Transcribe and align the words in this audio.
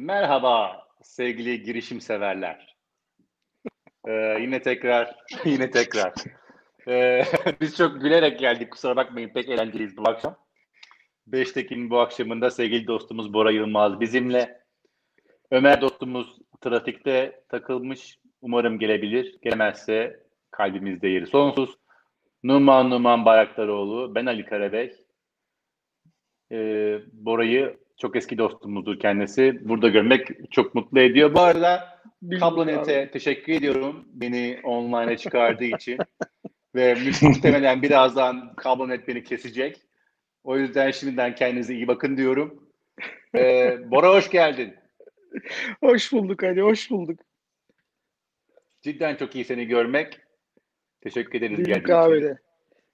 Merhaba 0.00 0.86
sevgili 1.02 1.62
girişim 1.62 2.00
severler. 2.00 2.76
Ee, 4.08 4.12
yine 4.40 4.62
tekrar, 4.62 5.16
yine 5.44 5.70
tekrar. 5.70 6.12
Ee, 6.88 7.24
biz 7.60 7.76
çok 7.76 8.00
gülerek 8.00 8.38
geldik 8.38 8.70
kusura 8.70 8.96
bakmayın 8.96 9.28
pek 9.28 9.48
eğlenceliyiz 9.48 9.96
bu 9.96 10.08
akşam. 10.08 10.36
Beştekin 11.26 11.90
bu 11.90 11.98
akşamında 11.98 12.50
sevgili 12.50 12.86
dostumuz 12.86 13.32
Bora 13.32 13.50
Yılmaz 13.50 14.00
bizimle. 14.00 14.60
Ömer 15.50 15.80
dostumuz 15.80 16.38
trafikte 16.60 17.42
takılmış. 17.48 18.18
Umarım 18.42 18.78
gelebilir. 18.78 19.38
Gelemezse 19.42 20.22
kalbimizde 20.50 21.08
yeri 21.08 21.26
sonsuz. 21.26 21.78
Numan 22.42 22.90
Numan 22.90 23.24
Bayraktaroğlu, 23.24 24.14
ben 24.14 24.26
Ali 24.26 24.44
Karabey. 24.44 24.96
Ee, 26.52 27.00
Bora'yı 27.12 27.80
çok 28.00 28.16
eski 28.16 28.38
dostumuzdur 28.38 28.98
kendisi. 28.98 29.68
Burada 29.68 29.88
görmek 29.88 30.28
çok 30.50 30.74
mutlu 30.74 31.00
ediyor. 31.00 31.34
Bu 31.34 31.40
arada 31.40 32.00
Kablonet'e 32.40 33.10
teşekkür 33.10 33.52
ediyorum 33.52 34.04
beni 34.12 34.60
online'a 34.64 35.16
çıkardığı 35.16 35.64
için. 35.64 35.98
Ve 36.74 36.96
muhtemelen 37.22 37.82
birazdan 37.82 38.54
Kablonet 38.56 39.08
beni 39.08 39.24
kesecek. 39.24 39.80
O 40.44 40.58
yüzden 40.58 40.90
şimdiden 40.90 41.34
kendinize 41.34 41.74
iyi 41.74 41.88
bakın 41.88 42.16
diyorum. 42.16 42.68
Ee, 43.36 43.78
Bora 43.90 44.08
hoş 44.08 44.30
geldin. 44.30 44.74
Hoş 45.80 46.12
bulduk 46.12 46.44
Ali, 46.44 46.60
hoş 46.62 46.90
bulduk. 46.90 47.20
Cidden 48.82 49.16
çok 49.16 49.34
iyi 49.34 49.44
seni 49.44 49.66
görmek. 49.66 50.20
Teşekkür 51.00 51.38
ederiz 51.38 51.58
Bil 51.58 51.76
mukabele. 51.76 52.18
için. 52.26 52.36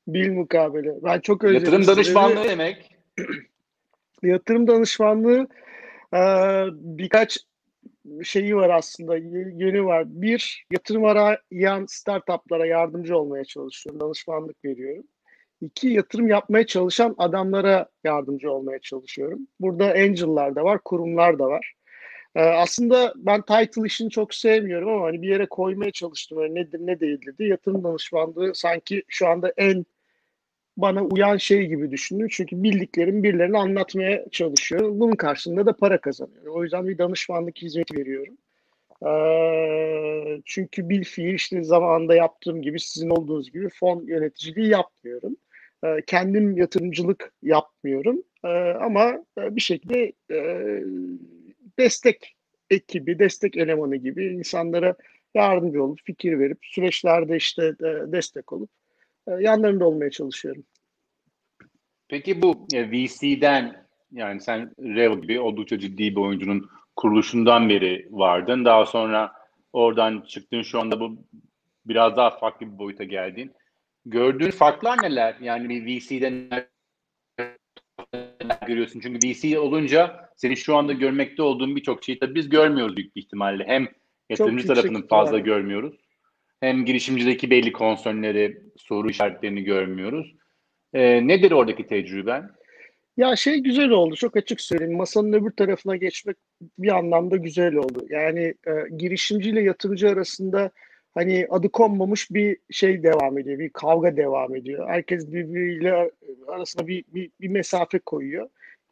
Bil 0.07 0.33
mukabele. 0.33 0.95
Ben 1.03 1.21
çok 1.21 1.45
özledim 1.45 1.65
Yatırım 1.65 1.87
danışmanlığı 1.87 2.45
demek. 2.45 2.97
Yatırım 4.23 4.67
danışmanlığı 4.67 5.49
e, 6.15 6.21
birkaç 6.73 7.39
şeyi 8.25 8.57
var 8.57 8.71
aslında, 8.71 9.17
yönü 9.17 9.85
var. 9.85 10.05
Bir, 10.07 10.67
yatırım 10.73 11.05
arayan 11.05 11.87
startuplara 11.89 12.67
yardımcı 12.67 13.19
olmaya 13.19 13.45
çalışıyorum, 13.45 14.01
danışmanlık 14.01 14.65
veriyorum. 14.65 15.05
İki, 15.61 15.89
yatırım 15.89 16.29
yapmaya 16.29 16.67
çalışan 16.67 17.15
adamlara 17.19 17.89
yardımcı 18.05 18.53
olmaya 18.53 18.79
çalışıyorum. 18.79 19.39
Burada 19.61 19.85
angel'lar 19.85 20.55
da 20.57 20.65
var, 20.65 20.81
kurumlar 20.85 21.39
da 21.39 21.47
var. 21.47 21.75
Ee, 22.35 22.41
aslında 22.41 23.13
ben 23.17 23.43
title 23.43 23.87
işini 23.87 24.11
çok 24.11 24.35
sevmiyorum 24.35 24.89
ama 24.89 25.07
hani 25.07 25.23
bir 25.23 25.29
yere 25.29 25.47
koymaya 25.47 25.91
çalıştım. 25.93 26.39
Öyle 26.39 26.55
nedir 26.55 26.79
ne 26.81 27.01
değildir 27.01 27.35
diye. 27.39 27.49
Yatırım 27.49 27.85
danışmanlığı 27.85 28.55
sanki 28.55 29.03
şu 29.09 29.29
anda 29.29 29.53
en 29.57 29.85
bana 30.77 31.03
uyan 31.05 31.37
şey 31.37 31.67
gibi 31.67 31.91
düşündüm. 31.91 32.29
Çünkü 32.31 32.63
bildiklerimi 32.63 33.23
birilerine 33.23 33.59
anlatmaya 33.59 34.25
çalışıyorum. 34.31 35.01
Bunun 35.01 35.17
karşılığında 35.17 35.67
da 35.67 35.73
para 35.73 36.01
kazanıyorum. 36.01 36.55
O 36.55 36.63
yüzden 36.63 36.89
bir 36.89 36.99
danışmanlık 36.99 37.59
hizmeti 37.59 37.97
veriyorum. 37.97 38.37
Ee, 39.07 40.41
çünkü 40.45 40.89
bil 40.89 41.05
fiil 41.05 41.35
işte 41.35 41.63
zamanında 41.63 42.15
yaptığım 42.15 42.63
gibi 42.63 42.81
sizin 42.81 43.11
olduğunuz 43.11 43.53
gibi 43.53 43.69
fon 43.69 44.05
yöneticiliği 44.07 44.69
yapmıyorum. 44.69 45.37
Ee, 45.85 45.97
kendim 46.07 46.57
yatırımcılık 46.57 47.33
yapmıyorum. 47.43 48.23
Ee, 48.45 48.49
ama 48.81 49.25
e, 49.39 49.57
bir 49.57 49.61
şekilde 49.61 50.13
e, 50.31 50.39
destek 51.79 52.37
ekibi, 52.71 53.19
destek 53.19 53.57
elemanı 53.57 53.97
gibi 53.97 54.27
insanlara 54.27 54.97
yardımcı 55.35 55.83
olup 55.83 56.01
fikir 56.05 56.39
verip 56.39 56.59
süreçlerde 56.63 57.37
işte 57.37 57.67
e, 57.67 58.13
destek 58.13 58.53
olup 58.53 58.71
yanlarında 59.27 59.87
olmaya 59.87 60.11
çalışıyorum. 60.11 60.65
Peki 62.09 62.43
bu 62.43 62.67
e, 62.75 62.91
VC'den 62.91 63.87
yani 64.13 64.41
sen 64.41 64.73
Rev 64.81 65.21
gibi 65.21 65.41
oldukça 65.41 65.79
ciddi 65.79 66.17
bir 66.17 66.21
oyuncunun 66.21 66.69
kuruluşundan 66.97 67.69
beri 67.69 68.09
vardın. 68.11 68.65
Daha 68.65 68.87
sonra 68.87 69.33
oradan 69.73 70.21
çıktın. 70.21 70.63
Şu 70.63 70.81
anda 70.81 71.01
bu 71.01 71.17
biraz 71.87 72.17
daha 72.17 72.31
farklı 72.31 72.73
bir 72.73 72.79
boyuta 72.79 73.05
geldin. 73.05 73.53
Gördüğün 74.05 74.51
farklar 74.51 75.03
neler? 75.03 75.37
Yani 75.41 75.69
bir 75.69 75.87
VC'den 75.87 76.33
neler 78.41 78.67
görüyorsun? 78.67 79.01
Çünkü 79.01 79.29
VC 79.29 79.59
olunca 79.59 80.31
senin 80.37 80.55
şu 80.55 80.77
anda 80.77 80.93
görmekte 80.93 81.43
olduğun 81.43 81.77
birçok 81.77 82.05
şeyi 82.05 82.19
tabii 82.19 82.35
biz 82.35 82.49
görmüyoruz 82.49 82.97
büyük 82.97 83.17
bir 83.17 83.23
ihtimalle. 83.23 83.65
Hem 83.67 83.89
yatırımcı 84.31 84.67
tarafını 84.67 85.07
fazla 85.07 85.39
görmüyoruz. 85.39 86.06
Hem 86.61 86.85
girişimcideki 86.85 87.51
belli 87.51 87.73
konsörleri, 87.73 88.63
soru 88.77 89.11
işaretlerini 89.11 89.65
görmüyoruz. 89.65 90.35
Ee, 90.95 91.29
nedir 91.29 91.53
oradaki 91.53 91.87
tecrüben? 91.87 92.51
Ya 93.17 93.37
şey 93.37 93.59
güzel 93.59 93.91
oldu 93.91 94.17
çok 94.17 94.37
açık 94.37 94.61
söyleyeyim. 94.61 94.97
Masanın 94.97 95.33
öbür 95.33 95.51
tarafına 95.51 95.97
geçmek 95.97 96.37
bir 96.79 96.97
anlamda 96.97 97.37
güzel 97.37 97.75
oldu. 97.75 98.07
Yani 98.09 98.41
e, 98.41 98.73
girişimciyle 98.97 99.63
yatırımcı 99.63 100.09
arasında 100.09 100.71
hani 101.15 101.47
adı 101.51 101.69
konmamış 101.69 102.31
bir 102.31 102.57
şey 102.71 103.03
devam 103.03 103.39
ediyor. 103.39 103.59
Bir 103.59 103.71
kavga 103.71 104.17
devam 104.17 104.57
ediyor. 104.57 104.89
Herkes 104.89 105.33
birbiriyle 105.33 106.11
arasında 106.49 106.87
bir, 106.87 107.05
bir, 107.09 107.31
bir 107.41 107.49
mesafe 107.49 107.99
koyuyor. 107.99 108.49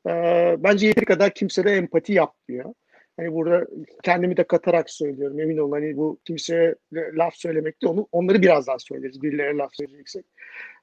E, 0.07 0.11
bence 0.59 0.87
yeteri 0.87 1.05
kadar 1.05 1.35
kimse 1.35 1.65
de 1.65 1.71
empati 1.71 2.13
yapmıyor. 2.13 2.75
Hani 3.17 3.33
burada 3.33 3.67
kendimi 4.03 4.37
de 4.37 4.45
katarak 4.45 4.91
söylüyorum. 4.91 5.41
Emin 5.41 5.59
olun 5.59 5.73
hani 5.73 5.97
bu 5.97 6.19
kimseye 6.25 6.75
laf 6.93 7.35
söylemekte 7.35 7.89
onu 7.89 8.09
onları 8.13 8.43
birazdan 8.43 8.77
söyleriz. 8.77 9.23
Birilerine 9.23 9.59
laf 9.59 9.75
söyleyeceksek. 9.75 10.25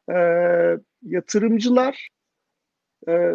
E, 0.09 0.15
yatırımcılar 1.03 2.09
e, 3.07 3.33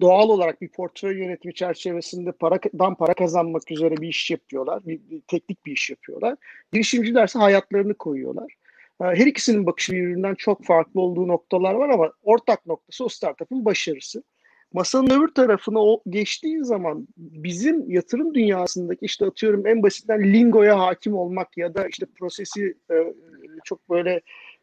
doğal 0.00 0.28
olarak 0.28 0.62
bir 0.62 0.68
portföy 0.68 1.18
yönetimi 1.18 1.54
çerçevesinde 1.54 2.32
paradan 2.32 2.94
para 2.94 3.14
kazanmak 3.14 3.70
üzere 3.70 3.96
bir 3.96 4.08
iş 4.08 4.30
yapıyorlar. 4.30 4.86
Bir, 4.86 5.00
bir 5.10 5.20
teknik 5.20 5.66
bir 5.66 5.72
iş 5.72 5.90
yapıyorlar. 5.90 6.36
Girişimcilerse 6.72 7.38
hayatlarını 7.38 7.94
koyuyorlar. 7.94 8.54
E, 9.00 9.04
Her 9.04 9.26
ikisinin 9.26 9.66
bakışı 9.66 9.92
birbirinden 9.92 10.34
çok 10.34 10.64
farklı 10.64 11.00
olduğu 11.00 11.28
noktalar 11.28 11.74
var 11.74 11.88
ama 11.88 12.12
ortak 12.22 12.66
noktası 12.66 13.04
o 13.04 13.08
startup'ın 13.08 13.64
başarısı. 13.64 14.22
Masanın 14.72 15.10
öbür 15.10 15.28
tarafına 15.28 15.78
o 15.78 16.02
geçtiği 16.08 16.64
zaman 16.64 17.08
bizim 17.16 17.90
yatırım 17.90 18.34
dünyasındaki 18.34 19.04
işte 19.04 19.26
atıyorum 19.26 19.66
en 19.66 19.82
basitinden 19.82 20.32
lingoya 20.32 20.78
hakim 20.78 21.14
olmak 21.14 21.56
ya 21.56 21.74
da 21.74 21.88
işte 21.88 22.06
prosesi 22.18 22.74
e, 22.90 22.94
çok 23.64 23.90
böyle 23.90 24.20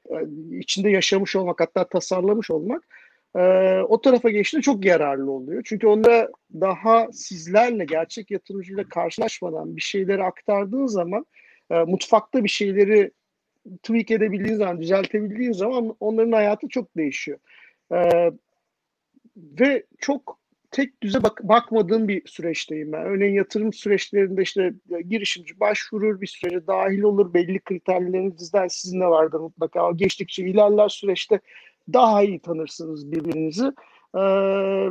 e, 0.09 0.16
içinde 0.59 0.90
yaşamış 0.90 1.35
olmak 1.35 1.59
hatta 1.59 1.88
tasarlamış 1.88 2.51
olmak 2.51 2.88
e, 3.35 3.40
o 3.81 4.01
tarafa 4.01 4.29
geçtiğinde 4.29 4.63
çok 4.63 4.85
yararlı 4.85 5.31
oluyor. 5.31 5.62
Çünkü 5.66 5.88
onda 5.88 6.31
daha 6.53 7.07
sizlerle 7.12 7.85
gerçek 7.85 8.31
yatırımcıyla 8.31 8.84
karşılaşmadan 8.84 9.75
bir 9.75 9.81
şeyleri 9.81 10.23
aktardığın 10.23 10.88
zaman 10.88 11.25
e, 11.72 11.84
mutfakta 11.84 12.44
bir 12.44 12.50
şeyleri 12.50 13.12
tweak 13.84 14.12
edebildiğin 14.12 14.57
zaman, 14.57 14.81
düzeltebildiğin 14.81 15.51
zaman 15.51 15.96
onların 16.00 16.31
hayatı 16.31 16.67
çok 16.67 16.97
değişiyor. 16.97 17.40
E, 17.91 18.31
ve 19.38 19.84
çok 20.00 20.40
tek 20.72 21.03
düze 21.03 21.24
bak 21.24 21.40
bakmadığım 21.44 22.08
bir 22.08 22.28
süreçteyim 22.28 22.92
ben. 22.92 23.06
Örneğin 23.06 23.34
yatırım 23.34 23.74
süreçlerinde 23.74 24.42
işte 24.42 24.74
girişimci 25.09 25.59
başvurur, 25.59 26.22
bir 26.22 26.28
sürece 26.28 26.68
dahil 26.68 27.02
olur, 27.02 27.34
belli 27.34 27.59
kriterlerinizden 27.59 28.68
sizin 28.68 29.02
de 29.02 29.06
vardır 29.06 29.40
mutlaka. 29.40 29.92
Geçtikçe 29.92 30.44
ilerler 30.44 30.90
süreçte 30.90 31.40
daha 31.94 32.24
iyi 32.24 32.40
tanırsınız 32.40 33.12
birbirinizi 33.12 33.72
Ee, 34.16 34.20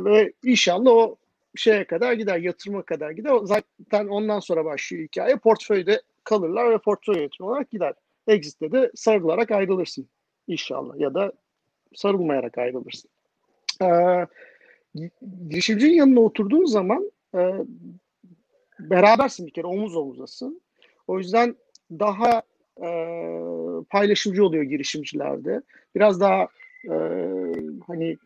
ve 0.05 0.33
inşallah 0.43 0.91
o 0.91 1.15
şeye 1.55 1.83
kadar 1.87 2.13
gider, 2.13 2.37
yatırıma 2.39 2.81
kadar 2.83 3.11
gider. 3.11 3.33
Zaten 3.43 4.07
ondan 4.07 4.39
sonra 4.39 4.65
başlıyor 4.65 5.03
hikaye. 5.03 5.35
Portföyde 5.35 6.01
kalırlar 6.23 6.71
ve 6.71 6.77
portföy 6.77 7.15
yönetimi 7.15 7.49
olarak 7.49 7.71
gider. 7.71 7.93
Exit'te 8.27 8.71
de 8.71 8.91
sarılarak 8.95 9.51
ayrılırsın 9.51 10.09
inşallah 10.47 10.99
ya 10.99 11.13
da 11.13 11.31
sarılmayarak 11.95 12.57
ayrılırsın. 12.57 13.11
Ee, 13.81 14.27
girişimcinin 15.49 15.93
yanına 15.93 16.19
oturduğun 16.19 16.65
zaman 16.65 17.11
e, 17.35 17.51
berabersin 18.79 19.47
bir 19.47 19.51
kere 19.51 19.67
omuz 19.67 19.95
omuzasın. 19.95 20.61
O 21.07 21.17
yüzden 21.17 21.55
daha 21.91 22.41
e, 22.83 22.89
paylaşımcı 23.89 24.45
oluyor 24.45 24.63
girişimcilerde. 24.63 25.61
Biraz 25.95 26.21
daha 26.21 26.47
e, 26.85 26.95
hani 27.87 28.17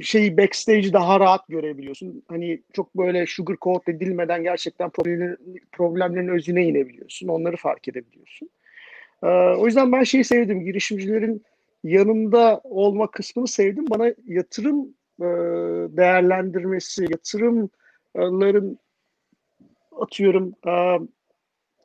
şeyi 0.00 0.36
backstage'i 0.36 0.92
daha 0.92 1.20
rahat 1.20 1.48
görebiliyorsun. 1.48 2.22
Hani 2.28 2.62
çok 2.72 2.96
böyle 2.96 3.26
sugar 3.26 3.56
coat 3.60 3.88
edilmeden 3.88 4.42
gerçekten 4.42 4.90
problemlerin, 4.90 5.60
problemlerin 5.72 6.28
özüne 6.28 6.64
inebiliyorsun. 6.64 7.28
Onları 7.28 7.56
fark 7.56 7.88
edebiliyorsun. 7.88 8.50
E, 9.22 9.26
o 9.26 9.66
yüzden 9.66 9.92
ben 9.92 10.02
şeyi 10.02 10.24
sevdim. 10.24 10.64
Girişimcilerin 10.64 11.44
yanında 11.84 12.60
olma 12.64 13.10
kısmını 13.10 13.48
sevdim. 13.48 13.84
Bana 13.90 14.14
yatırım 14.26 14.94
e, 15.20 15.26
değerlendirmesi, 15.96 17.06
yatırımların 17.10 18.78
atıyorum 20.00 20.54
e, 20.66 20.72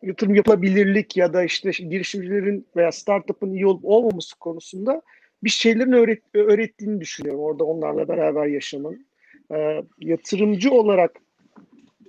yatırım 0.02 0.36
yapılabilirlik 0.36 1.18
ya 1.18 1.34
da 1.34 1.44
işte 1.44 1.70
girişimcilerin 1.70 2.68
veya 2.76 2.92
startup'ın 2.92 3.54
iyi 3.54 3.68
olup 3.68 3.86
olmaması 3.86 4.40
konusunda 4.40 5.02
bir 5.44 5.50
şeylerin 5.50 5.92
öğret, 5.92 6.22
öğrettiğini 6.34 7.02
düşünüyorum 7.02 7.42
orada 7.42 7.64
onlarla 7.64 8.08
beraber 8.08 8.46
yaşamanın. 8.46 9.06
E, 9.54 9.84
yatırımcı 10.00 10.72
olarak 10.72 11.12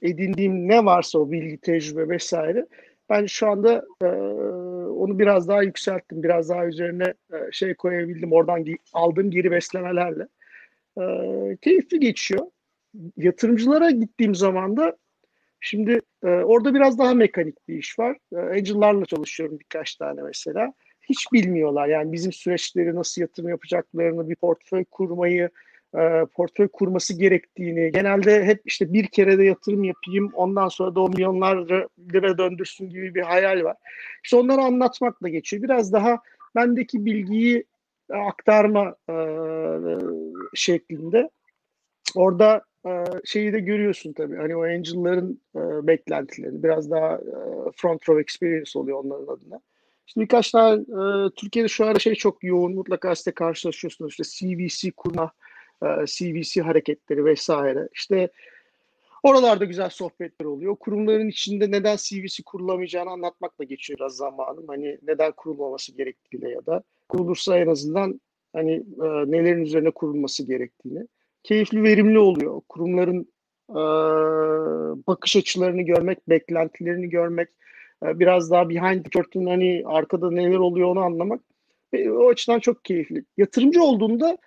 edindiğim 0.03 0.69
ne 0.69 0.85
varsa 0.85 1.19
o 1.19 1.31
bilgi, 1.31 1.59
tecrübe 1.59 2.09
vesaire 2.09 2.67
ben 3.11 3.27
şu 3.27 3.49
anda 3.49 3.85
e, 4.03 4.06
onu 4.97 5.19
biraz 5.19 5.49
daha 5.49 5.63
yükselttim. 5.63 6.23
Biraz 6.23 6.49
daha 6.49 6.67
üzerine 6.67 7.15
e, 7.33 7.37
şey 7.53 7.75
koyabildim. 7.75 8.33
Oradan 8.33 8.65
aldığım 8.93 9.31
geri 9.31 9.51
beslemelerle. 9.51 10.27
E, 11.01 11.03
keyifli 11.63 12.01
geçiyor. 12.01 12.47
Yatırımcılara 13.17 13.91
gittiğim 13.91 14.35
zaman 14.35 14.77
da 14.77 14.97
şimdi 15.61 16.01
e, 16.25 16.29
orada 16.29 16.75
biraz 16.75 16.99
daha 16.99 17.15
mekanik 17.15 17.69
bir 17.69 17.79
iş 17.79 17.99
var. 17.99 18.17
E, 18.33 18.37
Angel'larla 18.37 19.07
çalışıyorum 19.07 19.59
birkaç 19.59 19.95
tane 19.97 20.23
mesela. 20.23 20.73
Hiç 21.09 21.33
bilmiyorlar 21.33 21.89
yani 21.89 22.13
bizim 22.13 22.33
süreçleri 22.33 22.95
nasıl 22.95 23.21
yatırım 23.21 23.49
yapacaklarını, 23.49 24.29
bir 24.29 24.37
portföy 24.37 24.85
kurmayı, 24.85 25.51
e, 25.94 26.27
portföy 26.35 26.69
kurması 26.69 27.19
gerektiğini, 27.19 27.93
genelde 27.93 28.44
hep 28.44 28.62
işte 28.65 28.93
bir 28.93 29.06
kere 29.06 29.38
de 29.38 29.44
yatırım 29.44 29.85
yapayım, 29.85 30.31
ondan 30.35 30.69
sonra 30.69 30.94
da 30.94 31.00
o 31.00 31.09
milyonlar 31.09 31.56
lira 32.12 32.38
döndürsün 32.38 32.91
gibi 32.91 33.15
bir 33.15 33.23
hayal 33.23 33.65
var. 33.65 33.77
İşte 34.25 34.37
onları 34.37 34.61
anlatmakla 34.61 35.29
geçiyor. 35.29 35.62
Biraz 35.62 35.93
daha 35.93 36.19
bendeki 36.55 37.05
bilgiyi 37.05 37.65
aktarma 38.11 38.97
e, 39.11 39.17
şeklinde. 40.55 41.31
Orada 42.15 42.65
e, 42.87 43.05
şeyi 43.25 43.53
de 43.53 43.61
görüyorsun 43.61 44.12
tabii. 44.12 44.37
Hani 44.37 44.56
o 44.56 44.62
Angel'ların 44.62 45.41
e, 45.56 45.87
beklentilerini 45.87 46.62
biraz 46.62 46.91
daha 46.91 47.15
e, 47.15 47.37
front 47.77 48.09
row 48.09 48.21
experience 48.21 48.79
oluyor 48.79 49.05
onların 49.05 49.35
adına. 49.35 49.61
Şimdi 50.06 50.25
birkaç 50.25 50.50
tane 50.50 50.83
e, 50.83 51.31
Türkiye'de 51.37 51.69
şu 51.69 51.87
ara 51.87 51.99
şey 51.99 52.15
çok 52.15 52.44
yoğun. 52.44 52.75
Mutlaka 52.75 53.15
size 53.15 53.31
karşılaşıyorsunuz. 53.31 54.11
İşte 54.11 54.25
CVC 54.25 54.91
kurma, 54.91 55.25
e, 55.25 55.46
CVC 56.06 56.61
hareketleri 56.62 57.25
vesaire. 57.25 57.88
İşte 57.94 58.28
oralarda 59.23 59.64
güzel 59.64 59.90
sohbetler 59.90 60.46
oluyor. 60.46 60.76
Kurumların 60.76 61.28
içinde 61.28 61.70
neden 61.70 61.96
CVC 61.96 62.43
kurulamayacağını 62.46 63.11
anlatmakla 63.11 63.64
geçiyor 63.64 63.99
biraz 63.99 64.17
zamanım. 64.17 64.64
Hani 64.69 64.99
neden 65.02 65.32
kurulmaması 65.32 65.96
gerektiğiyle 65.96 66.50
ya 66.50 66.67
da 66.67 66.82
kurulursa 67.08 67.58
en 67.58 67.67
azından 67.67 68.20
hani 68.52 68.73
e, 68.75 69.06
nelerin 69.06 69.62
üzerine 69.62 69.90
kurulması 69.90 70.46
gerektiğini. 70.46 71.06
Keyifli, 71.43 71.82
verimli 71.82 72.19
oluyor. 72.19 72.61
Kurumların 72.69 73.28
e, 73.70 73.82
bakış 75.06 75.37
açılarını 75.37 75.82
görmek, 75.82 76.28
beklentilerini 76.28 77.08
görmek, 77.08 77.49
e, 78.02 78.19
biraz 78.19 78.50
daha 78.50 78.69
behind 78.69 79.05
the 79.05 79.11
curtain 79.11 79.46
hani 79.46 79.82
arkada 79.87 80.31
neler 80.31 80.56
oluyor 80.56 80.88
onu 80.88 81.00
anlamak 81.00 81.40
e, 81.93 82.11
o 82.11 82.28
açıdan 82.28 82.58
çok 82.58 82.84
keyifli. 82.84 83.25
Yatırımcı 83.37 83.82
olduğunda 83.82 84.38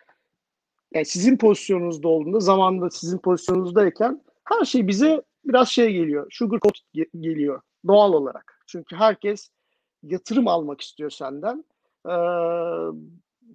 yani 0.93 1.05
sizin 1.05 1.37
pozisyonunuzda 1.37 2.07
olduğunda 2.07 2.39
zamanında 2.39 2.89
sizin 2.89 3.17
pozisyonunuzdayken 3.17 4.21
her 4.43 4.65
şey 4.65 4.87
bize 4.87 5.21
biraz 5.45 5.69
şey 5.69 5.93
geliyor. 5.93 6.27
Sugar 6.31 6.59
coat 6.59 6.79
geliyor 7.19 7.61
doğal 7.87 8.13
olarak. 8.13 8.63
Çünkü 8.67 8.95
herkes 8.95 9.49
yatırım 10.03 10.47
almak 10.47 10.81
istiyor 10.81 11.09
senden. 11.09 11.65
Ee, 12.09 12.13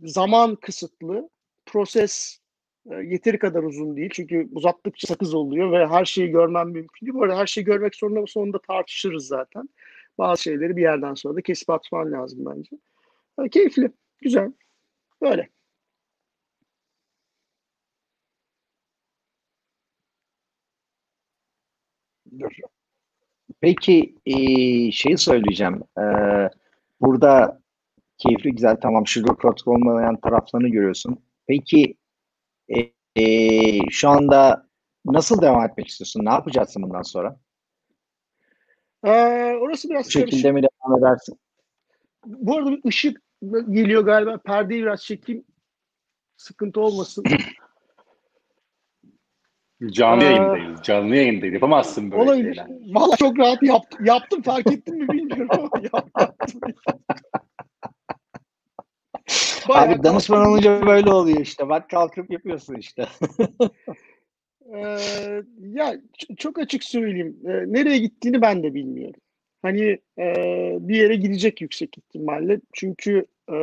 zaman 0.03 0.57
kısıtlı. 0.57 1.31
Proses 1.67 2.39
e, 2.91 2.95
yeteri 2.95 3.39
kadar 3.39 3.63
uzun 3.63 3.97
değil. 3.97 4.11
Çünkü 4.13 4.49
uzattıkça 4.53 5.07
sakız 5.07 5.35
oluyor 5.35 5.73
ve 5.73 5.87
her 5.87 6.05
şeyi 6.05 6.29
görmem 6.29 6.71
mümkün 6.71 7.07
değil. 7.07 7.15
Bu 7.15 7.23
arada 7.23 7.39
her 7.39 7.47
şeyi 7.47 7.65
görmek 7.65 7.95
zorunda 7.95 8.27
sonunda 8.27 8.59
tartışırız 8.59 9.27
zaten. 9.27 9.69
Bazı 10.19 10.43
şeyleri 10.43 10.77
bir 10.77 10.83
yerden 10.83 11.15
sonra 11.15 11.37
da 11.37 11.43
kesip 11.43 11.71
atman 11.71 12.13
lazım 12.13 12.39
bence. 12.47 12.71
Yani 13.39 13.51
keyifli, 13.51 13.93
güzel. 14.21 14.53
Böyle. 15.23 15.49
Peki 23.61 24.15
e, 24.27 24.37
şeyi 24.93 25.19
söyleyeceğim. 25.19 25.83
E, 25.99 26.05
burada 27.01 27.61
keyifli 28.19 28.51
güzel 28.51 28.77
tamam 28.77 29.07
sugar 29.07 29.37
protokol 29.37 29.73
olmayan 29.73 30.21
taraflarını 30.21 30.69
görüyorsun. 30.69 31.19
Peki 31.47 31.97
e, 32.69 32.81
e, 33.23 33.91
şu 33.91 34.09
anda 34.09 34.69
nasıl 35.05 35.43
devam 35.43 35.65
etmek 35.65 35.89
istiyorsun? 35.89 36.25
Ne 36.25 36.31
yapacaksın 36.31 36.83
bundan 36.83 37.03
sonra? 37.03 37.37
Ee, 39.05 39.11
orası 39.61 39.91
biraz 39.91 40.07
Bu 40.07 40.11
şekilde 40.11 40.53
mi 40.53 40.63
devam 40.63 40.99
edersin? 40.99 41.39
Bu 42.27 42.57
arada 42.57 42.71
bir 42.71 42.89
ışık 42.89 43.23
geliyor 43.71 44.03
galiba. 44.03 44.39
Perdeyi 44.39 44.83
biraz 44.83 45.05
çekeyim. 45.05 45.45
Sıkıntı 46.37 46.81
olmasın. 46.81 47.25
Canlı 49.93 50.25
yayındayız. 50.25 50.83
Canlı 50.83 51.17
yayındayız. 51.17 51.55
Yapamazsın 51.55 52.11
böyle 52.11 52.23
Olabilir. 52.23 52.55
şeyler. 52.55 52.67
Valla 52.95 53.17
çok 53.17 53.39
rahat 53.39 53.63
yaptım. 53.63 54.05
Yaptım 54.05 54.43
fark 54.43 54.73
ettin 54.73 54.99
mi 54.99 55.09
bilmiyorum 55.09 55.49
ama 55.51 55.71
yaptım. 55.93 56.61
Bayağı 59.69 59.85
Abi 59.85 60.03
danışman 60.03 60.47
olunca 60.47 60.87
böyle 60.87 61.11
oluyor 61.11 61.41
işte. 61.41 61.69
Bak 61.69 61.91
kalkıp 61.91 62.31
yapıyorsun 62.31 62.75
işte. 62.75 63.07
Ee, 64.75 64.99
ya 65.61 65.95
çok 66.37 66.59
açık 66.59 66.85
söyleyeyim. 66.85 67.37
Ee, 67.47 67.51
nereye 67.67 67.99
gittiğini 67.99 68.43
ben 68.43 68.63
de 68.63 68.75
bilmiyorum. 68.75 69.21
Hani 69.63 69.99
e, 70.19 70.27
bir 70.81 70.97
yere 70.97 71.17
gidecek 71.17 71.61
yüksek 71.61 71.99
ihtimalle. 71.99 72.61
Çünkü 72.73 73.27
e, 73.51 73.57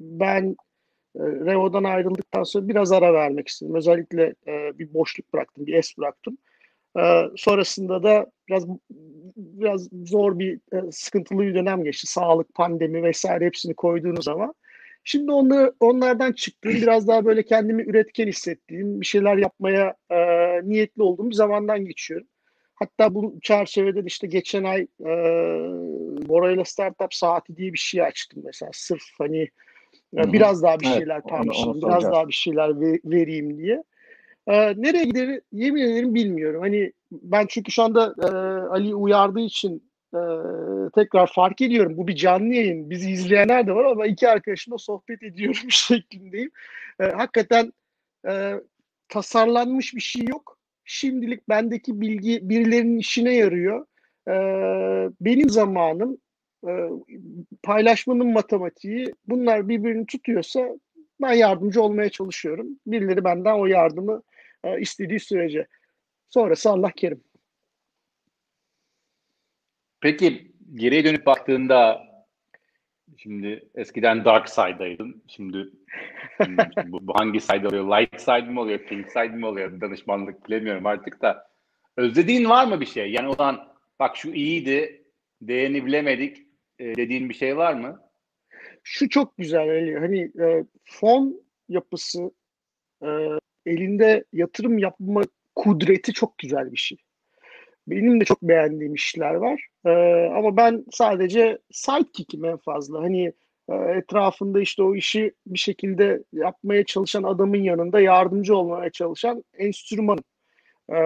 ben 0.00 0.56
Revo'dan 1.16 1.84
ayrıldıktan 1.84 2.42
sonra 2.42 2.68
biraz 2.68 2.92
ara 2.92 3.14
vermek 3.14 3.48
istedim. 3.48 3.74
Özellikle 3.74 4.34
e, 4.46 4.78
bir 4.78 4.94
boşluk 4.94 5.32
bıraktım, 5.32 5.66
bir 5.66 5.74
es 5.74 5.98
bıraktım. 5.98 6.38
E, 6.98 7.02
sonrasında 7.36 8.02
da 8.02 8.26
biraz 8.48 8.66
biraz 9.36 9.88
zor 10.04 10.38
bir 10.38 10.60
e, 10.72 10.92
sıkıntılı 10.92 11.42
bir 11.42 11.54
dönem 11.54 11.84
geçti. 11.84 12.06
Sağlık, 12.06 12.54
pandemi 12.54 13.02
vesaire 13.02 13.46
hepsini 13.46 13.74
koyduğunuz 13.74 14.24
zaman. 14.24 14.54
Şimdi 15.04 15.32
onları, 15.32 15.72
onlardan 15.80 16.32
çıktığım, 16.32 16.72
biraz 16.72 17.08
daha 17.08 17.24
böyle 17.24 17.42
kendimi 17.42 17.82
üretken 17.82 18.26
hissettiğim, 18.26 19.00
bir 19.00 19.06
şeyler 19.06 19.36
yapmaya 19.36 19.94
e, 20.10 20.18
niyetli 20.68 21.02
olduğum 21.02 21.30
bir 21.30 21.34
zamandan 21.34 21.84
geçiyorum. 21.84 22.26
Hatta 22.74 23.14
bu 23.14 23.38
çerçevede 23.42 24.02
de 24.02 24.06
işte 24.06 24.26
geçen 24.26 24.64
ay 24.64 24.80
e, 25.00 25.12
Bora'yla 26.28 26.64
Startup 26.64 27.14
Saati 27.14 27.56
diye 27.56 27.72
bir 27.72 27.78
şey 27.78 28.02
açtım 28.02 28.42
mesela. 28.44 28.70
Sırf 28.74 29.02
hani 29.18 29.48
Biraz 30.12 30.62
daha 30.62 30.80
bir 30.80 30.86
Evet, 30.86 30.96
şeyler 30.98 31.16
onu- 31.16 31.22
paylaşayım, 31.30 31.68
onu 31.68 31.76
biraz 31.76 31.90
soracağız. 31.92 32.12
daha 32.14 32.28
bir 32.28 32.32
şeyler 32.32 32.80
ve- 32.80 33.00
vereyim 33.04 33.58
diye. 33.58 33.82
E, 34.46 34.52
nereye 34.82 35.04
gider 35.04 35.40
yemin 35.52 35.82
ederim 35.82 36.14
bilmiyorum. 36.14 36.60
Hani 36.60 36.92
ben 37.12 37.46
çünkü 37.48 37.72
şu 37.72 37.82
anda 37.82 38.14
e, 38.22 38.26
Ali 38.68 38.94
uyardığı 38.94 39.40
için 39.40 39.90
e, 40.14 40.20
tekrar 40.94 41.32
fark 41.32 41.60
ediyorum. 41.60 41.96
Bu 41.96 42.08
bir 42.08 42.14
canlı 42.16 42.54
yayın. 42.54 42.90
Bizi 42.90 43.10
izleyenler 43.10 43.66
de 43.66 43.74
var 43.74 43.84
ama 43.84 44.06
iki 44.06 44.28
arkadaşımla 44.28 44.78
sohbet 44.78 45.22
ediyorum 45.22 45.62
şeklindeyim. 45.70 46.50
E, 47.00 47.04
hakikaten 47.04 47.72
e, 48.28 48.54
tasarlanmış 49.08 49.94
bir 49.94 50.00
şey 50.00 50.22
yok. 50.28 50.58
Şimdilik 50.84 51.48
bendeki 51.48 52.00
bilgi 52.00 52.48
birilerinin 52.48 52.98
işine 52.98 53.34
yarıyor. 53.34 53.86
E, 54.28 54.32
benim 55.20 55.48
zamanım, 55.50 56.18
e, 56.68 56.72
paylaşmanın 57.62 58.32
matematiği 58.32 59.14
bunlar 59.28 59.68
birbirini 59.68 60.06
tutuyorsa 60.06 60.68
ben 61.22 61.32
yardımcı 61.32 61.82
olmaya 61.82 62.08
çalışıyorum. 62.08 62.66
Birileri 62.86 63.24
benden 63.24 63.54
o 63.54 63.66
yardımı 63.66 64.22
e, 64.64 64.80
istediği 64.80 65.20
sürece. 65.20 65.66
Sonrası 66.28 66.70
Allah 66.70 66.90
kerim. 66.90 67.20
Peki 70.00 70.52
geriye 70.74 71.04
dönüp 71.04 71.26
baktığında 71.26 72.02
şimdi 73.16 73.68
eskiden 73.74 74.24
dark 74.24 74.48
side'daydın. 74.48 75.22
Şimdi, 75.28 75.68
şimdi 76.44 76.62
bu, 76.86 77.06
bu 77.06 77.14
hangi 77.14 77.40
side 77.40 77.68
oluyor? 77.68 77.84
Light 77.84 78.20
side 78.20 78.50
mi 78.50 78.60
oluyor? 78.60 78.78
Pink 78.78 79.08
side 79.08 79.28
mi 79.28 79.46
oluyor? 79.46 79.80
Danışmanlık 79.80 80.48
bilemiyorum 80.48 80.86
artık 80.86 81.22
da. 81.22 81.52
Özlediğin 81.96 82.50
var 82.50 82.66
mı 82.66 82.80
bir 82.80 82.86
şey? 82.86 83.12
Yani 83.12 83.28
o 83.28 83.34
zaman 83.34 83.68
bak 84.00 84.16
şu 84.16 84.30
iyiydi, 84.30 85.04
değerini 85.40 85.86
bilemedik 85.86 86.41
e, 86.82 86.96
dediğin 86.96 87.28
bir 87.28 87.34
şey 87.34 87.56
var 87.56 87.74
mı? 87.74 88.00
Şu 88.82 89.08
çok 89.08 89.38
güzel 89.38 89.68
Ali. 89.70 89.98
Hani 89.98 90.20
e, 90.20 90.64
fon 90.84 91.42
yapısı 91.68 92.30
e, 93.02 93.08
elinde 93.66 94.24
yatırım 94.32 94.78
yapma 94.78 95.22
kudreti 95.54 96.12
çok 96.12 96.38
güzel 96.38 96.72
bir 96.72 96.76
şey. 96.76 96.98
Benim 97.86 98.20
de 98.20 98.24
çok 98.24 98.42
beğendiğim 98.42 98.94
işler 98.94 99.34
var. 99.34 99.66
E, 99.86 99.90
ama 100.26 100.56
ben 100.56 100.84
sadece 100.90 101.58
sidekick'im 101.70 102.44
en 102.44 102.56
fazla. 102.56 103.02
Hani 103.02 103.32
e, 103.68 103.74
etrafında 103.74 104.60
işte 104.60 104.82
o 104.82 104.94
işi 104.94 105.32
bir 105.46 105.58
şekilde 105.58 106.22
yapmaya 106.32 106.84
çalışan 106.84 107.22
adamın 107.22 107.62
yanında 107.62 108.00
yardımcı 108.00 108.56
olmaya 108.56 108.90
çalışan 108.90 109.44
enstrümanım. 109.58 110.24
E, 110.92 110.98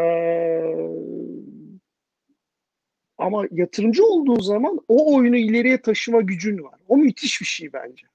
ama 3.18 3.44
yatırımcı 3.50 4.04
olduğu 4.04 4.40
zaman 4.40 4.80
o 4.88 5.16
oyunu 5.16 5.36
ileriye 5.36 5.80
taşıma 5.80 6.20
gücün 6.20 6.64
var. 6.64 6.80
O 6.88 6.96
müthiş 6.96 7.40
bir 7.40 7.46
şey 7.46 7.72
bence. 7.72 8.06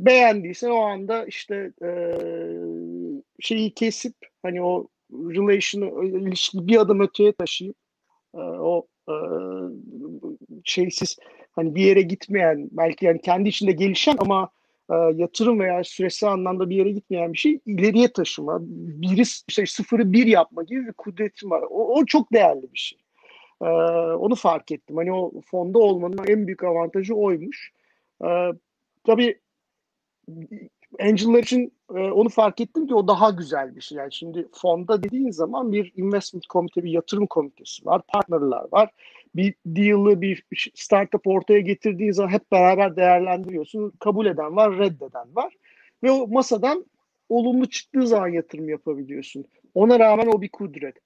Beğendiysen 0.00 0.70
o 0.70 0.80
anda 0.80 1.26
işte 1.26 1.72
e, 1.82 1.90
şeyi 3.40 3.74
kesip 3.74 4.14
hani 4.42 4.62
o 4.62 4.88
relation'ı, 5.12 6.04
ilişki 6.04 6.68
bir 6.68 6.76
adım 6.76 7.00
öteye 7.00 7.32
taşıyıp 7.32 7.76
e, 8.34 8.38
o 8.38 8.86
e, 9.08 9.14
şeysiz 10.64 11.16
hani 11.52 11.74
bir 11.74 11.82
yere 11.82 12.02
gitmeyen 12.02 12.68
belki 12.72 13.04
yani 13.04 13.20
kendi 13.20 13.48
içinde 13.48 13.72
gelişen 13.72 14.16
ama 14.18 14.50
e, 14.90 14.94
yatırım 14.94 15.60
veya 15.60 15.84
süresi 15.84 16.28
anlamda 16.28 16.70
bir 16.70 16.76
yere 16.76 16.90
gitmeyen 16.90 17.32
bir 17.32 17.38
şey 17.38 17.60
ileriye 17.66 18.12
taşıma, 18.12 18.58
biri 18.62 19.22
işte 19.48 19.66
sıfırı 19.66 20.12
bir 20.12 20.26
yapma 20.26 20.62
gibi 20.62 20.86
bir 20.86 20.92
kudretim 20.92 21.50
var. 21.50 21.62
O, 21.70 21.98
o 21.98 22.04
çok 22.04 22.32
değerli 22.32 22.72
bir 22.72 22.78
şey. 22.78 22.98
E, 23.62 23.66
onu 24.14 24.34
fark 24.34 24.72
ettim. 24.72 24.96
Hani 24.96 25.12
o 25.12 25.32
fonda 25.50 25.78
olmanın 25.78 26.18
en 26.26 26.46
büyük 26.46 26.64
avantajı 26.64 27.14
oymuş. 27.14 27.72
E, 28.24 28.28
tabii 29.04 29.40
Angel'lar 31.00 31.42
için 31.42 31.72
e, 31.94 31.98
onu 31.98 32.28
fark 32.28 32.60
ettim 32.60 32.86
ki 32.86 32.94
o 32.94 33.08
daha 33.08 33.30
güzel 33.30 33.76
bir 33.76 33.80
şey. 33.80 33.98
Yani 33.98 34.12
şimdi 34.12 34.48
fonda 34.52 35.02
dediğin 35.02 35.30
zaman 35.30 35.72
bir 35.72 35.92
investment 35.96 36.46
komite, 36.46 36.84
bir 36.84 36.90
yatırım 36.90 37.26
komitesi 37.26 37.86
var, 37.86 38.02
partnerlar 38.08 38.66
var. 38.72 38.90
Bir 39.34 39.54
deal'ı, 39.66 40.20
bir 40.20 40.44
startup 40.74 41.26
ortaya 41.26 41.60
getirdiğin 41.60 42.12
zaman 42.12 42.30
hep 42.30 42.52
beraber 42.52 42.96
değerlendiriyorsun. 42.96 43.92
Kabul 43.98 44.26
eden 44.26 44.56
var, 44.56 44.78
reddeden 44.78 45.36
var. 45.36 45.54
Ve 46.02 46.10
o 46.10 46.28
masadan 46.28 46.84
olumlu 47.28 47.66
çıktığı 47.66 48.06
zaman 48.06 48.28
yatırım 48.28 48.68
yapabiliyorsun. 48.68 49.44
Ona 49.74 49.98
rağmen 49.98 50.26
o 50.26 50.42
bir 50.42 50.48
kudret. 50.48 50.96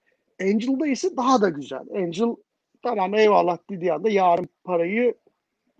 Angel'da 0.42 0.86
ise 0.86 1.16
daha 1.16 1.42
da 1.42 1.48
güzel. 1.48 1.82
Angel 1.94 2.36
tamam 2.84 3.14
eyvallah 3.14 3.58
dediği 3.70 3.92
anda 3.92 4.10
yarın 4.10 4.48
parayı 4.64 5.14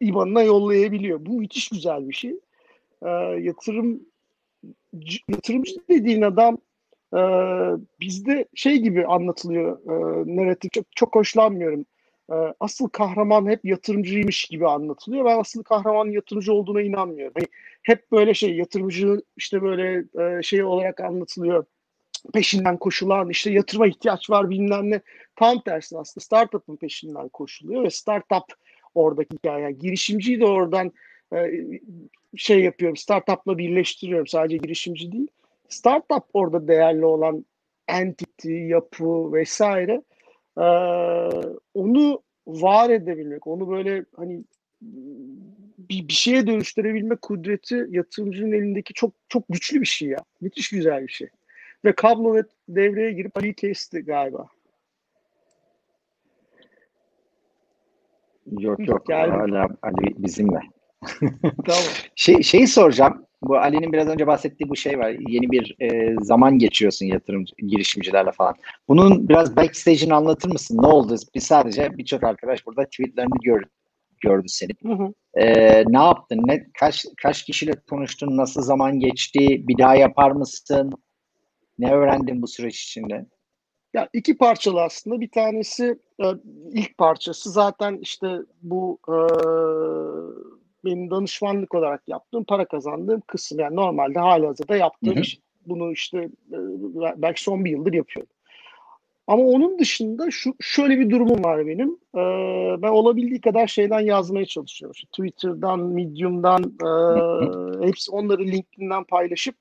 IBAN'ına 0.01 0.43
yollayabiliyor. 0.43 1.27
Bu 1.27 1.33
müthiş 1.33 1.69
güzel 1.69 2.09
bir 2.09 2.15
şey 2.15 2.35
e, 3.03 3.09
yatırım 3.41 4.01
yatırımcı 5.29 5.75
dediğin 5.89 6.23
adam 6.23 6.59
e, 7.15 7.21
bizde 8.01 8.49
şey 8.55 8.79
gibi 8.79 9.07
anlatılıyor 9.07 9.79
e, 9.87 10.27
narratif 10.37 10.73
çok, 10.73 10.85
çok 10.97 11.15
hoşlanmıyorum. 11.15 11.87
E, 12.33 12.35
asıl 12.61 12.89
kahraman 12.89 13.47
hep 13.47 13.65
yatırımcıymış 13.65 14.45
gibi 14.45 14.69
anlatılıyor. 14.69 15.25
Ben 15.25 15.39
asıl 15.39 15.63
kahramanın 15.63 16.11
yatırımcı 16.11 16.53
olduğuna 16.53 16.83
inanmıyorum. 16.83 17.35
Yani 17.37 17.49
hep 17.83 18.13
böyle 18.13 18.35
şey 18.35 18.57
yatırımcı 18.57 19.21
işte 19.37 19.63
böyle 19.63 20.05
e, 20.39 20.43
şey 20.43 20.65
olarak 20.65 21.01
anlatılıyor. 21.01 21.65
Peşinden 22.33 22.77
koşulan 22.77 23.31
işte 23.31 23.51
yatırıma 23.51 23.87
ihtiyaç 23.87 24.31
var 24.31 24.51
bilmem 24.51 24.91
ne. 24.91 25.01
Tam 25.37 25.61
tersi 25.61 25.99
aslında 25.99 26.25
startup'ın 26.25 26.77
peşinden 26.77 27.29
koşuluyor 27.29 27.85
ve 27.85 27.91
startup 27.91 28.45
oradaki 28.95 29.37
hikaye. 29.37 29.63
Yani 29.63 29.79
girişimciyi 29.79 30.41
de 30.41 30.47
oradan 30.47 30.93
e, 31.35 31.51
şey 32.37 32.61
yapıyorum, 32.61 32.97
startup'la 32.97 33.59
birleştiriyorum. 33.59 34.27
Sadece 34.27 34.57
girişimci 34.57 35.13
değil. 35.13 35.29
Startup 35.69 36.25
orada 36.33 36.69
değerli 36.69 37.05
olan 37.05 37.45
entity, 37.89 38.69
yapı 38.69 39.33
vesaire. 39.33 40.03
Ee, 40.59 40.63
onu 41.75 42.23
var 42.47 42.91
edebilmek, 42.91 43.47
onu 43.47 43.71
böyle 43.71 44.05
hani 44.17 44.45
bir, 45.79 46.09
bir 46.09 46.13
şeye 46.13 46.47
dönüştürebilme 46.47 47.17
kudreti 47.17 47.87
yatırımcının 47.91 48.53
elindeki 48.53 48.95
çok 48.95 49.15
çok 49.29 49.45
güçlü 49.49 49.81
bir 49.81 49.87
şey 49.87 50.09
ya. 50.09 50.19
Müthiş 50.41 50.71
güzel 50.71 51.07
bir 51.07 51.13
şey. 51.13 51.29
Ve 51.85 51.93
kablo 51.93 52.43
devreye 52.69 53.13
girip 53.13 53.37
Ali 53.37 53.55
kesti 53.55 54.01
galiba. 54.01 54.47
Yok 58.59 58.89
yok. 58.89 59.07
Geldim. 59.07 59.35
Hala 59.35 59.69
Ali 59.83 60.23
bizimle. 60.23 60.61
tamam. 61.67 61.83
Şey, 62.15 62.43
şeyi 62.43 62.67
soracağım. 62.67 63.27
Bu 63.43 63.57
Ali'nin 63.57 63.93
biraz 63.93 64.09
önce 64.09 64.27
bahsettiği 64.27 64.71
bu 64.71 64.77
şey 64.77 64.99
var. 64.99 65.15
Yeni 65.29 65.51
bir 65.51 65.77
e, 65.81 66.17
zaman 66.21 66.59
geçiyorsun 66.59 67.07
yatırım 67.07 67.45
girişimcilerle 67.59 68.33
falan. 68.33 68.55
Bunun 68.89 69.29
biraz 69.29 69.57
backstage'ini 69.57 70.15
anlatır 70.15 70.49
mısın? 70.49 70.79
Ne 70.83 70.87
oldu? 70.87 71.17
Biz 71.35 71.45
sadece 71.45 71.99
birçok 71.99 72.25
arkadaş 72.25 72.67
burada 72.67 72.85
tweetlerini 72.85 73.39
gör, 73.43 73.63
gördü 74.21 74.49
senin. 74.49 74.97
Hı 74.97 75.05
hı. 75.05 75.13
E, 75.35 75.85
ne 75.87 75.99
yaptın? 75.99 76.43
Ne 76.47 76.67
kaç 76.81 77.05
kaç 77.23 77.45
kişiyle 77.45 77.73
konuştun? 77.91 78.37
Nasıl 78.37 78.63
zaman 78.63 79.01
geçti? 79.01 79.69
Bir 79.69 79.79
daha 79.79 79.95
yapar 79.95 80.31
mısın? 80.31 80.93
Ne 81.79 81.93
öğrendin 81.93 82.43
bu 82.43 82.47
süreç 82.47 82.83
içinde? 82.83 83.27
Ya 83.95 84.09
iki 84.13 84.37
parçalı 84.37 84.83
aslında. 84.83 85.21
Bir 85.21 85.31
tanesi 85.31 85.99
e, 86.21 86.27
ilk 86.73 86.99
parçası 86.99 87.51
zaten 87.51 87.99
işte 88.03 88.39
bu 88.63 88.99
e, 89.09 89.17
benim 90.85 91.11
danışmanlık 91.11 91.75
olarak 91.75 92.09
yaptığım, 92.09 92.45
para 92.45 92.65
kazandığım 92.65 93.21
kısım. 93.21 93.61
Yani 93.61 93.77
normalde 93.77 94.19
halihazırda 94.19 94.77
yaptığım 94.77 95.19
iş. 95.19 95.39
Bunu 95.67 95.93
işte 95.93 96.19
e, 96.53 96.59
belki 97.17 97.43
son 97.43 97.65
bir 97.65 97.71
yıldır 97.71 97.93
yapıyorum. 97.93 98.33
Ama 99.27 99.43
onun 99.43 99.79
dışında 99.79 100.31
şu 100.31 100.55
şöyle 100.61 100.99
bir 100.99 101.11
durumum 101.11 101.45
var 101.45 101.67
benim. 101.67 101.99
Ee, 102.15 102.83
ben 102.83 102.89
olabildiği 102.89 103.41
kadar 103.41 103.67
şeyden 103.67 104.01
yazmaya 104.01 104.47
çalışıyorum. 104.47 104.95
İşte 104.95 105.07
Twitter'dan, 105.07 105.81
Medium'dan, 105.81 106.63
e, 106.63 107.87
hepsi 107.87 108.11
onları 108.11 108.45
LinkedIn'den 108.45 109.05
paylaşıp 109.05 109.55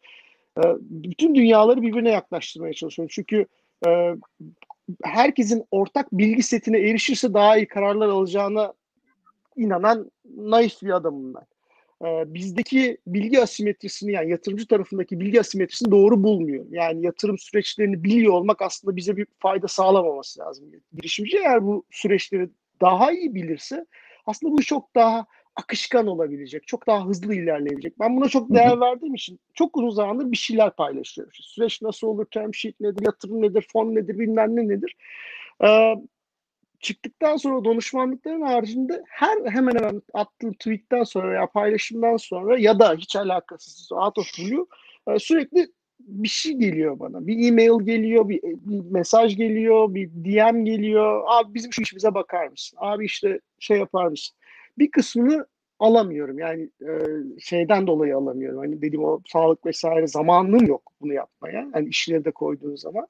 bütün 0.79 1.35
dünyaları 1.35 1.81
birbirine 1.81 2.11
yaklaştırmaya 2.11 2.73
çalışıyorum. 2.73 3.11
Çünkü 3.13 3.45
e, 3.87 4.15
herkesin 5.03 5.63
ortak 5.71 6.11
bilgi 6.11 6.43
setine 6.43 6.79
erişirse 6.79 7.33
daha 7.33 7.57
iyi 7.57 7.67
kararlar 7.67 8.07
alacağına 8.07 8.73
inanan 9.55 10.11
naif 10.37 10.81
bir 10.81 10.89
adamım 10.89 11.33
ben. 11.33 11.45
Ee, 12.03 12.33
bizdeki 12.33 12.97
bilgi 13.07 13.41
asimetrisini 13.41 14.11
yani 14.11 14.31
yatırımcı 14.31 14.67
tarafındaki 14.67 15.19
bilgi 15.19 15.39
asimetrisini 15.39 15.91
doğru 15.91 16.23
bulmuyor. 16.23 16.65
Yani 16.69 17.05
yatırım 17.05 17.37
süreçlerini 17.37 18.03
biliyor 18.03 18.33
olmak 18.33 18.61
aslında 18.61 18.95
bize 18.95 19.17
bir 19.17 19.27
fayda 19.39 19.67
sağlamaması 19.67 20.39
lazım. 20.39 20.71
Girişimci 20.93 21.37
eğer 21.37 21.65
bu 21.65 21.85
süreçleri 21.91 22.49
daha 22.81 23.11
iyi 23.11 23.35
bilirse 23.35 23.85
aslında 24.25 24.53
bu 24.53 24.61
çok 24.61 24.95
daha 24.95 25.25
akışkan 25.55 26.07
olabilecek, 26.07 26.67
çok 26.67 26.87
daha 26.87 27.05
hızlı 27.05 27.35
ilerleyebilecek. 27.35 27.99
Ben 27.99 28.17
buna 28.17 28.29
çok 28.29 28.53
değer 28.53 28.79
verdiğim 28.79 29.15
için 29.15 29.39
çok 29.53 29.77
uzun 29.77 29.89
zamandır 29.89 30.31
bir 30.31 30.37
şeyler 30.37 30.75
paylaşıyorum. 30.75 31.33
Süreç 31.33 31.81
nasıl 31.81 32.07
olur, 32.07 32.25
term 32.25 32.53
sheet 32.53 32.79
nedir, 32.79 33.05
yatırım 33.05 33.41
nedir, 33.41 33.67
fon 33.73 33.95
nedir, 33.95 34.19
bilmem 34.19 34.55
ne 34.55 34.67
nedir. 34.67 34.95
Ee, 35.63 35.95
çıktıktan 36.79 37.37
sonra 37.37 37.65
danışmanlıkların 37.65 38.41
haricinde 38.41 39.03
her 39.07 39.45
hemen 39.45 39.75
hemen 39.75 40.01
attığım 40.13 40.53
tweetten 40.53 41.03
sonra 41.03 41.31
veya 41.31 41.47
paylaşımdan 41.47 42.17
sonra 42.17 42.59
ya 42.59 42.79
da 42.79 42.95
hiç 42.95 43.15
alakasız 43.15 43.91
out 43.91 44.17
of 44.17 44.27
blue 44.39 44.65
sürekli 45.19 45.67
bir 45.99 46.27
şey 46.27 46.53
geliyor 46.53 46.99
bana. 46.99 47.27
Bir 47.27 47.47
e-mail 47.47 47.85
geliyor, 47.85 48.29
bir, 48.29 48.41
bir 48.43 48.91
mesaj 48.91 49.37
geliyor, 49.37 49.93
bir 49.93 50.09
DM 50.09 50.65
geliyor. 50.65 51.23
Abi 51.27 51.53
bizim 51.53 51.73
şu 51.73 51.81
işimize 51.81 52.13
bakar 52.13 52.47
mısın? 52.47 52.77
Abi 52.81 53.05
işte 53.05 53.39
şey 53.59 53.77
yapar 53.77 54.07
mısın? 54.07 54.35
Bir 54.77 54.91
kısmını 54.91 55.45
alamıyorum. 55.79 56.39
Yani 56.39 56.69
e, 56.81 56.91
şeyden 57.39 57.87
dolayı 57.87 58.17
alamıyorum. 58.17 58.59
Hani 58.59 58.81
dedim 58.81 59.03
o 59.03 59.21
sağlık 59.27 59.65
vesaire 59.65 60.07
zamanım 60.07 60.65
yok 60.65 60.91
bunu 61.01 61.13
yapmaya. 61.13 61.69
Hani 61.73 61.89
işleri 61.89 62.25
de 62.25 62.31
koyduğun 62.31 62.75
zaman. 62.75 63.07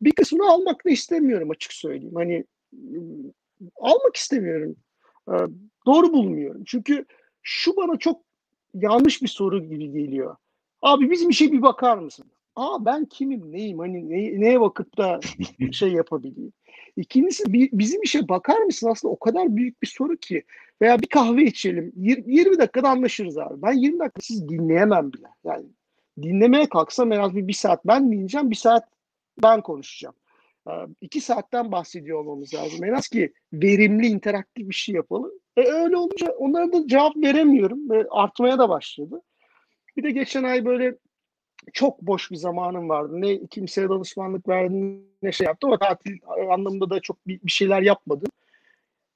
Bir 0.00 0.12
kısmını 0.12 0.50
almak 0.50 0.84
da 0.86 0.90
istemiyorum 0.90 1.50
açık 1.50 1.72
söyleyeyim. 1.72 2.14
Hani 2.14 2.44
almak 3.76 4.16
istemiyorum. 4.16 4.76
Ee, 5.28 5.32
doğru 5.86 6.12
bulmuyorum. 6.12 6.62
Çünkü 6.66 7.04
şu 7.42 7.76
bana 7.76 7.96
çok 7.96 8.22
yanlış 8.74 9.22
bir 9.22 9.28
soru 9.28 9.64
gibi 9.64 9.90
geliyor. 9.90 10.36
Abi 10.82 11.10
bizim 11.10 11.30
işe 11.30 11.52
bir 11.52 11.62
bakar 11.62 11.98
mısın? 11.98 12.26
Aa 12.56 12.84
ben 12.84 13.04
kimim, 13.04 13.52
neyim, 13.52 13.78
hani 13.78 14.10
ne, 14.10 14.40
neye 14.40 14.60
bakıp 14.60 14.98
da 14.98 15.20
şey 15.72 15.92
yapabileyim. 15.92 16.52
İkincisi 16.96 17.44
bizim 17.52 18.02
işe 18.02 18.28
bakar 18.28 18.58
mısın? 18.58 18.88
Aslında 18.88 19.12
o 19.14 19.18
kadar 19.18 19.56
büyük 19.56 19.82
bir 19.82 19.86
soru 19.86 20.16
ki. 20.16 20.42
Veya 20.82 20.98
bir 20.98 21.06
kahve 21.06 21.44
içelim. 21.44 21.92
20 21.96 22.58
dakikada 22.58 22.88
anlaşırız 22.88 23.38
abi. 23.38 23.62
Ben 23.62 23.72
20 23.72 23.98
dakika 23.98 24.20
siz 24.20 24.48
dinleyemem 24.48 25.12
bile. 25.12 25.26
Yani 25.44 25.66
dinlemeye 26.22 26.68
kalksam 26.68 27.12
en 27.12 27.18
az 27.18 27.36
bir, 27.36 27.48
bir 27.48 27.52
saat 27.52 27.86
ben 27.86 28.12
dinleyeceğim, 28.12 28.50
bir 28.50 28.56
saat 28.56 28.84
ben 29.42 29.60
konuşacağım 29.60 30.14
iki 31.00 31.20
saatten 31.20 31.72
bahsediyor 31.72 32.18
olmamız 32.18 32.54
lazım. 32.54 32.84
En 32.84 32.92
az 32.92 33.08
ki 33.08 33.32
verimli, 33.52 34.06
interaktif 34.06 34.68
bir 34.68 34.74
şey 34.74 34.94
yapalım. 34.94 35.32
E 35.56 35.60
öyle 35.60 35.96
olunca 35.96 36.32
onlara 36.32 36.72
da 36.72 36.86
cevap 36.86 37.16
veremiyorum 37.16 37.90
ve 37.90 38.06
artmaya 38.10 38.58
da 38.58 38.68
başladı. 38.68 39.22
Bir 39.96 40.02
de 40.02 40.10
geçen 40.10 40.44
ay 40.44 40.64
böyle 40.64 40.96
çok 41.72 42.02
boş 42.02 42.30
bir 42.30 42.36
zamanım 42.36 42.88
vardı. 42.88 43.12
Ne 43.14 43.46
kimseye 43.46 43.88
danışmanlık 43.88 44.48
verdim 44.48 45.06
ne 45.22 45.32
şey 45.32 45.46
yaptım 45.46 45.70
ama 45.70 45.78
tatil 45.78 46.18
anlamında 46.50 46.90
da 46.90 47.00
çok 47.00 47.28
bir, 47.28 47.40
bir 47.42 47.50
şeyler 47.50 47.82
yapmadım. 47.82 48.28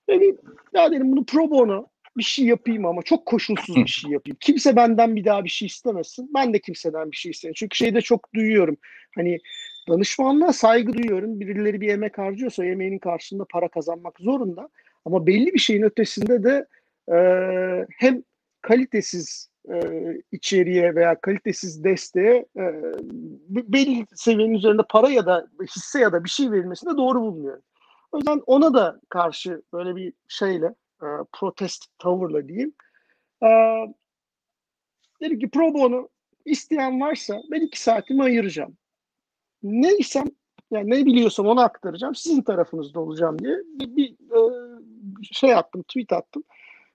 Yani 0.09 0.35
ya 0.75 0.93
dedim 0.93 1.13
bunu 1.13 1.25
pro 1.25 1.51
bono 1.51 1.87
bir 2.17 2.23
şey 2.23 2.45
yapayım 2.45 2.87
ama 2.87 3.03
çok 3.03 3.27
koşulsuz 3.27 3.77
bir 3.77 3.87
şey 3.87 4.11
yapayım. 4.11 4.37
Kimse 4.41 4.77
benden 4.77 5.17
bir 5.17 5.25
daha 5.25 5.45
bir 5.45 5.49
şey 5.49 5.67
istemesin. 5.67 6.31
Ben 6.35 6.55
de 6.55 6.59
kimseden 6.59 7.11
bir 7.11 7.17
şey 7.17 7.31
istemiyorum. 7.31 7.57
Çünkü 7.59 7.77
şeyde 7.77 8.01
çok 8.01 8.35
duyuyorum. 8.35 8.77
Hani 9.15 9.39
danışmanlığa 9.89 10.53
saygı 10.53 10.93
duyuyorum. 10.93 11.41
Birileri 11.41 11.81
bir 11.81 11.89
emek 11.89 12.19
harcıyorsa 12.19 12.65
emeğinin 12.65 12.99
karşılığında 12.99 13.47
para 13.51 13.69
kazanmak 13.69 14.21
zorunda. 14.21 14.69
Ama 15.05 15.27
belli 15.27 15.55
bir 15.55 15.59
şeyin 15.59 15.83
ötesinde 15.83 16.45
de 16.45 16.67
e, 17.13 17.17
hem 17.99 18.23
kalitesiz 18.63 19.51
e, 19.71 19.79
içeriğe 20.33 20.95
veya 20.95 21.21
kalitesiz 21.21 21.85
desteğe 21.85 22.47
e, 22.57 22.65
belli 23.49 24.07
seviyenin 24.15 24.55
üzerinde 24.55 24.83
para 24.89 25.11
ya 25.11 25.27
da 25.27 25.47
hisse 25.77 26.01
ya 26.01 26.13
da 26.13 26.25
bir 26.25 26.31
şey 26.31 26.51
verilmesini 26.51 26.97
doğru 26.97 27.21
bulmuyorum. 27.21 27.63
O 28.13 28.17
yüzden 28.17 28.43
ona 28.47 28.75
da 28.75 29.01
karşı 29.09 29.63
böyle 29.73 29.97
bir 29.97 30.13
şeyle 30.29 30.67
e, 31.03 31.07
protest 31.33 31.87
tavırla 31.99 32.49
diyeyim. 32.49 32.75
E, 33.43 33.49
dedim 35.23 35.39
ki 35.39 35.51
pro 35.51 35.75
bono 35.75 36.09
isteyen 36.45 37.01
varsa 37.01 37.43
ben 37.51 37.61
iki 37.61 37.83
saatimi 37.83 38.23
ayıracağım. 38.23 38.77
Neysem 39.63 40.25
yani 40.71 40.91
ne 40.91 41.07
biliyorsam 41.07 41.47
onu 41.47 41.61
aktaracağım. 41.61 42.15
Sizin 42.15 42.43
tarafınızda 42.43 43.01
olacağım 43.01 43.39
diye 43.39 43.57
bir, 43.81 43.97
bir 43.97 44.11
e, 44.11 44.41
şey 45.23 45.55
attım, 45.55 45.83
tweet 45.83 46.13
attım. 46.13 46.45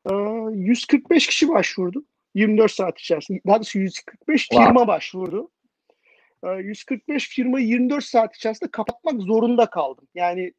E, 0.06 0.14
145 0.52 1.28
kişi 1.28 1.50
başvurdu. 1.50 2.04
24 2.36 2.72
saat 2.72 3.00
içerisinde. 3.00 3.40
Daha 3.48 3.56
doğrusu 3.56 3.80
145 3.80 4.50
firma 4.50 4.66
wow. 4.66 4.88
başvurdu. 4.88 5.50
145 6.44 7.30
firmayı 7.30 7.68
24 7.68 8.04
saat 8.04 8.36
içerisinde 8.36 8.72
kapatmak 8.72 9.22
zorunda 9.22 9.66
kaldım. 9.66 10.08
Yani 10.16 10.54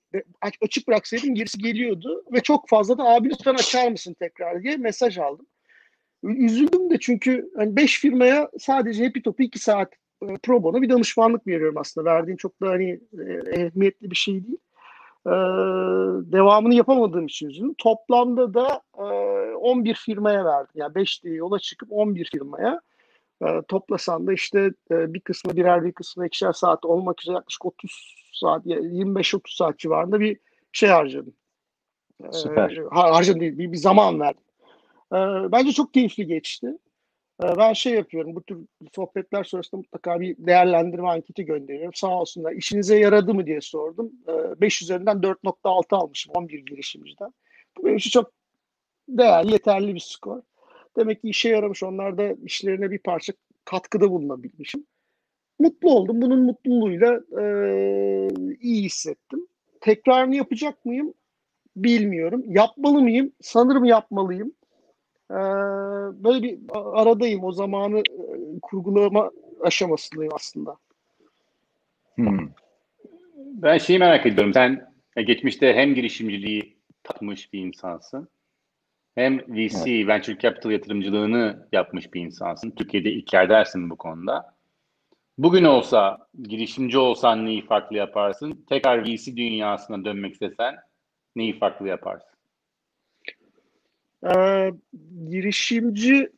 açık 0.60 0.88
bıraksaydım 0.88 1.34
gerisi 1.34 1.58
geliyordu 1.58 2.24
ve 2.32 2.40
çok 2.40 2.68
fazla 2.68 2.98
da 2.98 3.04
abi 3.04 3.30
lütfen 3.30 3.54
açar 3.54 3.90
mısın 3.90 4.16
tekrar 4.18 4.62
diye 4.62 4.76
mesaj 4.76 5.18
aldım. 5.18 5.46
Üzüldüm 6.22 6.90
de 6.90 6.98
çünkü 7.00 7.50
hani 7.56 7.76
5 7.76 8.00
firmaya 8.00 8.50
sadece 8.58 9.04
Happy 9.04 9.20
Top'u 9.20 9.42
2 9.42 9.58
saat 9.58 9.92
pro 10.42 10.62
bono 10.62 10.82
bir 10.82 10.88
danışmanlık 10.88 11.46
veriyorum 11.46 11.78
aslında. 11.78 12.10
Verdiğim 12.10 12.36
çok 12.36 12.60
da 12.60 12.68
hani 12.68 13.00
ehemmiyetli 13.52 14.10
bir 14.10 14.16
şey 14.16 14.34
değil. 14.46 14.58
Ee, 15.26 15.30
devamını 16.32 16.74
yapamadığım 16.74 17.26
için 17.26 17.48
üzüldüm. 17.48 17.74
Toplamda 17.74 18.54
da 18.54 18.82
e, 18.98 19.02
11 19.54 19.94
firmaya 19.94 20.44
verdim. 20.44 20.72
Yani 20.74 20.94
5 20.94 21.24
diye 21.24 21.34
yola 21.34 21.58
çıkıp 21.58 21.88
11 21.92 22.30
firmaya 22.32 22.72
e, 22.74 22.91
toplasan 23.68 24.26
da 24.26 24.32
işte 24.32 24.70
e, 24.90 25.14
bir 25.14 25.20
kısmı 25.20 25.56
birer 25.56 25.84
bir 25.84 25.92
kısmı 25.92 26.26
ikişer 26.26 26.52
saat 26.52 26.84
olmak 26.84 27.22
üzere 27.22 27.34
yaklaşık 27.34 27.64
30 27.64 28.14
saat 28.32 28.66
25-30 28.66 29.56
saat 29.56 29.78
civarında 29.78 30.20
bir 30.20 30.38
şey 30.72 30.88
harcadım. 30.88 31.34
Süper. 32.32 32.76
E, 32.76 32.82
harcadım 32.90 33.40
değil 33.40 33.58
bir, 33.58 33.72
bir 33.72 33.76
zaman 33.76 34.20
verdim. 34.20 34.44
E, 35.12 35.18
bence 35.52 35.72
çok 35.72 35.94
keyifli 35.94 36.26
geçti. 36.26 36.78
Ben 37.58 37.72
şey 37.72 37.94
yapıyorum 37.94 38.34
bu 38.34 38.42
tür 38.42 38.58
sohbetler 38.94 39.44
sonrasında 39.44 39.78
mutlaka 39.78 40.20
bir 40.20 40.36
değerlendirme 40.38 41.08
anketi 41.08 41.44
gönderiyorum. 41.44 41.94
Sağ 41.94 42.20
olsunlar. 42.20 42.52
İşinize 42.52 42.98
yaradı 42.98 43.34
mı 43.34 43.46
diye 43.46 43.60
sordum. 43.60 44.12
E, 44.28 44.60
5 44.60 44.82
üzerinden 44.82 45.16
4.6 45.16 45.96
almışım 45.96 46.32
11 46.34 46.66
girişimciden. 46.66 47.34
Bu 47.76 47.84
benim 47.84 47.96
için 47.96 48.10
çok 48.10 48.32
değerli, 49.08 49.52
yeterli 49.52 49.94
bir 49.94 50.00
skor. 50.00 50.42
Demek 50.96 51.22
ki 51.22 51.28
işe 51.28 51.48
yaramış. 51.48 51.82
Onlar 51.82 52.18
da 52.18 52.34
işlerine 52.44 52.90
bir 52.90 52.98
parça 52.98 53.32
katkıda 53.64 54.10
bulunabilmişim. 54.10 54.86
Mutlu 55.58 55.90
oldum. 55.90 56.22
Bunun 56.22 56.42
mutluluğuyla 56.42 57.20
e, 57.40 57.44
iyi 58.60 58.84
hissettim. 58.84 59.46
Tekrarını 59.80 60.36
yapacak 60.36 60.84
mıyım? 60.84 61.14
Bilmiyorum. 61.76 62.44
Yapmalı 62.46 63.00
mıyım? 63.00 63.32
Sanırım 63.40 63.84
yapmalıyım. 63.84 64.52
E, 65.30 65.38
böyle 66.24 66.42
bir 66.42 66.58
aradayım. 66.74 67.44
O 67.44 67.52
zamanı 67.52 67.98
e, 67.98 68.58
kurgulama 68.62 69.30
aşamasındayım 69.60 70.32
aslında. 70.34 70.76
Hmm. 72.14 72.48
Ben 73.36 73.78
şeyi 73.78 73.98
merak 73.98 74.26
ediyorum. 74.26 74.54
Sen 74.54 74.92
geçmişte 75.26 75.74
hem 75.74 75.94
girişimciliği 75.94 76.76
tatmış 77.02 77.52
bir 77.52 77.60
insansın 77.60 78.28
hem 79.14 79.38
VC, 79.38 79.90
evet. 79.90 80.08
Venture 80.08 80.38
Capital 80.38 80.70
yatırımcılığını 80.70 81.68
yapmış 81.72 82.14
bir 82.14 82.20
insansın. 82.20 82.70
Türkiye'de 82.70 83.10
ilk 83.10 83.32
yerdersin 83.32 83.90
bu 83.90 83.96
konuda. 83.96 84.54
Bugün 85.38 85.64
olsa, 85.64 86.18
girişimci 86.42 86.98
olsan 86.98 87.46
neyi 87.46 87.66
farklı 87.66 87.96
yaparsın? 87.96 88.64
Tekrar 88.68 89.04
VC 89.04 89.36
dünyasına 89.36 90.04
dönmek 90.04 90.32
istesen 90.32 90.76
neyi 91.36 91.58
farklı 91.58 91.88
yaparsın? 91.88 92.28
Ee, 94.26 94.70
girişimci 95.30 96.30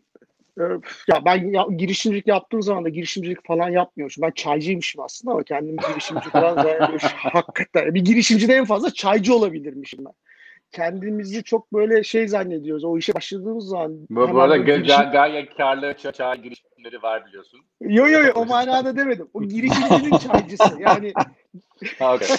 e, 0.59 0.63
ya 1.09 1.25
ben 1.25 1.51
ya, 1.51 1.67
girişimcilik 1.77 2.27
yaptığım 2.27 2.63
zaman 2.63 2.85
da 2.85 2.89
girişimcilik 2.89 3.47
falan 3.47 3.69
yapmıyormuşum. 3.69 4.23
Ben 4.23 4.31
çaycıymışım 4.31 5.03
aslında 5.03 5.33
ama 5.35 5.43
kendimi 5.45 5.77
girişimci 5.89 6.31
falan 6.31 6.57
hakikaten 7.17 7.95
bir 7.95 8.05
girişimcide 8.05 8.55
en 8.55 8.65
fazla 8.65 8.91
çaycı 8.91 9.35
olabilirmişim 9.35 10.05
ben 10.05 10.13
kendimizi 10.75 11.45
çok 11.45 11.73
böyle 11.73 12.05
şey 12.05 12.29
zannediyoruz. 12.29 12.85
O 12.85 12.99
işe 12.99 13.15
başladığımız 13.15 13.67
zaman. 13.67 14.07
Bu, 14.11 14.35
bu 14.35 14.41
arada 14.41 14.57
girişim... 14.57 14.87
gay- 14.87 15.13
gayet 15.13 15.57
karlı 15.57 15.95
çay 15.95 16.43
girişimleri 16.43 17.03
var 17.03 17.27
biliyorsun. 17.27 17.61
Yo 17.81 18.07
yo 18.07 18.23
yo 18.23 18.33
o 18.35 18.47
manada 18.47 18.97
demedim. 18.97 19.29
O 19.35 19.43
girişimcinin 19.43 20.19
çaycısı. 20.19 20.77
Yani 20.81 21.13
okay. 22.01 22.37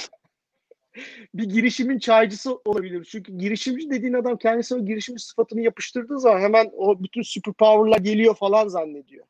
bir 1.33 1.43
girişimin 1.43 1.99
çaycısı 1.99 2.55
olabilir. 2.65 3.07
Çünkü 3.11 3.37
girişimci 3.37 3.89
dediğin 3.89 4.13
adam 4.13 4.37
kendisi 4.37 4.75
o 4.75 4.85
girişimci 4.85 5.23
sıfatını 5.23 5.61
yapıştırdığı 5.61 6.19
zaman 6.19 6.41
hemen 6.41 6.71
o 6.77 7.03
bütün 7.03 7.21
superpower'lar 7.21 7.99
geliyor 7.99 8.35
falan 8.35 8.67
zannediyor. 8.67 9.25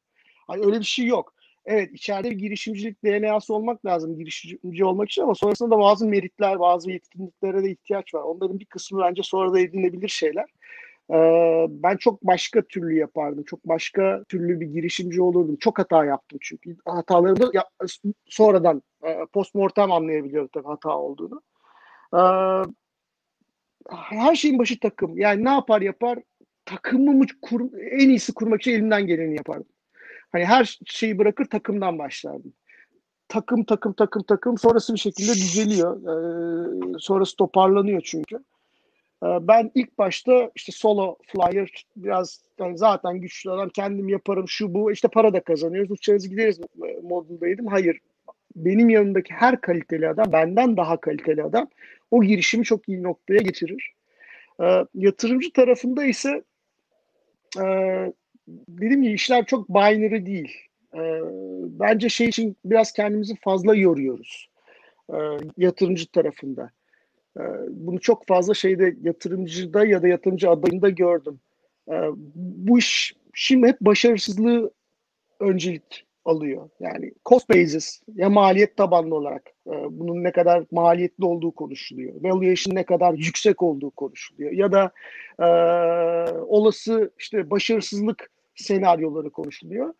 Hani 0.47 0.65
öyle 0.65 0.79
bir 0.79 0.85
şey 0.85 1.05
yok 1.05 1.33
evet 1.65 1.93
içeride 1.93 2.31
bir 2.31 2.35
girişimcilik 2.35 3.03
DNA'sı 3.03 3.53
olmak 3.53 3.85
lazım 3.85 4.17
girişimci 4.17 4.85
olmak 4.85 5.09
için 5.09 5.21
ama 5.21 5.35
sonrasında 5.35 5.71
da 5.71 5.79
bazı 5.79 6.07
meritler, 6.07 6.59
bazı 6.59 6.91
yetkinliklere 6.91 7.63
de 7.63 7.71
ihtiyaç 7.71 8.13
var. 8.13 8.21
Onların 8.21 8.59
bir 8.59 8.65
kısmı 8.65 9.01
bence 9.01 9.23
sonra 9.23 9.53
da 9.53 9.59
edinebilir 9.59 10.09
şeyler. 10.09 10.45
Ee, 11.11 11.65
ben 11.69 11.97
çok 11.97 12.23
başka 12.23 12.61
türlü 12.61 12.97
yapardım. 12.97 13.43
Çok 13.43 13.65
başka 13.67 14.23
türlü 14.29 14.59
bir 14.59 14.67
girişimci 14.67 15.21
olurdum. 15.21 15.55
Çok 15.55 15.79
hata 15.79 16.05
yaptım 16.05 16.39
çünkü. 16.41 16.77
Hatalarımı 16.85 17.53
da 17.53 17.65
sonradan 18.25 18.81
e, 19.03 19.17
postmortem 19.33 19.91
anlayabiliyorum 19.91 20.49
tabii 20.53 20.67
hata 20.67 20.97
olduğunu. 20.97 21.41
Ee, 22.13 22.19
her 23.89 24.35
şeyin 24.35 24.59
başı 24.59 24.79
takım. 24.79 25.17
Yani 25.17 25.45
ne 25.45 25.49
yapar 25.49 25.81
yapar 25.81 26.19
takımımı 26.65 27.25
kur, 27.41 27.61
en 27.91 28.09
iyisi 28.09 28.33
kurmak 28.33 28.61
için 28.61 28.71
elimden 28.71 29.07
geleni 29.07 29.35
yapardım. 29.35 29.74
Hani 30.35 30.45
her 30.45 30.79
şeyi 30.85 31.17
bırakır 31.17 31.45
takımdan 31.45 31.99
başlardım. 31.99 32.53
Takım 33.27 33.63
takım 33.63 33.93
takım 33.93 34.23
takım 34.23 34.57
sonrası 34.57 34.93
bir 34.93 34.99
şekilde 34.99 35.31
düzeliyor. 35.31 36.01
Ee, 36.01 36.99
sonrası 36.99 37.35
toparlanıyor 37.35 38.01
çünkü. 38.05 38.35
Ee, 39.23 39.27
ben 39.41 39.71
ilk 39.75 39.97
başta 39.97 40.51
işte 40.55 40.71
solo 40.71 41.17
flyer 41.27 41.85
biraz 41.95 42.41
yani 42.59 42.77
zaten 42.77 43.21
güçlü 43.21 43.51
adam 43.51 43.69
kendim 43.69 44.09
yaparım 44.09 44.47
şu 44.47 44.73
bu 44.73 44.91
işte 44.91 45.07
para 45.07 45.33
da 45.33 45.39
kazanıyoruz 45.39 45.91
uçarız 45.91 46.29
gideriz 46.29 46.59
modundaydım. 47.03 47.67
Hayır 47.67 47.99
benim 48.55 48.89
yanımdaki 48.89 49.33
her 49.33 49.61
kaliteli 49.61 50.09
adam 50.09 50.31
benden 50.31 50.77
daha 50.77 50.97
kaliteli 50.97 51.43
adam 51.43 51.69
o 52.11 52.23
girişimi 52.23 52.63
çok 52.63 52.89
iyi 52.89 53.03
noktaya 53.03 53.39
getirir. 53.39 53.93
Ee, 54.61 54.85
yatırımcı 54.95 55.53
tarafında 55.53 56.05
ise 56.05 56.43
e, 57.59 57.65
dedim 58.47 59.03
ya 59.03 59.11
işler 59.11 59.45
çok 59.45 59.69
binary 59.69 60.25
değil. 60.25 60.55
E, 60.93 61.21
bence 61.79 62.09
şey 62.09 62.27
için 62.27 62.57
biraz 62.65 62.91
kendimizi 62.91 63.35
fazla 63.35 63.75
yoruyoruz. 63.75 64.49
E, 65.09 65.17
yatırımcı 65.57 66.11
tarafında. 66.11 66.69
E, 67.37 67.43
bunu 67.69 67.99
çok 67.99 68.27
fazla 68.27 68.53
şeyde 68.53 68.95
yatırımcıda 69.03 69.85
ya 69.85 70.01
da 70.01 70.07
yatırımcı 70.07 70.49
adayında 70.49 70.89
gördüm. 70.89 71.39
E, 71.89 71.95
bu 72.35 72.79
iş 72.79 73.13
şimdi 73.33 73.67
hep 73.67 73.81
başarısızlığı 73.81 74.71
öncelik 75.39 76.05
alıyor. 76.25 76.69
Yani 76.79 77.11
cost 77.25 77.49
basis 77.49 78.01
ya 78.15 78.29
maliyet 78.29 78.77
tabanlı 78.77 79.15
olarak 79.15 79.43
e, 79.67 79.73
bunun 79.89 80.23
ne 80.23 80.31
kadar 80.31 80.63
maliyetli 80.71 81.25
olduğu 81.25 81.51
konuşuluyor. 81.51 82.13
Valuation 82.21 82.75
ne 82.75 82.83
kadar 82.83 83.13
yüksek 83.13 83.63
olduğu 83.63 83.89
konuşuluyor. 83.91 84.51
Ya 84.51 84.71
da 84.71 84.91
e, 85.39 85.47
olası 86.39 87.11
işte 87.19 87.49
başarısızlık 87.49 88.29
senaryoları 88.55 89.29
konuşuluyor. 89.29 89.93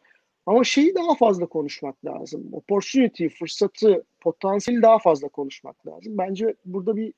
Ama 0.45 0.63
şeyi 0.63 0.95
daha 0.95 1.15
fazla 1.15 1.45
konuşmak 1.45 2.05
lazım. 2.05 2.49
Opportunity, 2.51 3.27
fırsatı, 3.27 4.03
potansiyeli 4.21 4.81
daha 4.81 4.99
fazla 4.99 5.27
konuşmak 5.27 5.87
lazım. 5.87 6.17
Bence 6.17 6.55
burada 6.65 6.95
bir 6.95 7.13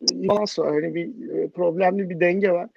balans 0.00 0.58
var. 0.58 0.82
Yani 0.82 0.94
bir 0.94 1.30
e, 1.30 1.48
problemli 1.48 2.10
bir 2.10 2.20
denge 2.20 2.50
var. 2.50 2.68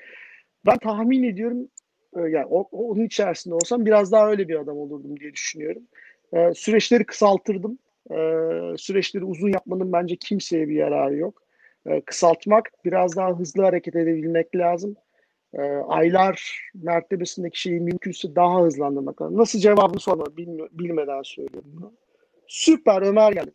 Ben 0.65 0.77
tahmin 0.77 1.23
ediyorum 1.23 1.67
e, 2.15 2.21
yani 2.21 2.45
onun 2.45 3.05
içerisinde 3.05 3.55
olsam 3.55 3.85
biraz 3.85 4.11
daha 4.11 4.29
öyle 4.29 4.47
bir 4.47 4.55
adam 4.55 4.77
olurdum 4.77 5.19
diye 5.19 5.33
düşünüyorum. 5.33 5.83
E, 6.33 6.53
süreçleri 6.53 7.03
kısaltırdım. 7.03 7.79
Süreçleri 8.77 9.23
uzun 9.23 9.49
yapmanın 9.49 9.93
bence 9.93 10.15
kimseye 10.15 10.69
bir 10.69 10.75
yararı 10.75 11.15
yok. 11.15 11.43
Kısaltmak, 12.05 12.71
biraz 12.85 13.15
daha 13.15 13.39
hızlı 13.39 13.63
hareket 13.63 13.95
edebilmek 13.95 14.55
lazım 14.55 14.95
e, 15.53 15.61
aylar 15.87 16.67
mertebesindeki 16.73 17.61
şeyi 17.61 17.79
mümkünse 17.79 18.35
daha 18.35 18.61
hızlandırmak 18.61 19.21
lazım. 19.21 19.37
Nasıl 19.37 19.59
cevabını 19.59 19.99
sorma 19.99 20.25
bilmi- 20.25 20.67
bilmeden 20.71 21.21
söylüyorum 21.21 21.71
bunu. 21.75 21.93
Süper 22.47 23.01
Ömer 23.01 23.31
geldi. 23.31 23.51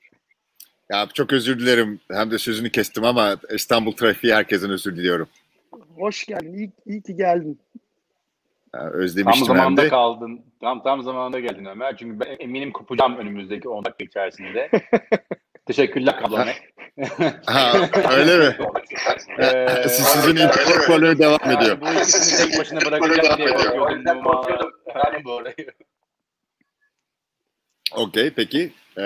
Ya 0.91 1.09
çok 1.15 1.33
özür 1.33 1.59
dilerim. 1.59 2.01
Hem 2.13 2.31
de 2.31 2.39
sözünü 2.39 2.71
kestim 2.71 3.05
ama 3.05 3.37
İstanbul 3.55 3.93
trafiği 3.93 4.35
herkesin 4.35 4.71
özür 4.71 4.97
diliyorum. 4.97 5.29
Hoş 5.97 6.25
geldin. 6.27 6.55
İyi, 6.55 6.73
iyi 6.87 7.03
ki 7.03 7.17
geldin. 7.17 7.59
Tam 8.73 8.87
Özlemiştim 8.93 9.49
hem 9.49 9.57
zamanda 9.57 9.83
de. 9.83 9.89
kaldın. 9.89 10.41
Tam 10.61 10.83
tam 10.83 11.03
zamanda 11.03 11.41
geldin 11.41 11.65
Ömer. 11.65 11.97
Çünkü 11.97 12.21
ben 12.21 12.37
eminim 12.39 12.73
kopacağım 12.73 13.17
önümüzdeki 13.17 13.69
10 13.69 13.85
dakika 13.85 14.05
içerisinde. 14.05 14.71
Teşekkürler 15.67 16.21
Kablone. 16.21 16.55
Ha, 17.47 17.73
öyle 18.13 18.39
mi? 18.39 18.57
Ee, 19.39 19.67
Siz- 19.89 20.07
Sizin 20.07 20.31
internet 20.31 20.87
problemi 20.87 21.19
devam 21.19 21.51
ediyor. 21.51 21.81
bu 21.81 21.93
ikisini 21.93 22.51
tek 22.51 22.61
başına 22.61 22.81
bırakacağım 22.81 23.39
diye 23.39 23.53
orayı. 25.31 25.71
Okey 27.93 28.31
peki. 28.31 28.73
Ee, 28.99 29.03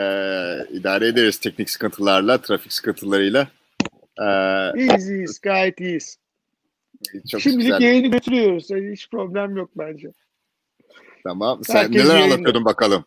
idare 0.70 1.06
ederiz 1.08 1.38
teknik 1.38 1.70
sıkıntılarla, 1.70 2.38
trafik 2.40 2.72
sıkıntılarıyla. 2.72 3.48
Ee, 4.22 4.78
İyiyiz 4.80 5.10
iyiyiz 5.10 5.40
gayet 5.40 5.80
iyiyiz. 5.80 6.18
çok 7.30 7.40
Şimdilik 7.40 7.66
güzel. 7.66 7.80
yayını 7.80 8.06
götürüyoruz. 8.06 8.70
Yani 8.70 8.92
hiç 8.92 9.10
problem 9.10 9.56
yok 9.56 9.70
bence. 9.76 10.08
Tamam. 11.24 11.64
Sen 11.64 11.74
Herkes 11.74 12.04
neler 12.04 12.14
yayında. 12.14 12.34
anlatıyordun 12.34 12.64
bakalım? 12.64 13.04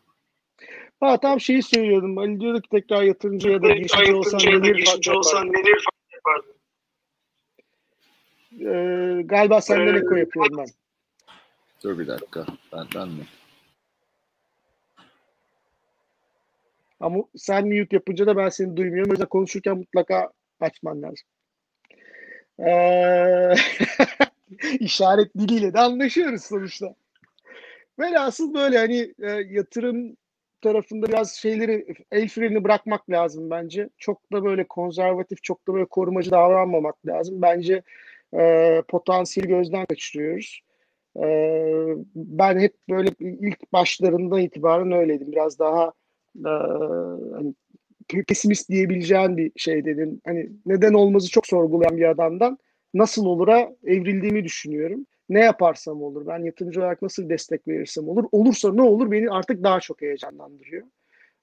Ha 1.03 1.17
tam 1.17 1.39
şeyi 1.39 1.63
söylüyordum. 1.63 2.17
Ali 2.17 2.39
diyordu 2.39 2.61
ki 2.61 2.69
tekrar 2.69 3.03
yatırımcı 3.03 3.49
ya 3.49 3.61
da 3.61 3.67
girişimci 3.67 5.11
olsan 5.11 5.47
neler 5.47 5.77
fark 5.85 6.13
yapar? 6.13 6.41
Ee, 8.59 9.21
galiba 9.21 9.61
senden 9.61 9.95
eko 9.95 10.15
yapıyorum 10.15 10.57
ben. 10.57 10.67
Dur 11.83 11.99
bir 11.99 12.07
dakika. 12.07 12.45
Benden 12.73 13.07
mi? 13.07 13.23
Ama 16.99 17.17
sen 17.35 17.67
mute 17.67 17.95
yapınca 17.95 18.27
da 18.27 18.37
ben 18.37 18.49
seni 18.49 18.77
duymuyorum. 18.77 19.11
O 19.11 19.13
yüzden 19.13 19.27
konuşurken 19.27 19.77
mutlaka 19.77 20.31
açman 20.59 21.01
lazım. 21.01 21.27
Ee, 22.59 23.53
işaret 24.79 25.35
diliyle 25.37 25.73
de 25.73 25.79
anlaşıyoruz 25.79 26.43
sonuçta. 26.43 26.95
Velhasıl 27.99 28.53
böyle 28.53 28.77
hani 28.77 29.13
e, 29.19 29.29
yatırım 29.29 30.17
tarafında 30.63 31.07
biraz 31.07 31.31
şeyleri 31.31 31.85
el 32.11 32.27
freni 32.27 32.63
bırakmak 32.63 33.09
lazım 33.09 33.49
bence. 33.49 33.89
Çok 33.97 34.31
da 34.31 34.43
böyle 34.43 34.67
konservatif, 34.67 35.43
çok 35.43 35.67
da 35.67 35.73
böyle 35.73 35.85
korumacı 35.85 36.31
davranmamak 36.31 37.07
lazım. 37.07 37.41
Bence 37.41 37.81
e, 38.39 38.81
potansiyeli 38.87 39.49
gözden 39.49 39.85
kaçırıyoruz. 39.85 40.61
E, 41.23 41.25
ben 42.15 42.59
hep 42.59 42.73
böyle 42.89 43.09
ilk 43.19 43.73
başlarından 43.73 44.41
itibaren 44.41 44.91
öyleydim. 44.91 45.31
Biraz 45.31 45.59
daha 45.59 45.93
e, 46.45 46.49
hani 47.33 47.53
pesimist 48.27 48.69
diyebileceğin 48.69 49.37
bir 49.37 49.51
şey 49.55 49.85
dedim. 49.85 50.21
Hani 50.25 50.49
neden 50.65 50.93
olmazı 50.93 51.29
çok 51.29 51.47
sorgulayan 51.47 51.97
bir 51.97 52.09
adamdan 52.09 52.57
nasıl 52.93 53.25
olura 53.25 53.75
evrildiğimi 53.83 54.43
düşünüyorum. 54.43 55.05
Ne 55.29 55.39
yaparsam 55.39 56.01
olur, 56.01 56.27
ben 56.27 56.45
yatırımcı 56.45 56.79
olarak 56.79 57.01
nasıl 57.01 57.29
destek 57.29 57.67
verirsem 57.67 58.09
olur, 58.09 58.25
olursa 58.31 58.73
ne 58.73 58.81
olur 58.81 59.11
beni 59.11 59.31
artık 59.31 59.63
daha 59.63 59.79
çok 59.79 60.01
heyecanlandırıyor. 60.01 60.87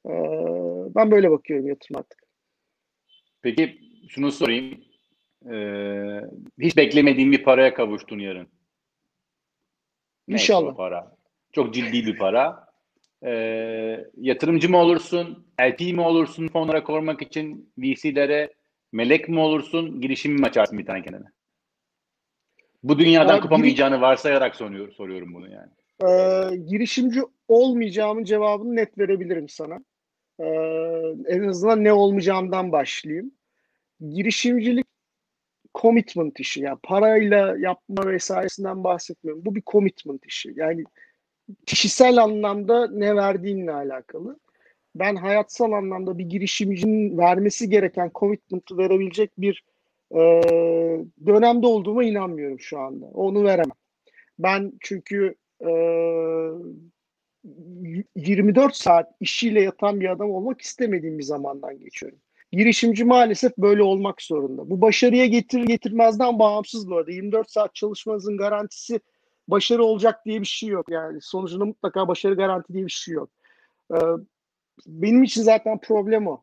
Ee, 0.07 0.11
ben 0.95 1.11
böyle 1.11 1.31
bakıyorum 1.31 1.67
yatırım 1.69 1.99
artık. 1.99 2.23
Peki 3.43 3.79
şunu 4.09 4.33
sorayım. 4.33 4.85
Ee, 5.53 6.21
hiç 6.59 6.77
beklemediğin 6.77 7.33
bir 7.33 7.45
paraya 7.45 7.75
kavuştun 7.75 8.19
yarın. 8.19 8.49
Neyse 10.29 10.43
İnşallah. 10.43 10.77
para. 10.77 11.17
Çok 11.53 11.75
ciddi 11.75 12.07
bir 12.07 12.19
para. 12.19 12.67
Ee, 13.25 14.05
yatırımcı 14.17 14.71
mı 14.71 14.77
olursun? 14.77 15.47
LP 15.61 15.81
mi 15.81 16.01
olursun 16.01 16.49
fonlara 16.49 16.85
korumak 16.85 17.23
için 17.23 17.73
VC'lere? 17.79 18.55
Melek 18.93 19.29
mi 19.29 19.41
olursun? 19.41 20.01
Girişim 20.01 20.33
mi 20.33 20.47
açarsın 20.47 20.79
bir 20.79 20.87
tane 20.87 21.03
kendine? 21.03 21.27
Bu 22.83 22.99
dünyadan 22.99 23.35
Abi, 23.35 23.41
kopamayacağını 23.41 24.01
varsayarak 24.01 24.57
soruyorum, 24.57 24.95
soruyorum 24.95 25.35
bunu 25.35 25.49
yani. 25.51 25.71
Ee, 26.09 26.57
girişimci 26.57 27.21
olmayacağımın 27.49 28.25
cevabını 28.25 28.77
net 28.77 28.99
verebilirim 28.99 29.49
sana. 29.49 29.85
Ee, 30.41 30.45
en 31.27 31.49
azından 31.49 31.85
ne 31.85 31.93
olmayacağımdan 31.93 32.73
başlayayım. 32.73 33.33
Girişimcilik 34.01 34.87
commitment 35.75 36.41
işi. 36.41 36.61
Yani 36.61 36.79
parayla 36.83 37.57
yapma 37.59 38.07
vesairesinden 38.07 38.85
bahsetmiyorum. 38.85 39.45
Bu 39.45 39.55
bir 39.55 39.63
commitment 39.67 40.27
işi. 40.27 40.53
Yani 40.57 40.85
kişisel 41.67 42.17
anlamda 42.19 42.91
ne 42.91 43.17
verdiğinle 43.17 43.73
alakalı. 43.73 44.39
Ben 44.95 45.17
hayatsal 45.17 45.73
anlamda 45.73 46.19
bir 46.19 46.25
girişimcinin 46.25 47.19
vermesi 47.19 47.71
gereken 47.71 48.11
commitment'ı 48.15 48.79
verebilecek 48.79 49.31
bir 49.39 49.65
e, 50.15 50.21
dönemde 51.27 51.67
olduğuma 51.67 52.05
inanmıyorum 52.05 52.61
şu 52.61 52.79
anda. 52.79 53.07
Onu 53.07 53.45
veremem. 53.45 53.77
Ben 54.39 54.73
çünkü 54.81 55.35
e, 55.61 55.71
24 58.17 58.77
saat 58.77 59.13
işiyle 59.21 59.63
yatan 59.63 60.01
bir 60.01 60.11
adam 60.11 60.31
olmak 60.31 60.61
istemediğim 60.61 61.19
bir 61.19 61.25
zamandan 61.25 61.79
geçiyorum. 61.79 62.19
Girişimci 62.53 63.05
maalesef 63.05 63.59
böyle 63.59 63.83
olmak 63.83 64.23
zorunda. 64.23 64.71
Bu 64.71 64.81
başarıya 64.81 65.27
getir 65.27 65.63
getirmezden 65.63 66.39
bağımsız 66.39 66.91
bu 66.91 66.97
arada. 66.97 67.11
24 67.11 67.51
saat 67.51 67.75
çalışmanızın 67.75 68.37
garantisi 68.37 69.01
başarı 69.49 69.85
olacak 69.85 70.25
diye 70.27 70.41
bir 70.41 70.47
şey 70.47 70.69
yok. 70.69 70.91
Yani 70.91 71.19
sonucunda 71.21 71.65
mutlaka 71.65 72.09
başarı 72.09 72.35
garanti 72.35 72.73
diye 72.73 72.87
bir 72.87 72.91
şey 72.91 73.15
yok. 73.15 73.31
Ee, 73.95 73.97
benim 74.87 75.23
için 75.23 75.43
zaten 75.43 75.79
problem 75.81 76.27
o. 76.27 76.43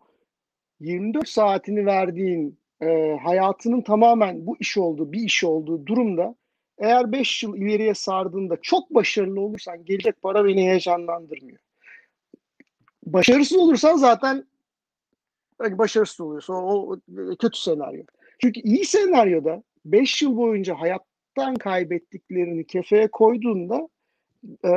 24 0.80 1.30
saatini 1.30 1.86
verdiğin 1.86 2.60
e, 2.82 3.18
hayatının 3.24 3.82
tamamen 3.82 4.48
bu 4.48 4.58
iş 4.60 4.78
olduğu, 4.78 5.12
bir 5.12 5.20
iş 5.20 5.44
olduğu 5.44 5.86
durumda 5.86 6.36
eğer 6.78 7.12
5 7.12 7.44
yıl 7.44 7.58
ileriye 7.58 7.94
sardığında 7.94 8.58
çok 8.62 8.90
başarılı 8.90 9.42
olursan 9.42 9.86
gelecek 9.86 10.22
para 10.22 10.46
beni 10.46 10.62
heyecanlandırmıyor. 10.62 11.60
Başarısız 13.06 13.58
olursan 13.58 13.98
zaten 13.98 14.46
başarısız 15.60 16.22
oluyorsun. 16.22 16.54
O, 16.54 16.94
o 16.94 16.98
kötü 17.40 17.60
senaryo. 17.60 18.04
Çünkü 18.42 18.60
iyi 18.60 18.86
senaryoda 18.86 19.64
5 19.86 20.22
yıl 20.22 20.38
boyunca 20.38 20.76
hayattan 20.76 21.56
kaybettiklerini 21.56 22.68
kefeye 22.68 23.08
koyduğunda 23.08 23.90
e, 24.66 24.72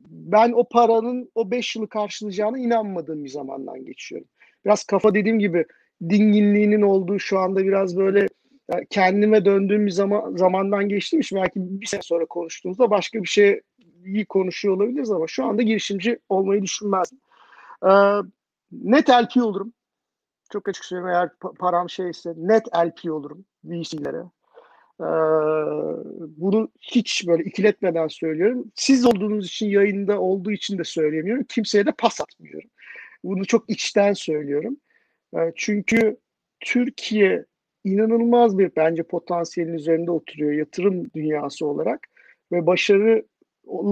ben 0.00 0.52
o 0.52 0.68
paranın 0.68 1.30
o 1.34 1.50
5 1.50 1.76
yılı 1.76 1.88
karşılayacağına 1.88 2.58
inanmadığım 2.58 3.24
bir 3.24 3.28
zamandan 3.28 3.84
geçiyorum. 3.84 4.28
Biraz 4.64 4.84
kafa 4.84 5.14
dediğim 5.14 5.38
gibi 5.38 5.64
dinginliğinin 6.08 6.82
olduğu 6.82 7.18
şu 7.18 7.38
anda 7.38 7.64
biraz 7.64 7.96
böyle 7.96 8.26
kendime 8.90 9.44
döndüğüm 9.44 9.86
bir 9.86 9.90
zaman 9.90 10.36
zamandan 10.36 10.88
geçtiğim 10.88 11.20
için 11.20 11.38
belki 11.38 11.52
bir 11.56 11.86
sene 11.86 12.02
sonra 12.02 12.26
konuştuğumuzda 12.26 12.90
başka 12.90 13.22
bir 13.22 13.28
şey 13.28 13.60
iyi 14.04 14.26
konuşuyor 14.26 14.76
olabiliriz 14.76 15.10
ama 15.10 15.26
şu 15.26 15.44
anda 15.44 15.62
girişimci 15.62 16.18
olmayı 16.28 16.62
düşünmezdim. 16.62 17.18
Ee, 17.86 17.90
net 18.72 19.10
LP 19.10 19.36
olurum. 19.36 19.72
Çok 20.52 20.68
açık 20.68 20.84
söyleyeyim 20.84 21.08
eğer 21.08 21.28
pa- 21.40 21.56
param 21.56 21.90
şeyse 21.90 22.34
net 22.36 22.76
LP 22.76 23.12
olurum 23.12 23.44
VC'lere. 23.64 24.22
Ee, 25.00 25.04
bunu 26.36 26.68
hiç 26.80 27.26
böyle 27.26 27.44
ikiletmeden 27.44 28.08
söylüyorum. 28.08 28.64
Siz 28.74 29.06
olduğunuz 29.06 29.46
için 29.46 29.68
yayında 29.68 30.20
olduğu 30.20 30.50
için 30.50 30.78
de 30.78 30.84
söylemiyorum. 30.84 31.44
Kimseye 31.48 31.86
de 31.86 31.92
pas 31.98 32.20
atmıyorum. 32.20 32.70
Bunu 33.24 33.44
çok 33.44 33.70
içten 33.70 34.12
söylüyorum. 34.12 34.76
Ee, 35.36 35.52
çünkü 35.56 36.16
Türkiye 36.60 37.44
inanılmaz 37.84 38.58
bir 38.58 38.70
bence 38.76 39.02
potansiyelin 39.02 39.74
üzerinde 39.74 40.10
oturuyor 40.10 40.52
yatırım 40.52 41.10
dünyası 41.14 41.66
olarak 41.66 42.08
ve 42.52 42.66
başarılı 42.66 43.24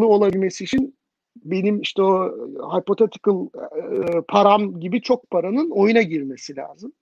olabilmesi 0.06 0.64
için 0.64 0.94
benim 1.36 1.80
işte 1.80 2.02
o 2.02 2.32
hypothetical 2.76 3.46
e, 3.46 4.20
param 4.28 4.80
gibi 4.80 5.02
çok 5.02 5.30
paranın 5.30 5.70
oyuna 5.70 6.02
girmesi 6.02 6.56
lazım. 6.56 6.92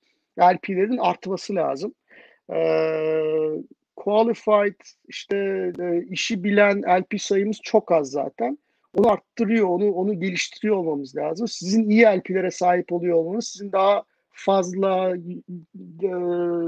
LP'lerin 0.40 0.98
artması 0.98 1.54
lazım. 1.54 1.94
E, 2.52 2.60
qualified 3.96 4.80
işte 5.08 5.36
e, 5.80 6.04
işi 6.10 6.44
bilen 6.44 6.82
LP 6.82 7.20
sayımız 7.20 7.58
çok 7.62 7.92
az 7.92 8.10
zaten. 8.10 8.58
Onu 8.94 9.10
arttırıyor, 9.10 9.68
onu 9.68 9.92
onu 9.92 10.20
geliştiriyor 10.20 10.76
olmamız 10.76 11.16
lazım. 11.16 11.48
Sizin 11.48 11.90
iyi 11.90 12.02
LP'lere 12.02 12.50
sahip 12.50 12.92
oluyor 12.92 13.16
olmanız 13.16 13.46
sizin 13.46 13.72
daha 13.72 14.04
fazla 14.38 15.16
e, 16.02 16.10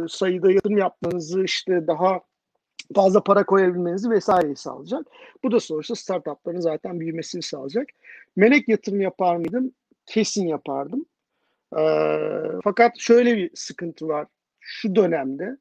sayıda 0.09 0.53
yatırım 0.53 0.79
yapmanızı 0.79 1.45
işte 1.45 1.87
daha 1.87 2.21
fazla 2.95 3.23
para 3.23 3.47
koyabilmenizi 3.47 4.11
vesaireyi 4.11 4.57
sağlayacak. 4.57 5.07
Bu 5.45 5.53
da 5.53 5.61
sonuçta 5.61 5.95
startupların 5.95 6.61
zaten 6.61 7.01
büyümesini 7.01 7.43
sağlayacak. 7.43 7.87
Melek 8.37 8.69
yatırım 8.69 9.01
yapar 9.01 9.37
mıydım? 9.37 9.73
Kesin 10.07 10.47
yapardım. 10.47 11.07
E, 11.79 11.83
fakat 12.65 12.99
şöyle 12.99 13.37
bir 13.37 13.51
sıkıntı 13.55 14.09
var 14.09 14.27
şu 14.61 14.95
dönemde. 14.95 15.57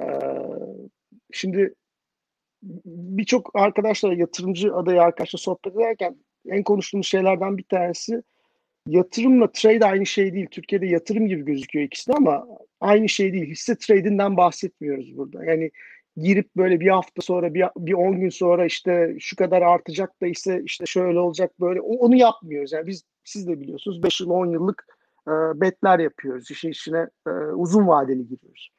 E, 0.00 0.06
şimdi 1.32 1.74
birçok 2.86 3.50
arkadaşlar 3.54 4.12
yatırımcı 4.12 4.74
adayı 4.74 5.02
arkadaşla 5.02 5.38
sohbet 5.38 5.76
ederken 5.76 6.16
en 6.48 6.62
konuştuğumuz 6.62 7.06
şeylerden 7.06 7.58
bir 7.58 7.64
tanesi 7.64 8.22
yatırımla 8.86 9.52
trade 9.52 9.86
aynı 9.86 10.06
şey 10.06 10.34
değil. 10.34 10.46
Türkiye'de 10.50 10.86
yatırım 10.86 11.28
gibi 11.28 11.44
gözüküyor 11.44 11.86
ikisi 11.86 12.12
ama 12.12 12.46
aynı 12.80 13.08
şey 13.08 13.32
değil. 13.32 13.50
Hisse 13.50 13.76
trade'inden 13.78 14.36
bahsetmiyoruz 14.36 15.16
burada. 15.16 15.44
Yani 15.44 15.70
girip 16.16 16.56
böyle 16.56 16.80
bir 16.80 16.88
hafta 16.88 17.22
sonra 17.22 17.54
bir, 17.54 17.64
bir 17.76 17.92
10 17.92 18.20
gün 18.20 18.28
sonra 18.28 18.66
işte 18.66 19.16
şu 19.20 19.36
kadar 19.36 19.62
artacak 19.62 20.20
da 20.22 20.26
ise 20.26 20.62
işte 20.64 20.86
şöyle 20.86 21.18
olacak 21.18 21.60
böyle 21.60 21.80
onu 21.80 22.16
yapmıyoruz. 22.16 22.72
Yani 22.72 22.86
biz 22.86 23.04
siz 23.24 23.48
de 23.48 23.60
biliyorsunuz 23.60 24.02
5 24.02 24.20
yıl 24.20 24.30
10 24.30 24.46
yıllık 24.46 24.86
e, 25.28 25.32
betler 25.60 25.98
yapıyoruz. 25.98 26.50
İşin 26.50 26.70
içine 26.70 27.08
e, 27.26 27.30
uzun 27.30 27.88
vadeli 27.88 28.28
giriyoruz. 28.28 28.70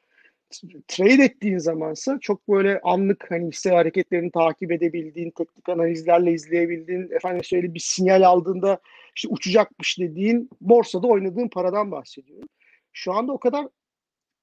Trade 0.88 1.24
ettiğin 1.24 1.58
zamansa 1.58 2.18
çok 2.20 2.48
böyle 2.48 2.80
anlık 2.80 3.30
hani 3.30 3.48
hisse 3.48 3.70
hareketlerini 3.70 4.30
takip 4.30 4.72
edebildiğin, 4.72 5.30
teknik 5.30 5.68
analizlerle 5.68 6.32
izleyebildiğin, 6.32 7.10
efendim 7.10 7.44
şöyle 7.44 7.74
bir 7.74 7.80
sinyal 7.80 8.22
aldığında 8.22 8.80
işte 9.16 9.28
uçacakmış 9.28 9.98
dediğin 9.98 10.50
borsada 10.60 11.06
oynadığın 11.06 11.48
paradan 11.48 11.90
bahsediyorum. 11.90 12.48
Şu 12.92 13.12
anda 13.12 13.32
o 13.32 13.38
kadar 13.38 13.68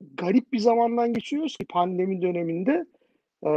garip 0.01 0.53
bir 0.53 0.59
zamandan 0.59 1.13
geçiyoruz 1.13 1.57
ki 1.57 1.65
pandemi 1.65 2.21
döneminde 2.21 2.85
e, 3.45 3.49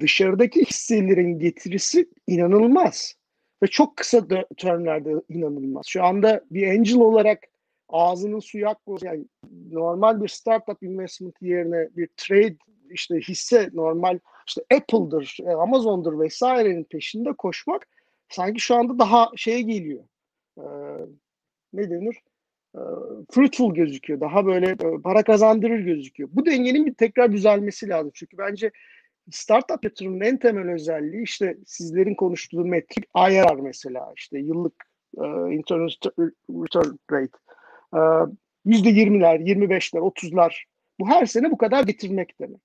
dışarıdaki 0.00 0.64
hisselerin 0.64 1.38
getirisi 1.38 2.08
inanılmaz 2.26 3.14
ve 3.62 3.66
çok 3.66 3.96
kısa 3.96 4.26
termlerde 4.56 5.12
inanılmaz. 5.28 5.86
Şu 5.86 6.04
anda 6.04 6.44
bir 6.50 6.68
angel 6.68 6.96
olarak 6.96 7.40
ağzının 7.88 8.40
suyu 8.40 8.68
akmıyor. 8.68 9.00
Yani 9.02 9.24
normal 9.70 10.22
bir 10.22 10.28
startup 10.28 10.82
investment 10.82 11.42
yerine 11.42 11.88
bir 11.96 12.08
trade 12.16 12.56
işte 12.90 13.20
hisse 13.20 13.70
normal 13.72 14.18
işte 14.48 14.62
Apple'dır, 14.74 15.36
e, 15.46 15.50
Amazon'dur 15.50 16.20
vesairenin 16.20 16.84
peşinde 16.84 17.32
koşmak 17.32 17.86
sanki 18.28 18.60
şu 18.60 18.74
anda 18.74 18.98
daha 18.98 19.30
şeye 19.36 19.60
geliyor. 19.60 20.04
Ee, 20.58 20.62
ne 21.72 21.90
denir? 21.90 22.16
Ee, 22.74 22.80
fruitful 23.30 23.74
gözüküyor. 23.74 24.20
Daha 24.20 24.46
böyle 24.46 24.66
e, 24.70 25.02
para 25.04 25.22
kazandırır 25.22 25.78
gözüküyor. 25.78 26.28
Bu 26.32 26.46
dengenin 26.46 26.86
bir 26.86 26.94
tekrar 26.94 27.32
düzelmesi 27.32 27.88
lazım. 27.88 28.10
Çünkü 28.14 28.38
bence 28.38 28.70
startup 29.30 29.84
yatırımının 29.84 30.24
en 30.24 30.38
temel 30.38 30.70
özelliği 30.70 31.22
işte 31.22 31.56
sizlerin 31.66 32.14
konuştuğu 32.14 32.64
metrik 32.64 33.04
IRR 33.16 33.60
mesela 33.60 34.12
işte 34.16 34.38
yıllık 34.38 34.84
uh, 35.16 35.52
internal 35.52 35.88
return 36.50 36.96
rate 37.12 37.38
yüzde 38.64 38.88
yirmiler, 38.88 39.40
yirmi 39.40 39.70
beşler, 39.70 40.00
otuzlar 40.00 40.66
bu 41.00 41.08
her 41.08 41.26
sene 41.26 41.50
bu 41.50 41.58
kadar 41.58 41.84
getirmek 41.84 42.40
demek. 42.40 42.60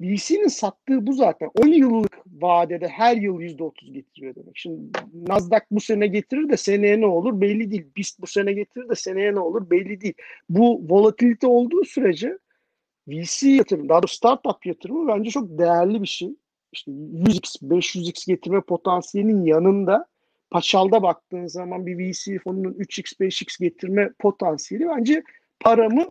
VC'nin 0.00 0.48
sattığı 0.48 1.06
bu 1.06 1.12
zaten. 1.12 1.50
10 1.62 1.66
yıllık 1.66 2.18
vadede 2.26 2.88
her 2.88 3.16
yıl 3.16 3.40
yüzde 3.40 3.64
otuz 3.64 3.92
getiriyor 3.92 4.34
demek. 4.34 4.56
Şimdi 4.56 4.80
Nasdaq 5.12 5.60
bu 5.70 5.80
sene 5.80 6.06
getirir 6.06 6.48
de 6.48 6.56
seneye 6.56 7.00
ne 7.00 7.06
olur 7.06 7.40
belli 7.40 7.70
değil. 7.70 7.86
BIST 7.96 8.20
bu 8.20 8.26
sene 8.26 8.52
getirir 8.52 8.88
de 8.88 8.94
seneye 8.94 9.34
ne 9.34 9.40
olur 9.40 9.70
belli 9.70 10.00
değil. 10.00 10.14
Bu 10.48 10.88
volatilite 10.88 11.46
olduğu 11.46 11.84
sürece 11.84 12.38
VC 13.08 13.48
yatırım, 13.48 13.88
daha 13.88 14.02
doğrusu 14.02 14.16
startup 14.16 14.66
yatırımı 14.66 15.08
bence 15.08 15.30
çok 15.30 15.58
değerli 15.58 16.02
bir 16.02 16.08
şey. 16.08 16.36
İşte 16.72 16.90
100x, 16.90 17.68
500x 17.68 18.26
getirme 18.26 18.60
potansiyelinin 18.60 19.44
yanında 19.44 20.06
paçalda 20.50 21.02
baktığın 21.02 21.46
zaman 21.46 21.86
bir 21.86 21.98
VC 21.98 22.38
fonunun 22.38 22.72
3x, 22.72 23.20
5x 23.20 23.60
getirme 23.60 24.10
potansiyeli 24.18 24.88
bence 24.88 25.22
paramı 25.60 26.06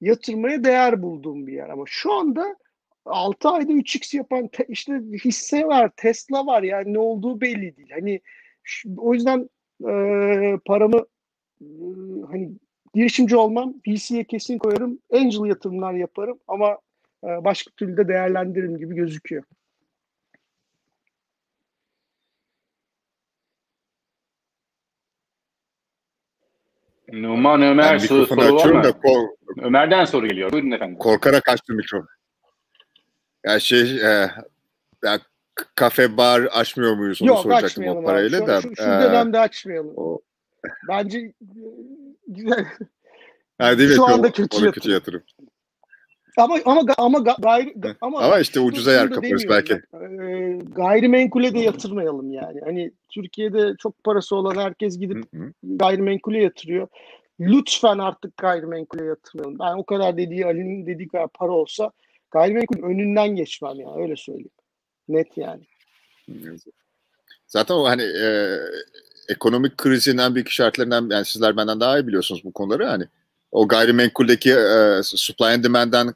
yatırmaya 0.00 0.64
değer 0.64 1.02
bulduğum 1.02 1.46
bir 1.46 1.52
yer. 1.52 1.68
Ama 1.68 1.84
şu 1.86 2.12
anda 2.12 2.56
6 3.04 3.48
ayda 3.48 3.72
3x 3.72 4.16
yapan 4.16 4.48
te, 4.48 4.64
işte 4.68 4.92
hisse 5.24 5.66
var, 5.66 5.90
Tesla 5.96 6.46
var 6.46 6.62
yani 6.62 6.94
ne 6.94 6.98
olduğu 6.98 7.40
belli 7.40 7.76
değil. 7.76 7.90
Hani 7.90 8.20
şu, 8.62 8.94
o 8.98 9.14
yüzden 9.14 9.50
e, 9.88 10.58
paramı 10.64 11.06
e, 11.60 11.66
hani 12.30 12.50
girişimci 12.94 13.36
olmam, 13.36 13.74
VC'ye 13.88 14.24
kesin 14.24 14.58
koyarım, 14.58 14.98
angel 15.12 15.48
yatırımlar 15.48 15.94
yaparım 15.94 16.38
ama 16.48 16.78
e, 17.24 17.28
başka 17.44 17.70
türlü 17.70 17.96
de 17.96 18.08
değerlendiririm 18.08 18.78
gibi 18.78 18.94
gözüküyor. 18.94 19.44
Numan 27.12 27.62
Ömer 27.62 27.92
ben 27.92 27.98
soru, 27.98 28.26
soru 28.26 28.56
var 28.56 28.70
mı? 28.70 28.84
Da 28.84 28.92
kor- 28.92 29.28
Ömer'den 29.62 30.04
soru 30.04 30.28
geliyor. 30.28 30.52
Buyurun 30.52 30.70
efendim. 30.70 30.98
Korkarak 30.98 31.48
açtım 31.48 31.76
mikrofonu. 31.76 32.08
Ya 33.44 33.60
şey 33.60 34.00
e, 34.00 34.30
ya 35.04 35.20
kafe 35.74 36.16
bar 36.16 36.40
açmıyor 36.42 36.94
muyuz 36.94 37.22
onu 37.22 37.28
Yok, 37.28 37.38
soracaktım 37.38 37.88
o 37.88 38.04
parayla 38.04 38.38
şu, 38.38 38.46
da. 38.46 38.60
Şu, 38.60 38.76
şu 38.76 38.82
e, 38.82 38.86
dönemde 38.86 39.38
açmayalım. 39.38 39.92
O... 39.96 40.20
Bence 40.88 41.18
e, 41.18 41.32
güzel. 42.28 42.66
Ha, 43.58 43.78
değil 43.78 43.94
şu 43.94 44.02
mi? 44.02 44.12
anda 44.12 44.28
o, 44.28 44.32
kötü, 44.32 44.40
yatırım. 44.42 44.72
kötü 44.72 44.90
yatırım. 44.90 45.22
Ama 46.36 46.58
ama 46.64 46.82
ama 46.98 47.18
gayri 47.18 47.74
ama, 48.00 48.20
ama 48.20 48.38
işte 48.38 48.60
ucuza 48.60 48.92
yer 48.92 49.10
kaparız 49.10 49.44
belki. 49.48 49.72
E, 49.72 49.78
gayrimenkule 50.76 51.54
de 51.54 51.58
yatırmayalım 51.58 52.32
yani. 52.32 52.60
Hani 52.64 52.90
Türkiye'de 53.08 53.74
çok 53.78 54.04
parası 54.04 54.36
olan 54.36 54.56
herkes 54.56 54.98
gidip 54.98 55.24
gayrimenkule 55.62 56.42
yatırıyor. 56.42 56.88
Lütfen 57.40 57.98
artık 57.98 58.36
gayrimenkule 58.36 59.04
yatırmayalım. 59.04 59.58
Ben 59.58 59.78
o 59.78 59.84
kadar 59.84 60.16
dediği 60.16 60.46
Ali'nin 60.46 60.86
dediği 60.86 61.08
kadar 61.08 61.28
para 61.28 61.52
olsa 61.52 61.90
gayrimenkul 62.30 62.82
önünden 62.82 63.28
geçmem 63.28 63.80
ya 63.80 63.96
öyle 63.96 64.16
söyleyeyim. 64.16 64.50
Net 65.08 65.36
yani. 65.36 65.62
Zaten 67.46 67.74
o 67.74 67.84
hani 67.84 68.02
e, 68.02 68.58
ekonomik 69.28 69.78
krizin 69.78 70.18
en 70.18 70.34
büyük 70.34 70.50
şartlarından 70.50 71.08
yani 71.10 71.24
sizler 71.24 71.56
benden 71.56 71.80
daha 71.80 71.98
iyi 71.98 72.06
biliyorsunuz 72.06 72.44
bu 72.44 72.52
konuları 72.52 72.86
hani 72.86 73.04
o 73.52 73.68
gayrimenkuldeki 73.68 74.50
e, 74.50 75.00
supply 75.02 75.46
and 75.46 75.64
demand'den 75.64 76.14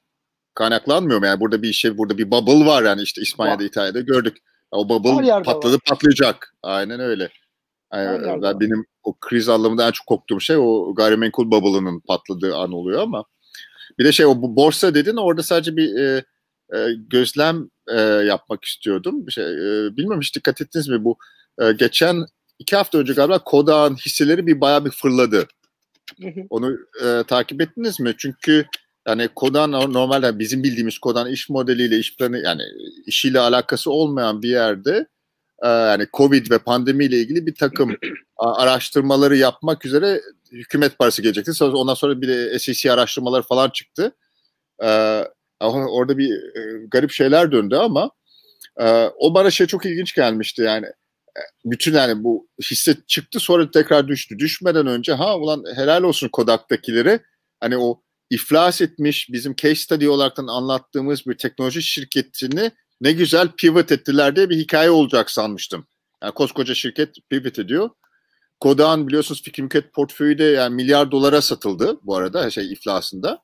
kaynaklanmıyor 0.56 1.18
mu? 1.18 1.26
Yani 1.26 1.40
burada 1.40 1.62
bir 1.62 1.72
şey, 1.72 1.98
burada 1.98 2.18
bir 2.18 2.30
bubble 2.30 2.66
var 2.66 2.82
yani 2.82 3.02
işte 3.02 3.22
İspanya'da, 3.22 3.62
var. 3.62 3.68
İtalya'da 3.68 4.00
gördük. 4.00 4.36
O 4.70 4.88
bubble 4.88 5.42
patladı 5.42 5.74
var. 5.74 5.80
patlayacak. 5.86 6.54
Aynen 6.62 7.00
öyle. 7.00 7.28
Yani 7.92 8.42
ben, 8.42 8.60
benim 8.60 8.86
o 9.02 9.14
kriz 9.20 9.48
anlamında 9.48 9.86
en 9.86 9.90
çok 9.90 10.06
korktuğum 10.06 10.40
şey 10.40 10.56
o 10.56 10.94
gayrimenkul 10.94 11.50
bubble'ının 11.50 12.00
patladığı 12.00 12.56
an 12.56 12.72
oluyor 12.72 13.02
ama 13.02 13.24
bir 13.98 14.04
de 14.04 14.12
şey 14.12 14.26
o 14.26 14.34
borsa 14.36 14.94
dedin 14.94 15.16
orada 15.16 15.42
sadece 15.42 15.76
bir 15.76 15.96
e, 15.96 16.24
e, 16.74 16.92
gözlem 17.10 17.70
e, 17.88 18.00
yapmak 18.00 18.64
istiyordum. 18.64 19.26
Bir 19.26 19.32
şey 19.32 19.44
e, 19.44 19.96
bilmiyorum 19.96 20.20
hiç 20.20 20.36
dikkat 20.36 20.60
ettiniz 20.60 20.88
mi 20.88 21.04
bu 21.04 21.18
e, 21.60 21.72
geçen 21.72 22.26
iki 22.58 22.76
hafta 22.76 22.98
önce 22.98 23.12
galiba 23.12 23.38
Kodak'ın 23.38 23.96
hisseleri 23.96 24.46
bir 24.46 24.60
bayağı 24.60 24.84
bir 24.84 24.90
fırladı. 24.90 25.46
Onu 26.50 26.78
e, 27.04 27.22
takip 27.28 27.60
ettiniz 27.60 28.00
mi? 28.00 28.14
Çünkü 28.18 28.66
yani 29.06 29.28
Kodan 29.34 29.72
normalde 29.72 30.38
bizim 30.38 30.62
bildiğimiz 30.62 30.98
Kodan 30.98 31.30
iş 31.30 31.48
modeliyle 31.48 31.98
iş 31.98 32.16
planı 32.16 32.38
yani 32.38 32.62
işiyle 33.06 33.40
alakası 33.40 33.90
olmayan 33.90 34.42
bir 34.42 34.48
yerde 34.48 35.06
e, 35.62 35.68
yani 35.68 36.06
Covid 36.12 36.50
ve 36.50 36.58
pandemiyle 36.58 37.18
ilgili 37.18 37.46
bir 37.46 37.54
takım 37.54 37.96
araştırmaları 38.36 39.36
yapmak 39.36 39.86
üzere 39.86 40.20
hükümet 40.52 40.98
parası 40.98 41.22
gelecekti. 41.22 41.54
Sonra 41.54 41.76
ondan 41.76 41.94
sonra 41.94 42.20
bir 42.20 42.28
de 42.28 42.58
SEC 42.58 42.92
araştırmaları 42.92 43.42
falan 43.42 43.70
çıktı. 43.70 44.12
E, 44.82 44.88
orada 45.60 46.18
bir 46.18 46.32
e, 46.32 46.86
garip 46.88 47.10
şeyler 47.10 47.52
döndü 47.52 47.76
ama 47.76 48.10
o 49.18 49.34
bana 49.34 49.50
şey 49.50 49.66
çok 49.66 49.86
ilginç 49.86 50.14
gelmişti 50.14 50.62
yani 50.62 50.86
bütün 51.64 51.94
yani 51.94 52.24
bu 52.24 52.48
hisse 52.62 52.96
çıktı 53.06 53.40
sonra 53.40 53.70
tekrar 53.70 54.08
düştü. 54.08 54.38
Düşmeden 54.38 54.86
önce 54.86 55.12
ha 55.12 55.38
ulan 55.38 55.64
helal 55.76 56.02
olsun 56.02 56.28
Kodak'takileri 56.28 57.20
hani 57.60 57.78
o 57.78 58.02
iflas 58.30 58.80
etmiş 58.80 59.28
bizim 59.32 59.54
case 59.56 59.74
study 59.74 60.08
olaraktan 60.08 60.46
anlattığımız 60.46 61.26
bir 61.26 61.38
teknoloji 61.38 61.82
şirketini 61.82 62.70
ne 63.00 63.12
güzel 63.12 63.48
pivot 63.56 63.92
ettiler 63.92 64.36
diye 64.36 64.50
bir 64.50 64.56
hikaye 64.56 64.90
olacak 64.90 65.30
sanmıştım. 65.30 65.86
Yani 66.22 66.34
koskoca 66.34 66.74
şirket 66.74 67.14
pivot 67.30 67.58
ediyor. 67.58 67.90
Kodan 68.60 69.08
biliyorsunuz 69.08 69.42
fikri 69.42 69.62
mülkiyet 69.62 69.92
portföyü 69.92 70.38
de 70.38 70.44
yani 70.44 70.74
milyar 70.74 71.10
dolara 71.10 71.42
satıldı 71.42 71.98
bu 72.02 72.16
arada 72.16 72.50
şey 72.50 72.72
iflasında. 72.72 73.42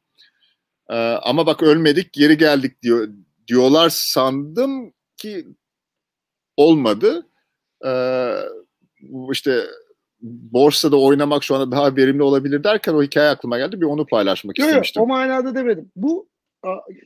Ee, 0.91 0.95
ama 1.23 1.47
bak 1.47 1.63
ölmedik 1.63 2.13
geri 2.13 2.39
geldik 2.39 2.83
diyor 2.83 3.09
diyorlar 3.47 3.91
sandım 3.93 4.93
ki 5.17 5.47
olmadı. 6.57 7.27
Ee, 7.87 8.35
işte 9.33 9.67
borsada 10.23 11.01
oynamak 11.01 11.45
şu 11.45 11.55
anda 11.55 11.77
daha 11.77 11.97
verimli 11.97 12.23
olabilir 12.23 12.65
derken 12.65 12.95
o 12.95 13.03
hikaye 13.03 13.29
aklıma 13.29 13.59
geldi. 13.59 13.81
Bir 13.81 13.87
onu 13.87 14.07
paylaşmak 14.07 14.59
yok, 14.59 14.69
istemiştim. 14.69 15.01
Yok, 15.01 15.11
o 15.11 15.13
manada 15.13 15.55
demedim. 15.55 15.91
Bu 15.97 16.29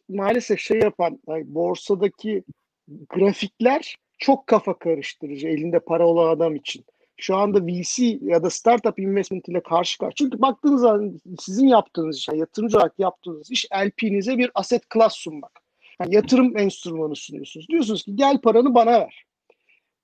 maalesef 0.08 0.60
şey 0.60 0.78
yapan 0.78 1.20
yani 1.28 1.54
borsadaki 1.54 2.44
grafikler 3.08 3.96
çok 4.18 4.46
kafa 4.46 4.78
karıştırıcı 4.78 5.48
elinde 5.48 5.78
para 5.78 6.06
olan 6.06 6.36
adam 6.36 6.54
için. 6.54 6.84
Şu 7.16 7.36
anda 7.36 7.66
VC 7.66 8.18
ya 8.22 8.42
da 8.42 8.50
startup 8.50 8.98
investment 8.98 9.48
ile 9.48 9.60
karşı 9.60 9.98
karşı. 9.98 10.14
Çünkü 10.14 10.40
baktığınız 10.40 10.80
zaman 10.80 11.20
sizin 11.40 11.66
yaptığınız 11.68 12.16
iş, 12.16 12.28
yani 12.28 12.38
yatırımcı 12.38 12.76
olarak 12.76 12.94
yaptığınız 12.98 13.50
iş 13.50 13.66
LP'nize 13.72 14.38
bir 14.38 14.50
asset 14.54 14.82
class 14.94 15.16
sunmak. 15.16 15.60
Yani 16.00 16.14
yatırım 16.14 16.58
enstrümanı 16.58 17.16
sunuyorsunuz. 17.16 17.68
Diyorsunuz 17.68 18.02
ki 18.02 18.16
gel 18.16 18.40
paranı 18.40 18.74
bana 18.74 18.92
ver. 18.92 19.25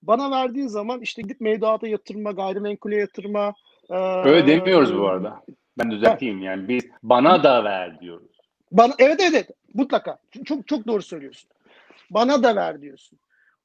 Bana 0.03 0.31
verdiğin 0.31 0.67
zaman 0.67 1.01
işte 1.01 1.23
gidip 1.23 1.41
mevduata 1.41 1.89
yatırma, 1.89 2.31
gayrimenkule 2.33 2.97
yatırma. 2.97 3.55
E, 3.91 3.95
Öyle 3.97 4.47
demiyoruz 4.47 4.99
bu 4.99 5.09
arada. 5.09 5.43
Ben 5.79 5.91
düzelteyim 5.91 6.43
yani 6.43 6.69
biz 6.69 6.85
bana 7.03 7.45
da 7.45 7.65
ver 7.65 8.01
diyoruz. 8.01 8.33
Bana, 8.73 8.95
evet 8.99 9.21
evet 9.21 9.51
mutlaka. 9.75 10.19
Çok 10.45 10.69
çok 10.69 10.87
doğru 10.87 11.03
söylüyorsun. 11.03 11.51
bana 12.11 12.43
da 12.43 12.57
ver 12.57 12.83
diyorsun. 12.83 13.19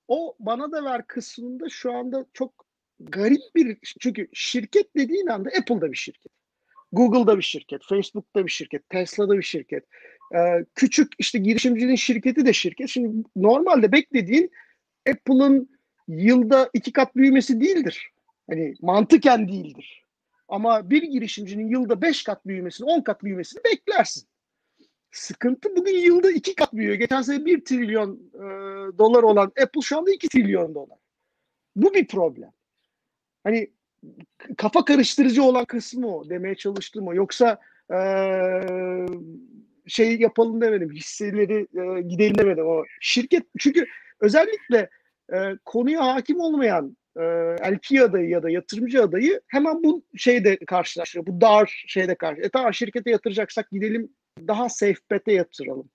O 0.07 0.35
bana 0.39 0.71
da 0.71 0.83
ver 0.83 1.07
kısmında 1.07 1.69
şu 1.69 1.93
anda 1.93 2.25
çok 2.33 2.65
garip 2.99 3.41
bir 3.55 3.77
çünkü 3.99 4.27
şirket 4.33 4.95
dediğin 4.95 5.27
anda 5.27 5.49
Apple'da 5.59 5.91
bir 5.91 5.97
şirket. 5.97 6.31
Google'da 6.91 7.37
bir 7.37 7.43
şirket, 7.43 7.81
Facebook'ta 7.89 8.45
bir 8.45 8.51
şirket, 8.51 8.89
Tesla'da 8.89 9.37
bir 9.37 9.43
şirket. 9.43 9.83
Ee, 10.35 10.65
küçük 10.75 11.13
işte 11.19 11.39
girişimcinin 11.39 11.95
şirketi 11.95 12.45
de 12.45 12.53
şirket. 12.53 12.89
Şimdi 12.89 13.27
normalde 13.35 13.91
beklediğin 13.91 14.51
Apple'ın 15.09 15.76
yılda 16.07 16.69
iki 16.73 16.91
kat 16.91 17.15
büyümesi 17.15 17.61
değildir. 17.61 18.11
Hani 18.49 18.73
mantıken 18.81 19.47
değildir. 19.47 20.03
Ama 20.47 20.89
bir 20.89 21.03
girişimcinin 21.03 21.69
yılda 21.69 22.01
beş 22.01 22.23
kat 22.23 22.47
büyümesini, 22.47 22.89
on 22.89 23.01
kat 23.01 23.23
büyümesini 23.23 23.63
beklersin. 23.63 24.27
Sıkıntı 25.11 25.75
bugün 25.75 25.97
yılda 25.97 26.31
iki 26.31 26.55
kat 26.55 26.73
büyüyor. 26.73 26.95
Geçen 26.95 27.21
sene 27.21 27.45
bir 27.45 27.65
trilyon 27.65 28.19
e, 28.33 28.39
dolar 28.97 29.23
olan 29.23 29.51
Apple 29.63 29.81
şu 29.81 29.97
anda 29.97 30.11
iki 30.11 30.27
trilyon 30.27 30.75
dolar. 30.75 30.97
Bu 31.75 31.93
bir 31.93 32.07
problem. 32.07 32.51
Hani 33.43 33.71
kafa 34.57 34.85
karıştırıcı 34.85 35.43
olan 35.43 35.65
kısmı 35.65 36.15
o 36.15 36.29
demeye 36.29 36.55
çalıştım 36.55 37.07
o. 37.07 37.13
Yoksa 37.13 37.59
e, 37.93 37.99
şey 39.87 40.19
yapalım 40.19 40.61
demedim. 40.61 40.91
Hisseleri 40.91 41.67
e, 41.75 42.01
gidelim 42.01 42.37
demedim. 42.37 42.67
O 42.67 42.83
şirket 43.01 43.43
çünkü 43.59 43.85
özellikle 44.19 44.89
e, 45.33 45.57
konuya 45.65 46.07
hakim 46.07 46.39
olmayan 46.39 46.97
e, 47.17 47.21
LP 47.71 48.01
adayı 48.01 48.29
ya 48.29 48.43
da 48.43 48.49
yatırımcı 48.49 49.03
adayı 49.03 49.41
hemen 49.47 49.83
bu 49.83 50.03
şeyde 50.15 50.57
karşılaşıyor. 50.57 51.25
Bu 51.25 51.41
dar 51.41 51.83
şeyde 51.87 52.15
karşı. 52.15 52.41
E 52.41 52.49
tamam 52.49 52.73
şirkete 52.73 53.11
yatıracaksak 53.11 53.71
gidelim 53.71 54.09
daha 54.47 54.69
safe 54.69 54.99
bet'e 55.11 55.31
yatıralım. 55.31 55.89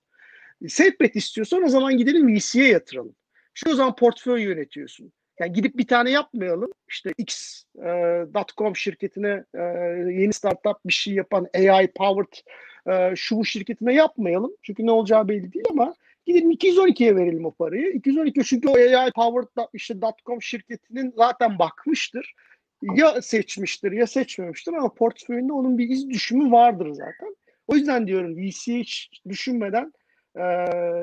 Safe 0.69 1.01
bet 1.01 1.17
istiyorsan 1.17 1.63
o 1.63 1.69
zaman 1.69 1.97
gidelim 1.97 2.37
VC'ye 2.37 2.69
yatıralım. 2.69 3.15
Şu 3.55 3.71
o 3.71 3.75
zaman 3.75 3.97
portföy 3.97 4.43
yönetiyorsun. 4.43 5.13
Yani 5.41 5.53
gidip 5.53 5.79
bir 5.79 5.87
tane 5.87 6.11
yapmayalım. 6.11 6.71
İşte 6.89 7.15
X.com 7.19 8.73
e, 8.73 8.75
şirketine 8.75 9.45
e, 9.55 9.63
yeni 10.13 10.33
startup 10.33 10.77
bir 10.87 10.93
şey 10.93 11.15
yapan 11.15 11.47
AI 11.55 11.93
powered 11.93 12.33
e, 12.91 13.17
şu 13.17 13.45
şirketine 13.45 13.95
yapmayalım. 13.95 14.53
Çünkü 14.63 14.87
ne 14.87 14.91
olacağı 14.91 15.29
belli 15.29 15.53
değil 15.53 15.67
ama 15.71 15.95
gidelim 16.27 16.51
212'ye 16.51 17.17
verelim 17.17 17.45
o 17.45 17.51
parayı. 17.51 17.93
212 17.93 18.45
çünkü 18.45 18.69
o 18.69 18.75
AI 18.75 19.13
powered 19.13 19.69
işte 19.73 19.95
.com 20.27 20.43
şirketinin 20.43 21.13
zaten 21.17 21.59
bakmıştır. 21.59 22.35
Ya 22.83 23.23
seçmiştir 23.23 23.93
ya 23.93 24.07
seçmemiştir 24.07 24.73
ama 24.73 24.95
portföyünde 24.95 25.53
onun 25.53 25.79
bir 25.79 25.89
iz 25.89 26.11
düşümü 26.11 26.53
vardır 26.53 26.93
zaten. 26.93 27.37
O 27.67 27.75
yüzden 27.75 28.07
diyorum 28.07 28.37
VC'ye 28.37 28.81
hiç 28.81 29.11
düşünmeden 29.29 29.93
e, 30.37 30.45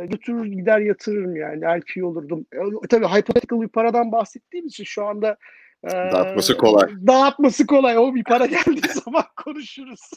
götürür 0.06 0.46
gider 0.46 0.80
yatırırım 0.80 1.36
yani 1.36 1.62
LP 1.62 2.04
olurdum. 2.04 2.46
E, 2.54 2.88
tabii 2.90 3.06
hypothetical 3.06 3.62
bir 3.62 3.68
paradan 3.68 4.12
bahsettiğim 4.12 4.68
için 4.68 4.84
şu 4.84 5.06
anda 5.06 5.38
e, 5.84 5.90
dağıtması 5.90 6.58
kolay. 6.58 6.90
Dağıtması 7.08 7.68
kolay. 7.68 7.98
O 7.98 8.16
bir 8.16 8.24
para 8.24 8.46
geldiği 8.46 8.94
zaman 9.06 9.26
konuşuruz. 9.44 10.10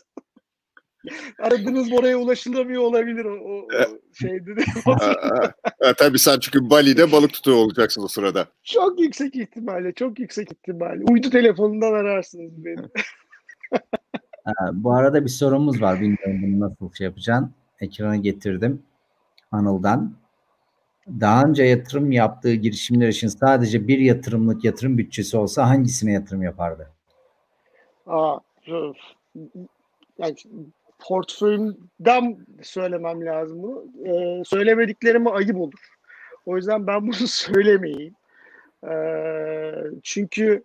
Aradınız 1.38 1.92
oraya 1.92 2.16
ulaşılamıyor 2.16 2.82
olabilir 2.82 3.24
o, 3.24 3.34
o, 3.34 3.54
o 3.54 3.98
şeyde. 4.14 4.50
e, 5.80 5.94
tabii 5.98 6.18
sen 6.18 6.38
çünkü 6.40 6.70
Bali'de 6.70 7.12
balık 7.12 7.32
tutuyor 7.32 7.56
olacaksın 7.56 8.02
o 8.02 8.08
sırada. 8.08 8.46
Çok 8.64 9.00
yüksek 9.00 9.36
ihtimalle, 9.36 9.92
çok 9.92 10.18
yüksek 10.18 10.52
ihtimalle. 10.52 11.04
Uydu 11.10 11.30
telefonundan 11.30 11.92
ararsınız 11.92 12.64
beni. 12.64 12.86
bu 14.72 14.92
arada 14.92 15.24
bir 15.24 15.30
sorumuz 15.30 15.82
var. 15.82 16.00
Bilmiyorum 16.00 16.40
bunu 16.42 16.60
nasıl 16.60 16.92
şey 16.92 17.04
yapacaksın. 17.04 17.54
Ekrana 17.80 18.16
getirdim. 18.16 18.82
Anıl'dan. 19.52 20.14
Daha 21.20 21.44
önce 21.44 21.64
yatırım 21.64 22.12
yaptığı 22.12 22.54
girişimler 22.54 23.08
için 23.08 23.28
sadece 23.28 23.88
bir 23.88 23.98
yatırımlık 23.98 24.64
yatırım 24.64 24.98
bütçesi 24.98 25.36
olsa 25.36 25.68
hangisine 25.68 26.12
yatırım 26.12 26.42
yapardı? 26.42 26.90
Aa, 28.06 28.38
yani 30.18 30.36
portföyümden 31.02 32.36
söylemem 32.62 33.26
lazım 33.26 33.62
bunu. 33.62 33.84
Ee, 34.06 34.42
söylemediklerime 34.44 35.30
ayıp 35.30 35.56
olur. 35.56 35.88
O 36.46 36.56
yüzden 36.56 36.86
ben 36.86 37.02
bunu 37.06 37.26
söylemeyeyim. 37.26 38.14
Ee, 38.88 39.74
çünkü 40.02 40.62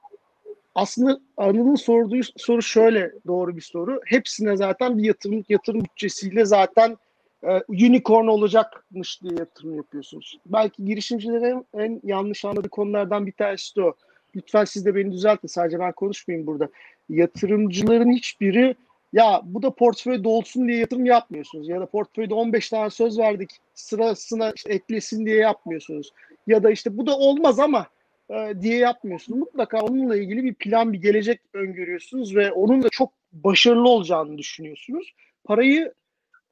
aslında 0.76 1.20
Anıl'ın 1.38 1.76
sorduğu 1.76 2.20
soru 2.38 2.62
şöyle 2.62 3.12
doğru 3.28 3.56
bir 3.56 3.62
soru. 3.62 4.02
Hepsine 4.06 4.58
zaten 4.58 4.98
bir 4.98 5.04
yatırım 5.04 5.44
yatırım 5.50 5.82
bütçesiyle 5.82 6.46
zaten 6.46 6.98
e, 7.44 7.62
unicorn 7.68 8.28
olacakmış 8.28 9.22
diye 9.22 9.34
yatırım 9.40 9.76
yapıyorsunuz. 9.76 10.40
Belki 10.46 10.86
girişimcilerin 10.86 11.66
en, 11.74 12.02
yanlış 12.04 12.46
anladığı 12.46 12.70
konulardan 12.70 13.26
bir 13.26 13.32
tanesi 13.32 13.76
de 13.76 13.84
o. 13.84 13.94
Lütfen 14.36 14.66
siz 14.66 14.86
de 14.86 14.96
beni 14.96 15.12
düzeltin. 15.12 15.48
Sadece 15.48 15.80
ben 15.80 15.92
konuşmayayım 15.92 16.48
burada. 16.48 16.70
Yatırımcıların 17.10 18.12
hiçbiri 18.12 18.76
ya 19.14 19.42
bu 19.44 19.62
da 19.62 19.72
portföy 19.72 20.24
dolsun 20.24 20.68
diye 20.68 20.78
yatırım 20.78 21.06
yapmıyorsunuz. 21.06 21.70
Ya 21.70 21.82
da 21.82 21.86
portföyde 21.86 22.34
15 22.34 22.70
tane 22.70 22.90
söz 22.90 23.20
verdik 23.20 23.50
sırasına 23.74 24.52
işte 24.56 24.74
eklesin 24.74 25.26
diye 25.26 25.38
yapmıyorsunuz. 25.38 26.12
Ya 26.48 26.64
da 26.64 26.72
işte 26.72 26.98
bu 26.98 27.08
da 27.08 27.18
olmaz 27.18 27.60
ama 27.60 27.88
e, 28.30 28.54
diye 28.62 28.78
yapmıyorsunuz. 28.78 29.40
Mutlaka 29.40 29.82
onunla 29.82 30.18
ilgili 30.18 30.44
bir 30.44 30.54
plan, 30.54 30.94
bir 30.94 31.02
gelecek 31.02 31.42
öngörüyorsunuz 31.54 32.36
ve 32.36 32.52
onun 32.52 32.84
da 32.84 32.90
çok 32.90 33.14
başarılı 33.32 33.90
olacağını 33.90 34.38
düşünüyorsunuz. 34.38 35.14
Parayı 35.44 35.94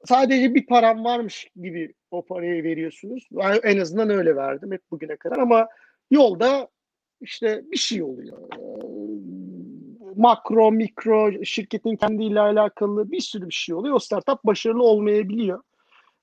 sadece 0.04 0.54
bir 0.54 0.66
param 0.66 1.04
varmış 1.04 1.50
gibi 1.62 1.94
o 2.10 2.22
parayı 2.22 2.64
veriyorsunuz. 2.64 3.28
En 3.62 3.78
azından 3.78 4.10
öyle 4.10 4.36
verdim 4.36 4.72
hep 4.72 4.82
bugüne 4.90 5.16
kadar 5.16 5.38
ama 5.38 5.68
yolda 6.10 6.68
işte 7.20 7.62
bir 7.70 7.76
şey 7.76 8.02
oluyor. 8.02 8.38
Makro, 10.16 10.72
mikro, 10.72 11.44
şirketin 11.44 11.96
kendiyle 11.96 12.40
alakalı 12.40 13.12
bir 13.12 13.20
sürü 13.20 13.48
bir 13.48 13.54
şey 13.54 13.74
oluyor. 13.74 13.94
O 13.94 13.98
startup 13.98 14.44
başarılı 14.44 14.82
olmayabiliyor. 14.82 15.62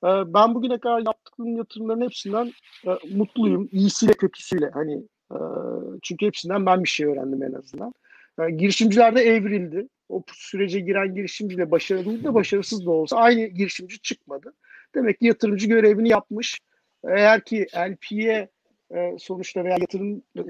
Ee, 0.04 0.34
ben 0.34 0.56
bugüne 0.56 0.80
kadar 0.80 1.00
yaptığım 1.06 1.58
yatırımların 1.58 2.02
hepsinden 2.02 2.52
e, 2.88 3.16
mutluyum. 3.16 3.70
İyisiyle 3.72 4.14
kötüsüyle. 4.14 4.70
Hani 4.74 5.04
e, 5.32 5.38
çünkü 6.02 6.26
hepsinden 6.26 6.66
ben 6.66 6.84
bir 6.84 6.90
şey 6.90 7.06
öğrendim 7.06 7.44
en 7.44 7.54
azından. 7.54 7.94
E, 8.40 8.52
girişimciler 8.52 9.16
de 9.16 9.22
evrildi 9.22 9.88
o 10.10 10.24
sürece 10.34 10.80
giren 10.80 11.16
girişimciyle 11.16 11.72
başarılı 11.72 12.24
da 12.24 12.34
başarısız 12.34 12.86
da 12.86 12.92
olsa 12.92 13.18
aynı 13.18 13.46
girişimci 13.46 14.00
çıkmadı. 14.00 14.54
Demek 14.96 15.20
ki 15.20 15.26
yatırımcı 15.26 15.68
görevini 15.68 16.10
yapmış. 16.10 16.60
Eğer 17.08 17.44
ki 17.44 17.68
LP'ye 17.76 18.50
e, 18.96 19.16
sonuçta 19.20 19.64
veya 19.64 19.78
yatırım 19.82 20.22
e, 20.36 20.42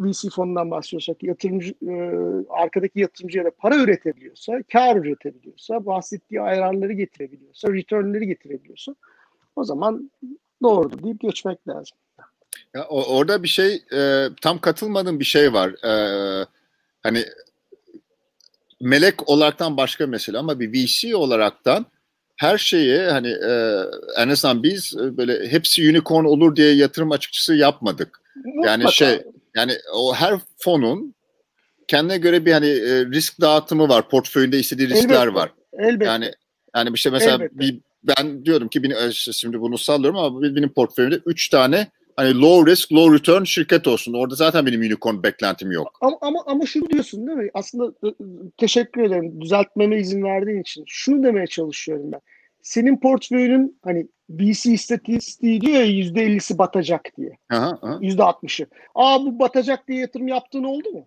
VC 0.00 0.28
fonundan 0.30 0.70
bahsediyorsak 0.70 1.22
yatırımcı 1.22 1.74
e, 1.88 1.94
arkadaki 2.50 3.00
yatırımcıya 3.00 3.44
da 3.44 3.50
para 3.58 3.76
üretebiliyorsa, 3.76 4.62
kar 4.72 4.96
üretebiliyorsa, 4.96 5.86
bahsettiği 5.86 6.40
ayarları 6.40 6.92
getirebiliyorsa, 6.92 7.72
returnleri 7.72 8.26
getirebiliyorsa 8.26 8.94
o 9.56 9.64
zaman 9.64 10.10
doğrudur 10.62 11.02
deyip 11.02 11.20
geçmek 11.20 11.68
lazım. 11.68 11.98
Ya, 12.74 12.86
orada 12.88 13.42
bir 13.42 13.48
şey 13.48 13.82
e, 13.92 14.28
tam 14.42 14.58
katılmadığım 14.58 15.20
bir 15.20 15.24
şey 15.24 15.52
var. 15.52 15.84
E, 15.84 15.92
hani 17.02 17.24
melek 18.80 19.28
olaraktan 19.28 19.76
başka 19.76 20.06
mesele 20.06 20.38
ama 20.38 20.60
bir 20.60 20.72
VC 20.72 21.16
olaraktan 21.16 21.86
her 22.38 22.58
şeyi 22.58 22.98
hani 22.98 23.28
e, 23.28 23.82
en 24.16 24.28
azından 24.28 24.62
biz 24.62 24.96
e, 24.96 25.16
böyle 25.16 25.48
hepsi 25.48 25.90
unicorn 25.90 26.24
olur 26.24 26.56
diye 26.56 26.74
yatırım 26.74 27.12
açıkçası 27.12 27.54
yapmadık. 27.54 28.20
Mutlaka. 28.44 28.70
Yani 28.70 28.92
şey 28.92 29.22
yani 29.56 29.72
o 29.94 30.14
her 30.14 30.34
fonun 30.58 31.14
kendine 31.88 32.18
göre 32.18 32.46
bir 32.46 32.52
hani 32.52 32.66
e, 32.66 33.06
risk 33.06 33.40
dağıtımı 33.40 33.88
var. 33.88 34.08
Portföyünde 34.08 34.58
istediği 34.58 34.88
riskler 34.88 35.14
Elbette. 35.14 35.34
var. 35.34 35.52
Elbette. 35.72 36.04
Yani 36.04 36.32
yani 36.76 36.94
bir 36.94 36.98
şey 36.98 37.12
mesela 37.12 37.40
bir 37.52 37.80
ben 38.02 38.44
diyorum 38.44 38.68
ki 38.68 38.82
benim, 38.82 39.12
şimdi 39.12 39.60
bunu 39.60 39.78
sallıyorum 39.78 40.18
ama 40.18 40.42
benim 40.42 40.72
portföyümde 40.72 41.20
3 41.26 41.48
tane 41.48 41.86
hani 42.18 42.40
low 42.40 42.72
risk, 42.72 42.92
low 42.92 43.18
return 43.18 43.44
şirket 43.44 43.86
olsun. 43.86 44.12
Orada 44.12 44.34
zaten 44.34 44.66
benim 44.66 44.80
unicorn 44.80 45.22
beklentim 45.22 45.72
yok. 45.72 45.98
Ama 46.00 46.18
ama, 46.20 46.42
ama 46.46 46.66
şunu 46.66 46.90
diyorsun 46.90 47.26
değil 47.26 47.38
mi? 47.38 47.50
Aslında 47.54 47.84
ıı, 47.84 47.92
ıı, 48.20 48.50
teşekkür 48.56 49.02
ederim 49.02 49.40
düzeltmeme 49.40 50.00
izin 50.00 50.22
verdiğin 50.22 50.60
için. 50.60 50.84
Şunu 50.86 51.22
demeye 51.22 51.46
çalışıyorum 51.46 52.12
ben. 52.12 52.20
Senin 52.62 53.00
portföyünün 53.00 53.78
hani 53.84 54.06
BC 54.28 54.70
istatistiği 54.72 55.60
diyor 55.60 55.74
ya 55.74 55.84
yüzde 55.84 56.22
ellisi 56.22 56.58
batacak 56.58 57.08
diye. 57.16 57.38
Yüzde 58.00 58.22
altmışı. 58.22 58.66
Aa 58.94 59.20
bu 59.20 59.38
batacak 59.38 59.88
diye 59.88 60.00
yatırım 60.00 60.28
yaptığın 60.28 60.64
oldu 60.64 60.90
mu? 60.90 61.06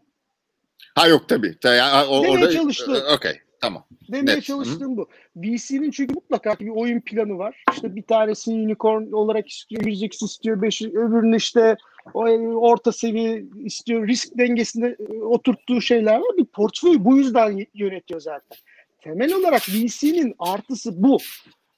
Ha 0.96 1.08
yok 1.08 1.30
tabii. 1.30 1.56
Yani, 1.64 2.08
o, 2.08 2.24
Demeye 2.24 2.34
orada, 2.34 2.52
çalıştım. 2.52 2.98
Okey. 3.16 3.42
Tamam. 3.62 3.86
Demeye 4.12 4.38
Net. 4.38 4.44
çalıştığım 4.44 4.98
bu. 4.98 5.10
VC'nin 5.36 5.92
çünkü 5.92 6.14
mutlaka 6.14 6.60
bir 6.60 6.70
oyun 6.70 7.02
planı 7.02 7.38
var. 7.38 7.64
İşte 7.74 7.96
bir 7.96 8.04
tanesini 8.04 8.66
unicorn 8.66 9.12
olarak 9.12 9.50
istiyor, 9.50 9.84
100x 9.84 10.26
istiyor, 10.26 10.62
5 10.62 10.82
öbürünü 10.82 11.38
işte 11.38 11.78
orta 12.14 12.92
seviye 12.92 13.44
istiyor. 13.64 14.08
Risk 14.08 14.38
dengesinde 14.38 14.98
e, 15.00 15.14
oturttuğu 15.14 15.82
şeyler 15.82 16.16
var. 16.16 16.38
Bir 16.38 16.46
portföy 16.46 16.96
bu 17.00 17.18
yüzden 17.18 17.66
yönetiyor 17.74 18.20
zaten. 18.20 18.58
Temel 19.02 19.34
olarak 19.34 19.62
VC'nin 19.70 20.36
artısı 20.40 21.04
bu. 21.04 21.18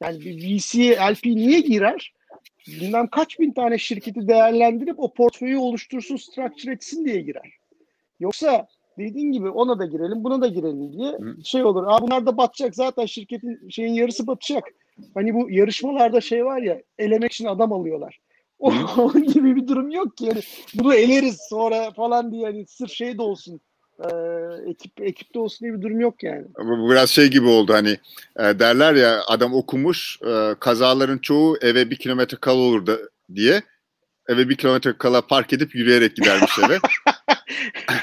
Yani 0.04 0.20
bir 0.20 0.58
VC'ye 0.58 0.96
LP 0.96 1.26
niye 1.26 1.60
girer? 1.60 2.14
bilmem 2.68 3.08
kaç 3.08 3.40
bin 3.40 3.52
tane 3.52 3.78
şirketi 3.78 4.28
değerlendirip 4.28 5.00
o 5.00 5.14
portföyü 5.14 5.58
oluştursun, 5.58 6.16
structure 6.16 6.72
etsin 6.72 7.06
diye 7.06 7.22
girer. 7.22 7.52
Yoksa 8.20 8.68
dediğin 8.98 9.32
gibi 9.32 9.50
ona 9.50 9.80
da 9.80 9.86
girelim, 9.86 10.24
buna 10.24 10.42
da 10.42 10.48
girelim 10.48 10.94
diye 10.94 11.12
Hı. 11.12 11.36
şey 11.44 11.64
olur. 11.64 11.84
Aa 11.88 12.02
bunlar 12.02 12.26
da 12.26 12.38
batacak. 12.38 12.76
Zaten 12.76 13.06
şirketin 13.06 13.70
şeyin 13.70 13.94
yarısı 13.94 14.28
batacak. 14.28 14.64
Hani 15.14 15.34
bu 15.34 15.52
yarışmalarda 15.52 16.22
şey 16.22 16.46
var 16.46 16.62
ya 16.62 16.82
elemek 16.98 17.32
için 17.32 17.46
adam 17.46 17.74
alıyorlar. 17.74 18.20
O 18.60 18.74
onun 18.98 19.24
gibi 19.24 19.56
bir 19.56 19.68
durum 19.68 19.90
yok 19.90 20.18
ki. 20.18 20.26
Yani 20.26 20.42
bunu 20.74 20.94
eleriz 20.94 21.38
sonra 21.50 21.92
falan 21.92 22.32
diye 22.32 22.46
hani 22.46 22.66
sırf 22.68 22.92
şey 22.92 23.18
de 23.18 23.22
olsun. 23.22 23.62
E, 24.00 24.10
ekip 24.70 25.02
ekipte 25.02 25.40
olsun 25.40 25.66
diye 25.66 25.78
bir 25.78 25.82
durum 25.82 26.00
yok 26.00 26.24
yani. 26.24 26.46
Bu 26.60 26.90
biraz 26.90 27.10
şey 27.10 27.28
gibi 27.28 27.48
oldu 27.48 27.74
hani 27.74 27.98
e, 28.40 28.60
derler 28.60 28.94
ya 28.94 29.22
adam 29.28 29.54
okumuş 29.54 30.20
e, 30.28 30.56
kazaların 30.60 31.18
çoğu 31.18 31.58
eve 31.62 31.90
bir 31.90 31.96
kilometre 31.96 32.38
kala 32.38 32.60
olurdu 32.60 33.00
diye 33.36 33.62
eve 34.30 34.50
bir 34.50 34.56
kilometre 34.56 34.98
kala 34.98 35.22
park 35.22 35.54
edip 35.54 35.76
yürüyerek 35.76 36.16
gidermiş 36.16 36.60
eve. 36.66 36.78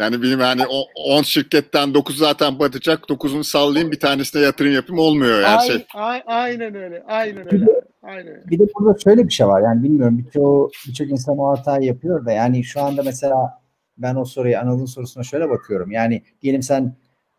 yani 0.00 0.22
benim 0.22 0.40
yani 0.40 0.62
10 0.94 1.22
şirketten 1.22 1.94
9 1.94 2.18
zaten 2.18 2.58
batacak 2.58 3.08
9'unu 3.08 3.44
sallayayım 3.44 3.92
bir 3.92 4.00
tanesine 4.00 4.42
yatırım 4.42 4.72
yapayım 4.72 4.98
olmuyor 4.98 5.40
yani 5.40 5.66
şey. 5.66 5.86
Ay- 5.94 6.12
ay- 6.12 6.22
aynen 6.26 6.74
öyle. 6.74 7.04
Aynen 7.06 7.54
öyle. 7.54 7.66
Aynen 8.02 8.26
öyle. 8.26 8.50
Bir 8.50 8.58
de 8.58 8.64
burada 8.74 8.98
şöyle 8.98 9.26
bir 9.28 9.32
şey 9.32 9.46
var. 9.46 9.62
Yani 9.62 9.82
bilmiyorum 9.82 10.18
birçok 10.18 10.70
birçok 10.88 11.10
insan 11.10 11.38
o 11.38 11.48
hatayı 11.48 11.84
yapıyor 11.84 12.26
da 12.26 12.32
yani 12.32 12.64
şu 12.64 12.80
anda 12.80 13.02
mesela 13.02 13.60
ben 13.98 14.14
o 14.14 14.24
soruya 14.24 14.62
Anıl'ın 14.62 14.86
sorusuna 14.86 15.24
şöyle 15.24 15.50
bakıyorum. 15.50 15.90
Yani 15.90 16.22
diyelim 16.42 16.62
sen 16.62 16.96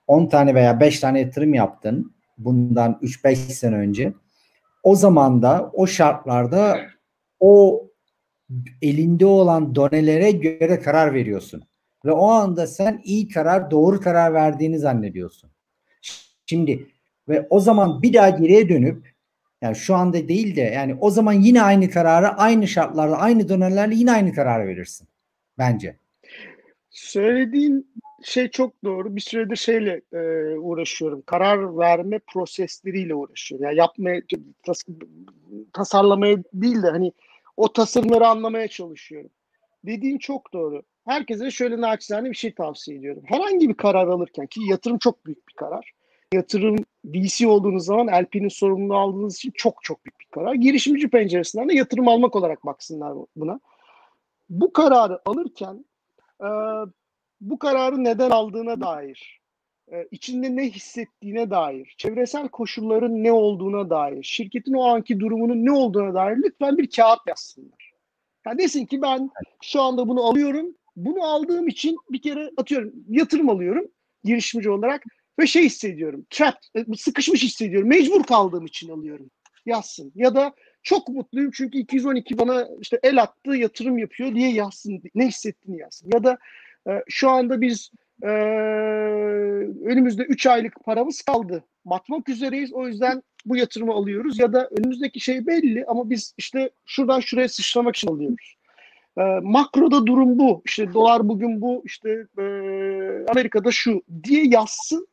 10 0.07 0.25
tane 0.25 0.55
veya 0.55 0.79
5 0.79 0.99
tane 0.99 1.19
yatırım 1.19 1.53
yaptın 1.53 2.13
bundan 2.37 2.99
3-5 3.01 3.35
sene 3.35 3.75
önce. 3.75 4.13
O 4.83 4.95
zaman 4.95 5.41
da 5.41 5.71
o 5.73 5.87
şartlarda 5.87 6.77
o 7.39 7.83
elinde 8.81 9.25
olan 9.25 9.75
donelere 9.75 10.31
göre 10.31 10.79
karar 10.79 11.13
veriyorsun. 11.13 11.63
Ve 12.05 12.11
o 12.11 12.27
anda 12.27 12.67
sen 12.67 13.01
iyi 13.03 13.27
karar, 13.27 13.71
doğru 13.71 13.99
karar 14.01 14.33
verdiğini 14.33 14.79
zannediyorsun. 14.79 15.51
Şimdi 16.45 16.87
ve 17.29 17.47
o 17.49 17.59
zaman 17.59 18.01
bir 18.01 18.13
daha 18.13 18.29
geriye 18.29 18.69
dönüp 18.69 19.11
yani 19.61 19.75
şu 19.75 19.95
anda 19.95 20.27
değil 20.27 20.55
de 20.55 20.61
yani 20.61 20.95
o 21.01 21.09
zaman 21.09 21.33
yine 21.33 21.61
aynı 21.61 21.89
kararı 21.89 22.27
aynı 22.27 22.67
şartlarda 22.67 23.17
aynı 23.17 23.49
dönemlerle 23.49 23.95
yine 23.95 24.11
aynı 24.11 24.33
kararı 24.33 24.67
verirsin. 24.67 25.07
Bence. 25.57 25.95
Söylediğin 26.89 27.93
şey 28.23 28.47
çok 28.47 28.83
doğru. 28.83 29.15
Bir 29.15 29.21
süredir 29.21 29.55
şeyle 29.55 30.01
e, 30.13 30.17
uğraşıyorum. 30.57 31.21
Karar 31.25 31.77
verme 31.77 32.19
prosesleriyle 32.27 33.15
uğraşıyorum. 33.15 33.65
Yani 33.65 33.77
yapmaya, 33.77 34.21
tas, 34.63 34.83
tasarlamaya 35.73 36.37
değil 36.53 36.83
de 36.83 36.89
hani 36.89 37.11
o 37.57 37.73
tasarımları 37.73 38.27
anlamaya 38.27 38.67
çalışıyorum. 38.67 39.29
Dediğin 39.85 40.17
çok 40.17 40.53
doğru. 40.53 40.83
Herkese 41.05 41.51
şöyle 41.51 41.81
naçizane 41.81 42.29
bir 42.29 42.35
şey 42.35 42.53
tavsiye 42.53 42.97
ediyorum. 42.97 43.23
Herhangi 43.25 43.69
bir 43.69 43.73
karar 43.73 44.07
alırken 44.07 44.47
ki 44.47 44.59
yatırım 44.69 44.97
çok 44.97 45.25
büyük 45.25 45.49
bir 45.49 45.53
karar. 45.53 45.91
Yatırım 46.33 46.75
VC 47.05 47.47
olduğunuz 47.47 47.85
zaman 47.85 48.23
LP'nin 48.23 48.47
sorumluluğu 48.47 48.97
aldığınız 48.97 49.35
için 49.35 49.51
çok 49.55 49.83
çok 49.83 50.05
büyük 50.05 50.19
bir 50.19 50.25
karar. 50.25 50.53
Girişimci 50.53 51.09
penceresinden 51.09 51.69
de 51.69 51.73
yatırım 51.73 52.07
almak 52.07 52.35
olarak 52.35 52.65
baksınlar 52.65 53.13
buna. 53.35 53.59
Bu 54.49 54.73
kararı 54.73 55.19
alırken 55.25 55.85
e, 56.41 56.49
bu 57.41 57.59
kararı 57.59 58.03
neden 58.03 58.29
aldığına 58.29 58.81
dair, 58.81 59.41
e, 59.91 60.07
içinde 60.11 60.55
ne 60.55 60.69
hissettiğine 60.69 61.49
dair, 61.49 61.95
çevresel 61.97 62.47
koşulların 62.47 63.23
ne 63.23 63.31
olduğuna 63.31 63.89
dair, 63.89 64.23
şirketin 64.23 64.73
o 64.73 64.83
anki 64.83 65.19
durumunun 65.19 65.65
ne 65.65 65.71
olduğuna 65.71 66.13
dair 66.13 66.37
lütfen 66.37 66.77
bir 66.77 66.89
kağıt 66.89 67.19
yazsınlar. 67.27 67.91
Yani 68.45 68.57
desin 68.57 68.85
ki 68.85 69.01
ben 69.01 69.29
şu 69.61 69.81
anda 69.81 70.07
bunu 70.07 70.23
alıyorum. 70.23 70.75
Bunu 70.95 71.23
aldığım 71.23 71.67
için 71.67 71.97
bir 72.11 72.21
kere 72.21 72.51
atıyorum 72.57 72.93
yatırım 73.09 73.49
alıyorum 73.49 73.87
girişimci 74.23 74.69
olarak 74.69 75.03
ve 75.39 75.47
şey 75.47 75.65
hissediyorum. 75.65 76.25
Trapped, 76.29 76.63
e, 76.75 76.95
sıkışmış 76.97 77.43
hissediyorum. 77.43 77.89
Mecbur 77.89 78.23
kaldığım 78.23 78.65
için 78.65 78.89
alıyorum. 78.89 79.31
Yazsın. 79.65 80.11
Ya 80.15 80.35
da 80.35 80.53
çok 80.83 81.07
mutluyum 81.07 81.51
çünkü 81.53 81.77
212 81.77 82.37
bana 82.37 82.67
işte 82.81 82.99
el 83.03 83.21
attı 83.21 83.51
yatırım 83.51 83.97
yapıyor 83.97 84.35
diye 84.35 84.51
yazsın. 84.53 85.01
Ne 85.15 85.27
hissettiğini 85.27 85.79
yazsın. 85.79 86.09
Ya 86.13 86.23
da 86.23 86.37
e, 86.87 86.91
şu 87.09 87.29
anda 87.29 87.61
biz 87.61 87.91
e, 88.23 88.27
önümüzde 89.85 90.23
3 90.23 90.47
aylık 90.47 90.83
paramız 90.85 91.21
kaldı. 91.21 91.63
Batmak 91.85 92.29
üzereyiz. 92.29 92.73
O 92.73 92.87
yüzden 92.87 93.23
bu 93.45 93.55
yatırımı 93.55 93.93
alıyoruz. 93.93 94.39
Ya 94.39 94.53
da 94.53 94.69
önümüzdeki 94.71 95.19
şey 95.19 95.47
belli 95.47 95.85
ama 95.87 96.09
biz 96.09 96.33
işte 96.37 96.69
şuradan 96.85 97.19
şuraya 97.19 97.49
sıçramak 97.49 97.95
için 97.95 98.07
alıyoruz. 98.07 98.55
E, 99.17 99.21
makroda 99.41 100.05
durum 100.05 100.39
bu. 100.39 100.61
İşte 100.65 100.93
dolar 100.93 101.29
bugün 101.29 101.61
bu. 101.61 101.81
işte 101.85 102.09
e, 102.37 102.43
Amerika'da 103.27 103.71
şu 103.71 104.01
diye 104.23 104.45
yazsın 104.45 105.07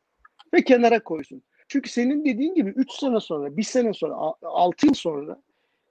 ve 0.55 0.64
kenara 0.64 1.03
koysun. 1.03 1.42
Çünkü 1.68 1.90
senin 1.90 2.24
dediğin 2.24 2.55
gibi 2.55 2.70
3 2.70 2.92
sene 2.92 3.20
sonra, 3.20 3.57
1 3.57 3.62
sene 3.62 3.92
sonra, 3.92 4.14
6 4.42 4.86
yıl 4.86 4.94
sonra 4.94 5.38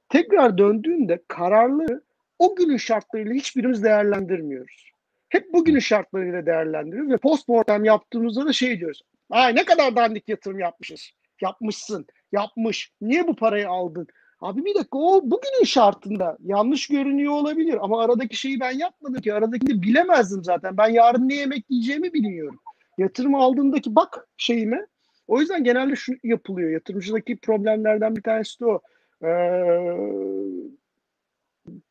tekrar 0.09 0.57
döndüğünde 0.57 1.23
kararları 1.27 2.01
o 2.39 2.55
günün 2.55 2.77
şartlarıyla 2.77 3.33
hiçbirimiz 3.33 3.83
değerlendirmiyoruz. 3.83 4.91
Hep 5.29 5.53
bugünün 5.53 5.79
şartlarıyla 5.79 6.45
değerlendiriyoruz 6.45 7.11
ve 7.11 7.17
postmortem 7.17 7.85
yaptığımızda 7.85 8.45
da 8.45 8.53
şey 8.53 8.79
diyoruz. 8.79 9.01
Ay 9.29 9.55
ne 9.55 9.65
kadar 9.65 9.95
dandik 9.95 10.29
yatırım 10.29 10.59
yapmışız. 10.59 11.11
Yapmışsın, 11.41 12.07
yapmış. 12.31 12.91
Niye 13.01 13.27
bu 13.27 13.35
parayı 13.35 13.69
aldın? 13.69 14.07
Abi 14.41 14.65
bir 14.65 14.75
dakika 14.75 14.97
o 14.97 15.21
bugünün 15.23 15.63
şartında 15.63 16.37
yanlış 16.43 16.87
görünüyor 16.87 17.33
olabilir 17.33 17.77
ama 17.81 18.01
aradaki 18.01 18.35
şeyi 18.35 18.59
ben 18.59 18.71
yapmadım 18.71 19.21
ki. 19.21 19.33
Aradakini 19.33 19.81
bilemezdim 19.81 20.43
zaten. 20.43 20.77
Ben 20.77 20.87
yarın 20.87 21.29
ne 21.29 21.35
yemek 21.35 21.65
yiyeceğimi 21.69 22.13
bilmiyorum. 22.13 22.59
Yatırım 22.97 23.35
aldığımdaki 23.35 23.95
bak 23.95 24.27
şeyime. 24.37 24.87
O 25.27 25.39
yüzden 25.39 25.63
genelde 25.63 25.95
şu 25.95 26.13
yapılıyor. 26.23 26.69
Yatırımcıdaki 26.69 27.37
problemlerden 27.37 28.15
bir 28.15 28.21
tanesi 28.21 28.59
de 28.59 28.65
o. 28.65 28.81
Ee, 29.23 29.27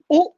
o 0.09 0.35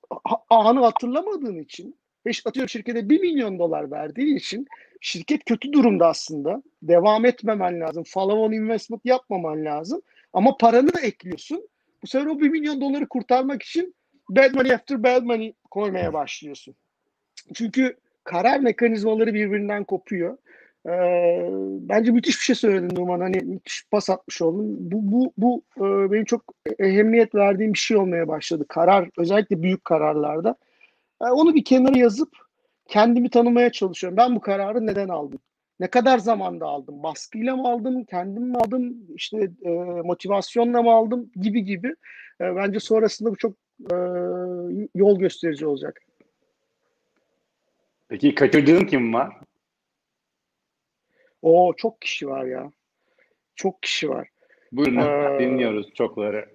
anı 0.50 0.80
hatırlamadığın 0.80 1.58
için 1.58 1.96
ve 2.26 2.30
atıyorum 2.46 2.68
şirkete 2.68 3.08
1 3.08 3.20
milyon 3.20 3.58
dolar 3.58 3.90
verdiği 3.90 4.36
için 4.36 4.66
şirket 5.00 5.44
kötü 5.44 5.72
durumda 5.72 6.06
aslında. 6.06 6.62
Devam 6.82 7.24
etmemen 7.24 7.80
lazım. 7.80 8.04
Follow 8.06 8.40
on 8.40 8.52
investment 8.52 9.04
yapmaman 9.04 9.64
lazım. 9.64 10.02
Ama 10.32 10.56
paranı 10.56 10.94
da 10.94 11.00
ekliyorsun. 11.00 11.68
Bu 12.02 12.06
sefer 12.06 12.26
o 12.26 12.40
1 12.40 12.48
milyon 12.48 12.80
doları 12.80 13.08
kurtarmak 13.08 13.62
için 13.62 13.94
bad 14.30 14.54
money 14.54 14.74
after 14.74 15.02
bad 15.02 15.22
money 15.22 15.54
koymaya 15.70 16.12
başlıyorsun. 16.12 16.74
Çünkü 17.54 17.96
karar 18.24 18.60
mekanizmaları 18.60 19.34
birbirinden 19.34 19.84
kopuyor. 19.84 20.38
Ee, 20.86 21.48
bence 21.80 22.10
müthiş 22.10 22.38
bir 22.38 22.42
şey 22.42 22.54
söyledin 22.54 22.96
Numan. 22.96 23.20
Hani 23.20 23.36
müthiş 23.36 23.84
pas 23.90 24.10
atmış 24.10 24.42
oldun. 24.42 24.76
Bu, 24.78 25.12
bu, 25.12 25.32
bu 25.38 25.62
e, 25.76 26.12
benim 26.12 26.24
çok 26.24 26.44
ehemmiyet 26.78 27.34
verdiğim 27.34 27.72
bir 27.72 27.78
şey 27.78 27.96
olmaya 27.96 28.28
başladı. 28.28 28.64
Karar, 28.68 29.08
özellikle 29.18 29.62
büyük 29.62 29.84
kararlarda. 29.84 30.56
Yani 31.22 31.32
onu 31.32 31.54
bir 31.54 31.64
kenara 31.64 31.98
yazıp 31.98 32.28
kendimi 32.88 33.30
tanımaya 33.30 33.72
çalışıyorum. 33.72 34.16
Ben 34.16 34.36
bu 34.36 34.40
kararı 34.40 34.86
neden 34.86 35.08
aldım? 35.08 35.40
Ne 35.80 35.90
kadar 35.90 36.18
zamanda 36.18 36.66
aldım? 36.66 37.02
Baskıyla 37.02 37.56
mı 37.56 37.68
aldım? 37.68 38.04
Kendim 38.04 38.42
mi 38.42 38.56
aldım? 38.56 38.96
İşte 39.14 39.50
e, 39.64 39.68
motivasyonla 40.04 40.82
mı 40.82 40.92
aldım? 40.92 41.30
Gibi 41.36 41.64
gibi. 41.64 41.88
E, 42.40 42.56
bence 42.56 42.80
sonrasında 42.80 43.30
bu 43.30 43.36
çok 43.36 43.52
e, 43.92 43.96
yol 44.94 45.18
gösterici 45.18 45.66
olacak. 45.66 46.02
Peki 48.08 48.34
kaçırdığın 48.34 48.84
kim 48.84 49.14
var? 49.14 49.36
O 51.42 51.74
çok 51.76 52.00
kişi 52.00 52.28
var 52.28 52.44
ya. 52.44 52.72
Çok 53.54 53.82
kişi 53.82 54.08
var. 54.08 54.28
Buyurun 54.72 54.96
Ee, 54.96 55.38
dinliyoruz 55.40 55.94
çokları. 55.94 56.48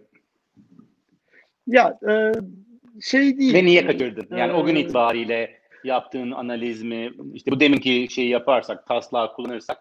Ya 1.67 1.99
e, 2.09 2.31
şey 3.01 3.37
değil. 3.39 3.53
Ve 3.53 3.65
niye 3.65 3.85
kaçırdın? 3.85 4.37
Yani 4.37 4.53
o 4.53 4.65
gün 4.65 4.75
Ee, 4.75 4.79
itibariyle 4.79 5.61
yaptığın 5.85 6.31
analiz 6.31 6.83
mi, 6.83 7.11
işte 7.33 7.51
bu 7.51 7.59
deminki 7.59 8.07
şeyi 8.09 8.29
yaparsak, 8.29 8.87
taslağı 8.87 9.33
kullanırsak 9.33 9.77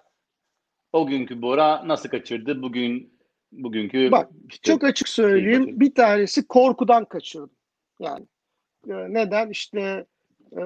o 0.93 1.07
günkü 1.07 1.43
Bora 1.43 1.89
nasıl 1.89 2.09
kaçırdı? 2.09 2.63
Bugün 2.63 3.19
bugünkü 3.53 4.11
Bak, 4.11 4.31
işte 4.49 4.73
Çok 4.73 4.85
açık 4.85 5.09
söyleyeyim. 5.09 5.81
Bir 5.81 5.95
tanesi 5.95 6.47
korkudan 6.47 7.05
kaçırdım. 7.05 7.57
Yani 8.01 8.27
e, 8.89 8.93
neden? 8.93 9.51
İşte 9.51 10.07
e, 10.59 10.65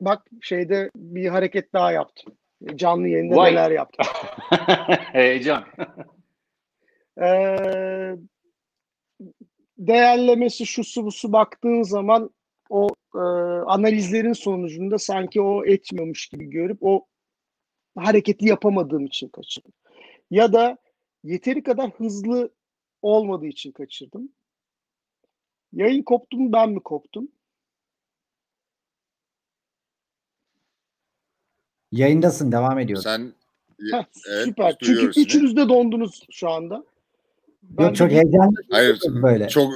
bak 0.00 0.26
şeyde 0.40 0.90
bir 0.96 1.26
hareket 1.26 1.72
daha 1.72 1.92
yaptım. 1.92 2.34
Canlı 2.74 3.08
yayında 3.08 3.36
Vay. 3.36 3.52
neler 3.52 3.70
yaptım. 3.70 4.06
heyecan. 5.12 5.64
Ee, 7.22 8.16
değerlemesi 9.78 10.66
şu 10.66 10.84
su 10.84 11.04
bu 11.04 11.12
su 11.12 11.32
baktığın 11.32 11.82
zaman 11.82 12.30
o 12.70 12.88
e, 13.14 13.18
analizlerin 13.66 14.32
sonucunda 14.32 14.98
sanki 14.98 15.40
o 15.40 15.64
etmiyormuş 15.64 16.28
gibi 16.28 16.50
görüp 16.50 16.78
o 16.80 17.06
hareketi 17.96 18.48
yapamadığım 18.48 19.06
için 19.06 19.28
kaçırdım. 19.28 19.72
Ya 20.30 20.52
da 20.52 20.78
yeteri 21.24 21.62
kadar 21.62 21.90
hızlı 21.90 22.50
olmadığı 23.02 23.46
için 23.46 23.72
kaçırdım. 23.72 24.32
Yayın 25.72 26.02
koptu 26.02 26.36
mu 26.36 26.52
ben 26.52 26.70
mi 26.70 26.80
koptum? 26.80 27.28
Yayındasın 31.92 32.52
devam 32.52 32.78
ediyoruz. 32.78 33.04
Sen 33.04 33.32
Heh, 33.92 34.04
evet, 34.28 34.44
süper. 34.44 34.76
Çünkü 34.82 35.12
seni. 35.12 35.24
üçünüz 35.24 35.56
de 35.56 35.68
dondunuz 35.68 36.26
şu 36.30 36.50
anda. 36.50 36.84
Ben 37.62 37.84
Yok 37.84 37.96
çok 37.96 38.10
de- 38.10 38.14
heyecanlı 38.14 38.54
Hayır, 38.70 39.00
böyle. 39.22 39.48
çok 39.48 39.72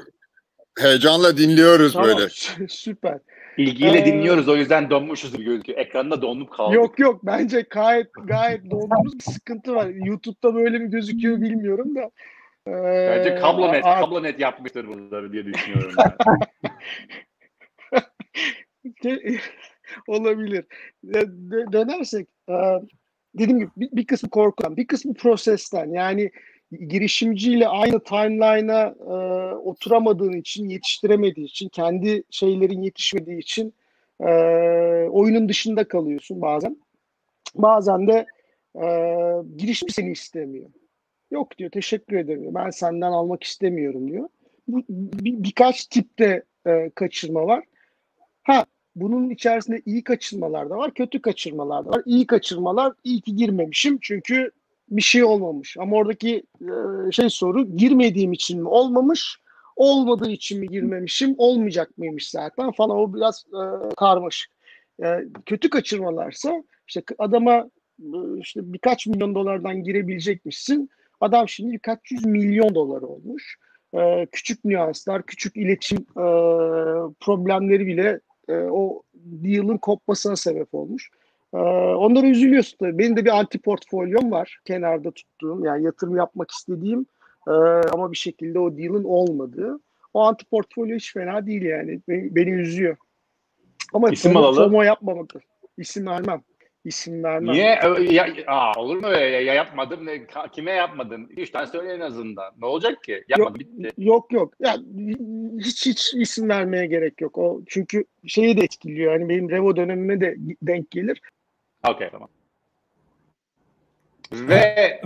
heyecanla 0.78 1.36
dinliyoruz 1.36 1.92
Tamam, 1.92 2.08
böyle. 2.08 2.28
süper. 2.68 3.18
İlgiyle 3.56 3.98
Ee, 4.00 4.06
dinliyoruz 4.06 4.48
o 4.48 4.56
yüzden 4.56 4.90
donmuşuz 4.90 5.32
gibi 5.32 5.44
gözüküyor. 5.44 5.78
Ekranda 5.78 6.22
donup 6.22 6.52
kaldık. 6.52 6.74
Yok 6.74 6.98
yok 6.98 7.20
bence 7.26 7.66
gayet 7.70 8.06
gayet 8.24 8.70
doğduğumuz 8.70 9.14
bir 9.14 9.32
sıkıntı 9.32 9.74
var. 9.74 9.86
YouTube'da 9.86 10.54
böyle 10.54 10.78
mi 10.78 10.90
gözüküyor 10.90 11.40
bilmiyorum 11.40 11.94
da. 11.96 12.10
Ee, 12.68 13.10
Bence 13.10 13.34
kablonet, 13.34 13.86
a- 13.86 14.00
kablonet 14.00 14.40
yapmıştır 14.40 14.88
bunları 14.88 15.32
diye 15.32 15.44
düşünüyorum. 15.44 15.94
ben. 15.98 16.12
de- 19.04 19.38
olabilir. 20.06 20.64
De- 21.04 21.28
de- 21.28 21.72
dönersek 21.72 22.28
dediğim 23.34 23.58
gibi 23.58 23.70
bir, 23.76 23.88
bir 23.92 24.06
kısmı 24.06 24.30
korkudan, 24.30 24.76
bir 24.76 24.86
kısmı 24.86 25.14
prosesten. 25.14 25.92
Yani 25.92 26.30
girişimciyle 26.78 27.68
aynı 27.68 28.00
timeline'a 28.00 28.94
e, 29.00 29.14
oturamadığın 29.54 30.32
için, 30.32 30.68
yetiştiremediği 30.68 31.46
için, 31.46 31.68
kendi 31.68 32.22
şeylerin 32.30 32.82
yetişmediği 32.82 33.38
için 33.38 33.74
e, 34.20 34.28
oyunun 35.10 35.48
dışında 35.48 35.88
kalıyorsun 35.88 36.42
bazen. 36.42 36.76
Bazen 37.54 38.06
de 38.06 38.26
e, 38.76 38.86
girişimci 39.56 39.94
seni 39.94 40.10
istemiyor. 40.10 40.70
Yok 41.30 41.58
diyor, 41.58 41.70
teşekkür 41.70 42.16
ederim. 42.16 42.54
Ben 42.54 42.70
senden 42.70 43.12
almak 43.12 43.42
istemiyorum 43.42 44.10
diyor. 44.10 44.28
Bu, 44.68 44.82
bir, 44.88 45.44
birkaç 45.44 45.86
tipte 45.86 46.42
e, 46.66 46.90
kaçırma 46.94 47.46
var. 47.46 47.64
Ha 48.42 48.66
bunun 48.96 49.30
içerisinde 49.30 49.82
iyi 49.86 50.04
kaçırmalar 50.04 50.70
da 50.70 50.76
var, 50.76 50.94
kötü 50.94 51.22
kaçırmalar 51.22 51.84
da 51.84 51.90
var. 51.90 52.02
İyi 52.06 52.26
kaçırmalar 52.26 52.92
iyi 53.04 53.20
ki 53.20 53.36
girmemişim 53.36 53.98
çünkü 54.02 54.50
bir 54.88 55.02
şey 55.02 55.24
olmamış. 55.24 55.76
Ama 55.78 55.96
oradaki 55.96 56.42
e, 56.60 57.12
şey 57.12 57.30
soru 57.30 57.76
girmediğim 57.76 58.32
için 58.32 58.60
mi 58.62 58.68
olmamış, 58.68 59.38
olmadığı 59.76 60.30
için 60.30 60.60
mi 60.60 60.68
girmemişim, 60.68 61.34
olmayacak 61.38 61.98
mıymış 61.98 62.30
zaten 62.30 62.72
falan. 62.72 62.96
O 62.96 63.14
biraz 63.14 63.44
e, 63.52 63.94
karmaşık. 63.96 64.50
E, 65.04 65.18
kötü 65.46 65.70
kaçırmalarsa 65.70 66.64
işte 66.88 67.02
adama 67.18 67.70
e, 68.00 68.16
işte 68.38 68.72
birkaç 68.72 69.06
milyon 69.06 69.34
dolardan 69.34 69.82
girebilecekmişsin. 69.82 70.90
Adam 71.20 71.48
şimdi 71.48 71.72
birkaç 71.72 72.10
yüz 72.10 72.26
milyon 72.26 72.74
dolar 72.74 73.02
olmuş. 73.02 73.56
E, 73.94 74.26
küçük 74.32 74.64
nüanslar, 74.64 75.22
küçük 75.22 75.56
iletişim 75.56 75.98
e, 75.98 76.26
problemleri 77.20 77.86
bile 77.86 78.20
e, 78.48 78.52
o 78.54 79.02
deal'ın 79.14 79.78
kopmasına 79.78 80.36
sebep 80.36 80.74
olmuş. 80.74 81.10
E, 81.54 81.58
onlara 81.94 82.26
üzülüyorsun 82.26 82.76
tabii. 82.78 82.98
Benim 82.98 83.16
de 83.16 83.24
bir 83.24 83.38
anti 83.38 83.58
portfolyom 83.58 84.30
var 84.30 84.58
kenarda 84.64 85.10
tuttuğum 85.10 85.64
yani 85.64 85.84
yatırım 85.84 86.16
yapmak 86.16 86.50
istediğim 86.50 87.06
e, 87.48 87.52
ama 87.92 88.12
bir 88.12 88.16
şekilde 88.16 88.58
o 88.58 88.76
deal'ın 88.76 89.04
olmadığı. 89.04 89.80
O 90.14 90.20
anti 90.20 90.44
portfolyo 90.44 90.96
hiç 90.96 91.12
fena 91.12 91.46
değil 91.46 91.62
yani. 91.62 92.00
Beni, 92.08 92.34
beni 92.34 92.50
üzüyor. 92.50 92.96
Ama 93.92 94.10
İsim 94.10 94.32
FOMO, 94.32 94.44
alalım. 94.44 94.64
FOMO 94.64 94.82
yapmamak. 94.82 95.30
İsim 95.78 96.06
vermem. 96.06 96.42
İsim 96.84 97.24
vermem. 97.24 97.54
Niye? 97.54 97.78
Ya, 98.10 98.26
aa, 98.46 98.80
olur 98.80 98.96
mu 98.96 99.06
öyle? 99.06 99.24
Ya, 99.24 99.40
ya 99.40 99.54
yapmadım. 99.54 100.06
Ne, 100.06 100.26
kime 100.52 100.70
yapmadın? 100.70 101.28
Üç 101.36 101.50
tane 101.50 101.66
söyle 101.66 101.92
en 101.92 102.00
azından. 102.00 102.52
Ne 102.58 102.66
olacak 102.66 103.02
ki? 103.02 103.24
Yapmadım. 103.28 103.60
Bitti. 103.60 103.90
Yok 103.98 104.32
yok. 104.32 104.54
Ya 104.60 104.76
hiç 105.58 105.86
hiç 105.86 106.14
isim 106.14 106.48
vermeye 106.48 106.86
gerek 106.86 107.20
yok. 107.20 107.38
O 107.38 107.62
çünkü 107.66 108.04
şeyi 108.26 108.56
de 108.56 108.64
etkiliyor. 108.64 109.12
Yani 109.12 109.28
benim 109.28 109.50
Revo 109.50 109.76
dönemime 109.76 110.20
de 110.20 110.36
denk 110.62 110.90
gelir. 110.90 111.20
Okey 111.88 112.10
tamam. 112.10 112.28
Ve 114.32 115.00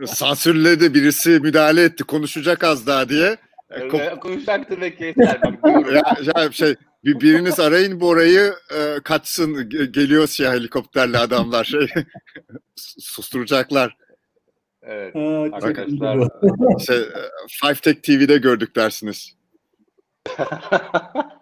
Sansürledi 0.06 0.94
birisi 0.94 1.30
müdahale 1.30 1.82
etti 1.82 2.04
konuşacak 2.04 2.64
az 2.64 2.86
daha 2.86 3.08
diye. 3.08 3.36
Ve 3.70 3.88
konuşacaktı 4.20 4.80
ve 4.80 4.98
diyorum. 4.98 5.94
ya, 5.94 6.02
ya 6.36 6.52
şey 6.52 6.74
bir, 7.04 7.20
biriniz 7.20 7.60
arayın 7.60 8.00
bu 8.00 8.08
orayı 8.08 8.54
e, 8.74 9.00
kaçsın 9.04 9.54
Ge- 9.54 9.90
geliyor 9.90 10.26
siyah 10.26 10.52
helikopterli 10.52 11.18
adamlar 11.18 11.64
şey 11.64 11.86
susturacaklar. 13.00 13.96
Evet. 14.82 15.16
Aa, 15.16 15.42
Arkadaşlar. 15.42 16.28
Şey, 16.86 16.96
e, 16.96 17.06
Five 17.62 17.74
Tech 17.74 18.02
TV'de 18.02 18.38
gördük 18.38 18.76
dersiniz. 18.76 19.36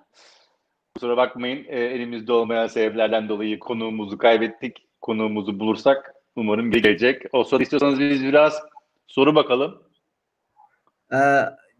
Kusura 1.00 1.16
bakmayın. 1.16 1.64
e, 1.68 1.80
elimizde 1.80 2.32
olmayan 2.32 2.66
sebeplerden 2.66 3.28
dolayı 3.28 3.58
konuğumuzu 3.58 4.18
kaybettik. 4.18 4.86
Konuğumuzu 5.00 5.60
bulursak 5.60 6.14
umarım 6.36 6.70
gelecek. 6.70 7.22
O 7.32 7.44
sırada 7.44 7.62
istiyorsanız 7.62 8.00
biz 8.00 8.24
biraz 8.24 8.62
soru 9.06 9.34
bakalım. 9.34 9.82
Ee, 11.12 11.16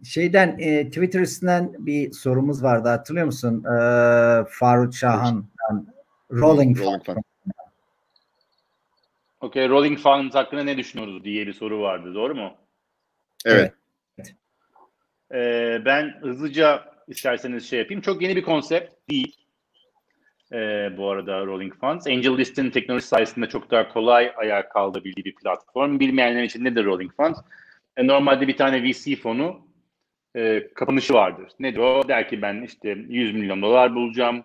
şeyden 0.04 0.58
e, 0.58 0.88
Twitter 0.88 1.20
üstünden 1.20 1.72
bir 1.78 2.12
sorumuz 2.12 2.62
vardı 2.62 2.88
hatırlıyor 2.88 3.26
musun? 3.26 3.64
Ee, 3.64 4.44
Faruk 4.50 4.94
Şahan'dan 4.94 5.86
Rolling 6.32 6.78
Fund. 6.78 7.16
Okey, 9.40 9.68
Rolling 9.68 9.98
Funds 9.98 10.34
hakkında 10.34 10.64
ne 10.64 10.76
düşünüyoruz 10.76 11.24
diye 11.24 11.46
bir 11.46 11.52
soru 11.52 11.80
vardı. 11.80 12.14
Doğru 12.14 12.34
mu? 12.34 12.52
Evet. 13.44 13.72
Ee, 15.32 15.82
ben 15.84 16.18
hızlıca 16.20 16.89
isterseniz 17.10 17.70
şey 17.70 17.78
yapayım. 17.78 18.00
Çok 18.00 18.22
yeni 18.22 18.36
bir 18.36 18.42
konsept 18.42 19.10
değil. 19.10 19.36
Ee, 20.52 20.90
bu 20.96 21.10
arada 21.10 21.46
Rolling 21.46 21.74
Funds. 21.74 22.06
Angel 22.06 22.38
List'in 22.38 22.70
teknoloji 22.70 23.06
sayesinde 23.06 23.48
çok 23.48 23.70
daha 23.70 23.88
kolay 23.88 24.32
ayağa 24.36 24.68
kaldırabildiği 24.68 25.24
bir 25.24 25.34
platform. 25.34 26.00
Bilmeyenler 26.00 26.42
için 26.42 26.64
nedir 26.64 26.84
Rolling 26.84 27.12
Funds? 27.16 27.38
E, 27.96 28.06
normalde 28.06 28.48
bir 28.48 28.56
tane 28.56 28.82
VC 28.82 29.16
fonu 29.16 29.60
e, 30.36 30.68
kapanışı 30.74 31.14
vardır. 31.14 31.52
Nedir 31.60 31.78
o? 31.78 32.08
Der 32.08 32.28
ki 32.28 32.42
ben 32.42 32.62
işte 32.62 32.88
100 33.08 33.34
milyon 33.34 33.62
dolar 33.62 33.94
bulacağım. 33.94 34.42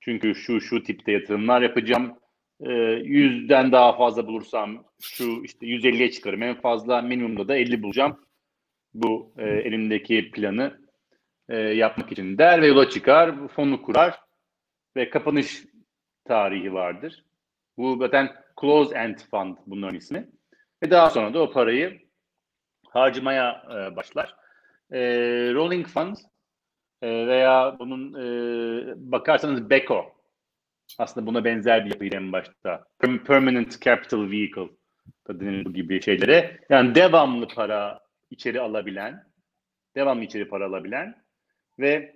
Çünkü 0.00 0.34
şu 0.34 0.60
şu 0.60 0.82
tipte 0.82 1.12
yatırımlar 1.12 1.62
yapacağım. 1.62 2.12
E, 2.60 2.68
100'den 2.70 3.72
daha 3.72 3.96
fazla 3.96 4.26
bulursam 4.26 4.84
şu 5.00 5.42
işte 5.44 5.66
150'ye 5.66 6.10
çıkarım 6.10 6.42
en 6.42 6.60
fazla. 6.60 7.02
Minimumda 7.02 7.48
da 7.48 7.56
50 7.56 7.82
bulacağım. 7.82 8.20
Bu 8.94 9.32
e, 9.38 9.44
elimdeki 9.48 10.30
planı 10.30 10.81
e, 11.52 11.56
yapmak 11.56 12.12
için 12.12 12.38
der 12.38 12.62
ve 12.62 12.66
yola 12.66 12.88
çıkar. 12.88 13.48
Fonu 13.48 13.82
kurar 13.82 14.20
ve 14.96 15.10
kapanış 15.10 15.64
tarihi 16.24 16.74
vardır. 16.74 17.24
Bu 17.76 17.96
zaten 18.00 18.30
close 18.60 18.98
end 18.98 19.18
fund 19.30 19.56
bunların 19.66 19.96
ismi. 19.96 20.28
Ve 20.82 20.90
daha 20.90 21.10
sonra 21.10 21.34
da 21.34 21.42
o 21.42 21.52
parayı 21.52 22.00
harcamaya 22.88 23.62
e, 23.70 23.96
başlar. 23.96 24.36
E, 24.92 25.00
rolling 25.54 25.86
fund 25.86 26.16
e, 27.02 27.26
veya 27.26 27.76
bunun 27.78 28.14
e, 28.14 28.94
bakarsanız 28.96 29.70
BECO 29.70 30.12
aslında 30.98 31.26
buna 31.26 31.44
benzer 31.44 31.84
bir 31.84 31.90
yapıydı 31.90 32.16
en 32.16 32.32
başta. 32.32 32.84
Perm- 33.00 33.24
Permanent 33.24 33.80
Capital 33.80 34.30
Vehicle 34.30 34.68
da 35.28 35.40
denir 35.40 35.64
bu 35.64 35.72
gibi 35.72 36.02
şeylere. 36.02 36.60
Yani 36.70 36.94
devamlı 36.94 37.48
para 37.48 38.00
içeri 38.30 38.60
alabilen, 38.60 39.24
devamlı 39.96 40.24
içeri 40.24 40.48
para 40.48 40.66
alabilen 40.66 41.21
ve 41.78 42.14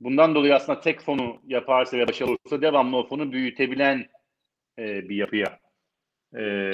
bundan 0.00 0.34
dolayı 0.34 0.54
aslında 0.54 0.80
tek 0.80 1.00
fonu 1.00 1.40
yaparsa 1.46 1.98
ve 1.98 2.08
başarılı 2.08 2.36
olursa 2.44 2.62
devamlı 2.62 2.96
o 2.96 3.06
fonu 3.06 3.32
büyütebilen 3.32 4.06
e, 4.78 5.08
bir 5.08 5.16
yapıya 5.16 5.58
e, 6.36 6.72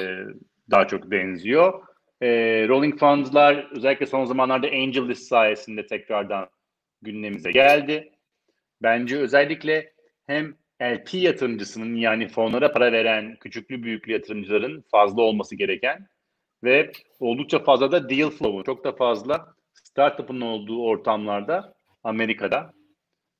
daha 0.71 0.87
çok 0.89 1.11
benziyor. 1.11 1.83
E, 2.21 2.29
Rolling 2.69 2.99
Funds'lar 2.99 3.71
özellikle 3.77 4.07
son 4.07 4.25
zamanlarda 4.25 4.67
Angel 4.67 5.09
List 5.09 5.23
sayesinde 5.23 5.87
tekrardan 5.87 6.49
gündemimize 7.03 7.51
geldi. 7.51 8.13
Bence 8.83 9.19
özellikle 9.19 9.93
hem 10.27 10.57
LP 10.83 11.15
yatırımcısının 11.15 11.97
yani 11.97 12.29
fonlara 12.29 12.73
para 12.73 12.93
veren 12.93 13.37
küçüklü 13.37 13.83
büyüklü 13.83 14.13
yatırımcıların 14.13 14.85
fazla 14.91 15.23
olması 15.23 15.57
gereken 15.57 16.07
ve 16.65 16.93
oldukça 17.21 17.59
fazla 17.59 17.93
da 17.93 18.11
deal 18.11 18.31
flow'u 18.31 18.65
çok 18.65 18.85
da 18.85 18.93
fazla 18.93 19.55
startup'ın 19.73 20.41
olduğu 20.41 20.83
ortamlarda 20.83 21.74
Amerika'da 22.05 22.73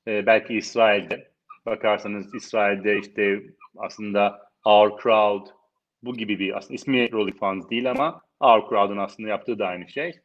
e, 0.07 0.25
belki 0.25 0.53
İsrail'de 0.53 1.31
bakarsanız 1.65 2.35
İsrail'de 2.35 2.99
işte 2.99 3.43
aslında 3.77 4.49
Our 4.65 5.01
Crowd 5.01 5.47
bu 6.03 6.13
gibi 6.13 6.39
bir 6.39 6.57
aslında 6.57 6.75
ismi 6.75 7.11
Rolling 7.11 7.39
Funds 7.39 7.69
değil 7.69 7.91
ama 7.91 8.21
Our 8.39 8.69
Crowd'un 8.69 8.97
aslında 8.97 9.29
yaptığı 9.29 9.59
da 9.59 9.67
aynı 9.67 9.89
şey. 9.89 10.19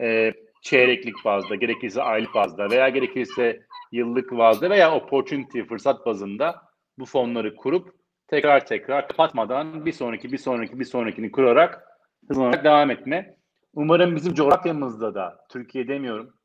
E, 0.00 0.32
çeyreklik 0.62 1.14
bazda, 1.24 1.54
gerekirse 1.54 2.02
aylık 2.02 2.34
bazda 2.34 2.70
veya 2.70 2.88
gerekirse 2.88 3.60
yıllık 3.92 4.32
bazda 4.32 4.70
veya 4.70 4.94
opportunity, 4.94 5.62
fırsat 5.62 6.06
bazında 6.06 6.62
bu 6.98 7.04
fonları 7.06 7.56
kurup 7.56 7.94
tekrar 8.28 8.66
tekrar 8.66 9.08
kapatmadan 9.08 9.86
bir 9.86 9.92
sonraki 9.92 10.32
bir 10.32 10.38
sonraki 10.38 10.80
bir 10.80 10.84
sonrakini 10.84 11.32
kurarak 11.32 11.84
hızlanarak 12.28 12.64
devam 12.64 12.90
etme. 12.90 13.36
Umarım 13.74 14.16
bizim 14.16 14.34
coğrafyamızda 14.34 15.14
da 15.14 15.46
Türkiye 15.50 15.88
demiyorum. 15.88 16.39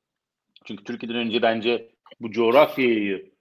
Çünkü 0.65 0.83
Türkiye'den 0.83 1.17
önce 1.17 1.41
bence 1.41 1.89
bu 2.21 2.31
coğrafyayı 2.31 3.31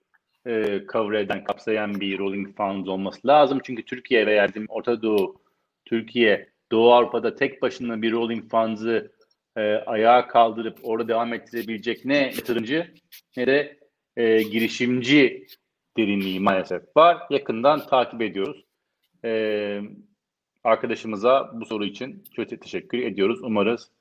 e, 0.47 0.81
cover 0.93 1.19
eden, 1.19 1.43
kapsayan 1.43 1.99
bir 1.99 2.19
Rolling 2.19 2.57
Funds 2.57 2.87
olması 2.87 3.27
lazım. 3.27 3.59
Çünkü 3.63 3.85
Türkiye 3.85 4.27
veya 4.27 4.47
Orta 4.69 5.01
Doğu, 5.01 5.41
Türkiye, 5.85 6.49
Doğu 6.71 6.93
Avrupa'da 6.93 7.35
tek 7.35 7.61
başına 7.61 8.01
bir 8.01 8.11
Rolling 8.11 8.51
Funds'ı 8.51 9.11
e, 9.57 9.61
ayağa 9.61 10.27
kaldırıp 10.27 10.79
orada 10.83 11.07
devam 11.07 11.33
ettirebilecek 11.33 12.05
ne 12.05 12.17
yatırımcı 12.17 12.93
ne 13.37 13.47
de 13.47 13.79
e, 14.17 14.43
girişimci 14.43 15.47
derinliği 15.97 16.39
maalesef 16.39 16.81
var. 16.97 17.17
Yakından 17.29 17.87
takip 17.87 18.21
ediyoruz. 18.21 18.65
E, 19.25 19.81
arkadaşımıza 20.63 21.51
bu 21.53 21.65
soru 21.65 21.85
için 21.85 22.23
çok 22.35 22.61
teşekkür 22.61 22.99
ediyoruz. 22.99 23.39
Umarız 23.43 23.91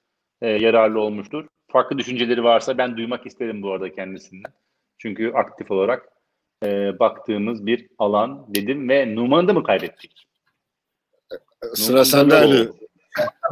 e, 0.43 0.49
yararlı 0.49 1.01
olmuştur. 1.01 1.47
Farklı 1.75 1.99
düşünceleri 1.99 2.45
varsa 2.45 2.79
ben 2.79 2.97
duymak 2.97 3.27
isterim 3.27 3.63
bu 3.63 3.73
arada 3.73 3.93
kendisinden. 3.95 4.53
Çünkü 4.99 5.33
aktif 5.35 5.71
olarak 5.71 6.09
e, 6.65 6.99
baktığımız 6.99 7.67
bir 7.67 7.89
alan 7.99 8.47
dedim 8.49 8.89
ve 8.89 9.15
Numan'ı 9.15 9.49
da 9.49 9.53
mı 9.53 9.65
kaybettik? 9.65 10.27
Sıra 11.75 12.05
sende 12.05 12.35
Ali. 12.35 12.69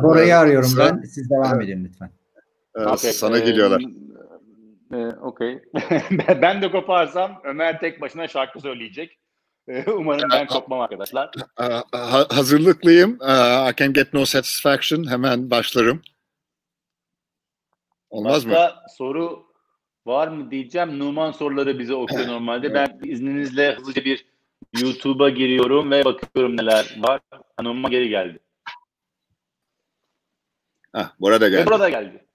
Orayı 0.03 0.37
arıyorum 0.37 0.69
Sıra- 0.69 0.97
ben. 0.97 1.03
Siz 1.03 1.31
devam 1.31 1.61
edin 1.61 1.85
lütfen. 1.85 2.11
Ee, 2.77 2.81
Okey, 2.81 3.13
Sana 3.13 3.39
e, 3.39 3.41
geliyorlar. 3.41 3.83
e, 4.95 4.97
Okey. 5.07 5.59
Ben- 6.43 6.63
de 6.63 6.71
koparsam 6.71 7.41
Ömer 7.45 7.81
tek 7.81 8.01
başına 8.01 8.29
şarkı 8.29 8.61
söyleyecek. 8.61 9.19
E, 9.69 9.91
Umarım 9.91 10.31
ben 10.33 10.47
kopmam 10.57 10.81
arkadaşlar. 10.81 11.31
Ee, 11.61 11.65
ha- 11.93 12.27
hazırlıklıyım. 12.31 13.19
Ee, 13.23 13.71
I 13.71 13.75
can 13.77 13.93
get 13.93 14.15
no 14.15 14.25
satisfaction. 14.25 15.11
Hemen 15.11 15.51
başlarım. 15.51 16.03
Olmaz 18.13 18.45
mı? 18.45 18.53
Başka 18.53 18.83
soru 18.97 19.47
var 20.07 20.29
mı 20.29 20.51
diyeceğim. 20.51 20.99
Numan 20.99 21.33
soruları 21.33 21.79
bize 21.79 21.95
okuyor 21.95 22.27
normalde. 22.29 22.75
Ben 22.75 23.01
izninizle 23.05 23.75
hızlıca 23.75 24.05
bir 24.05 24.27
YouTube'a 24.81 25.29
giriyorum 25.31 25.91
ve 25.91 26.05
bakıyorum 26.05 26.57
neler 26.57 26.97
var. 26.99 27.21
Numan 27.63 27.91
geri 27.91 28.09
geldi. 28.09 28.39
Hah, 30.93 31.15
Bora 31.21 31.41
da 31.41 31.45
Ve 31.47 31.51
geldi. 31.51 31.67
burada 31.67 31.89
geldi. 31.91 32.27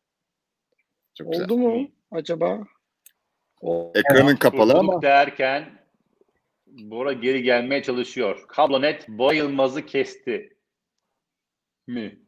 Çok 1.13 1.31
güzel. 1.31 1.45
Oldu 1.45 1.57
mu 1.57 1.91
acaba? 2.11 2.59
O, 3.61 3.91
Ekranın 3.95 4.35
kapalı 4.35 4.73
ama 4.73 5.01
derken 5.01 5.77
Bora 6.67 7.13
geri 7.13 7.43
gelmeye 7.43 7.83
çalışıyor. 7.83 8.45
Kablonet 8.47 9.09
Bora 9.09 9.33
Yılmaz'ı 9.33 9.85
kesti. 9.85 10.57
Mi? 11.87 12.19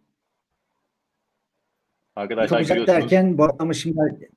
Arkadaşlar 2.20 2.60
Çok 2.60 2.68
görüyorsunuz. 2.68 3.02
derken 3.02 3.38
bu 3.38 3.44
adamı 3.44 3.76
şimdi 3.76 4.30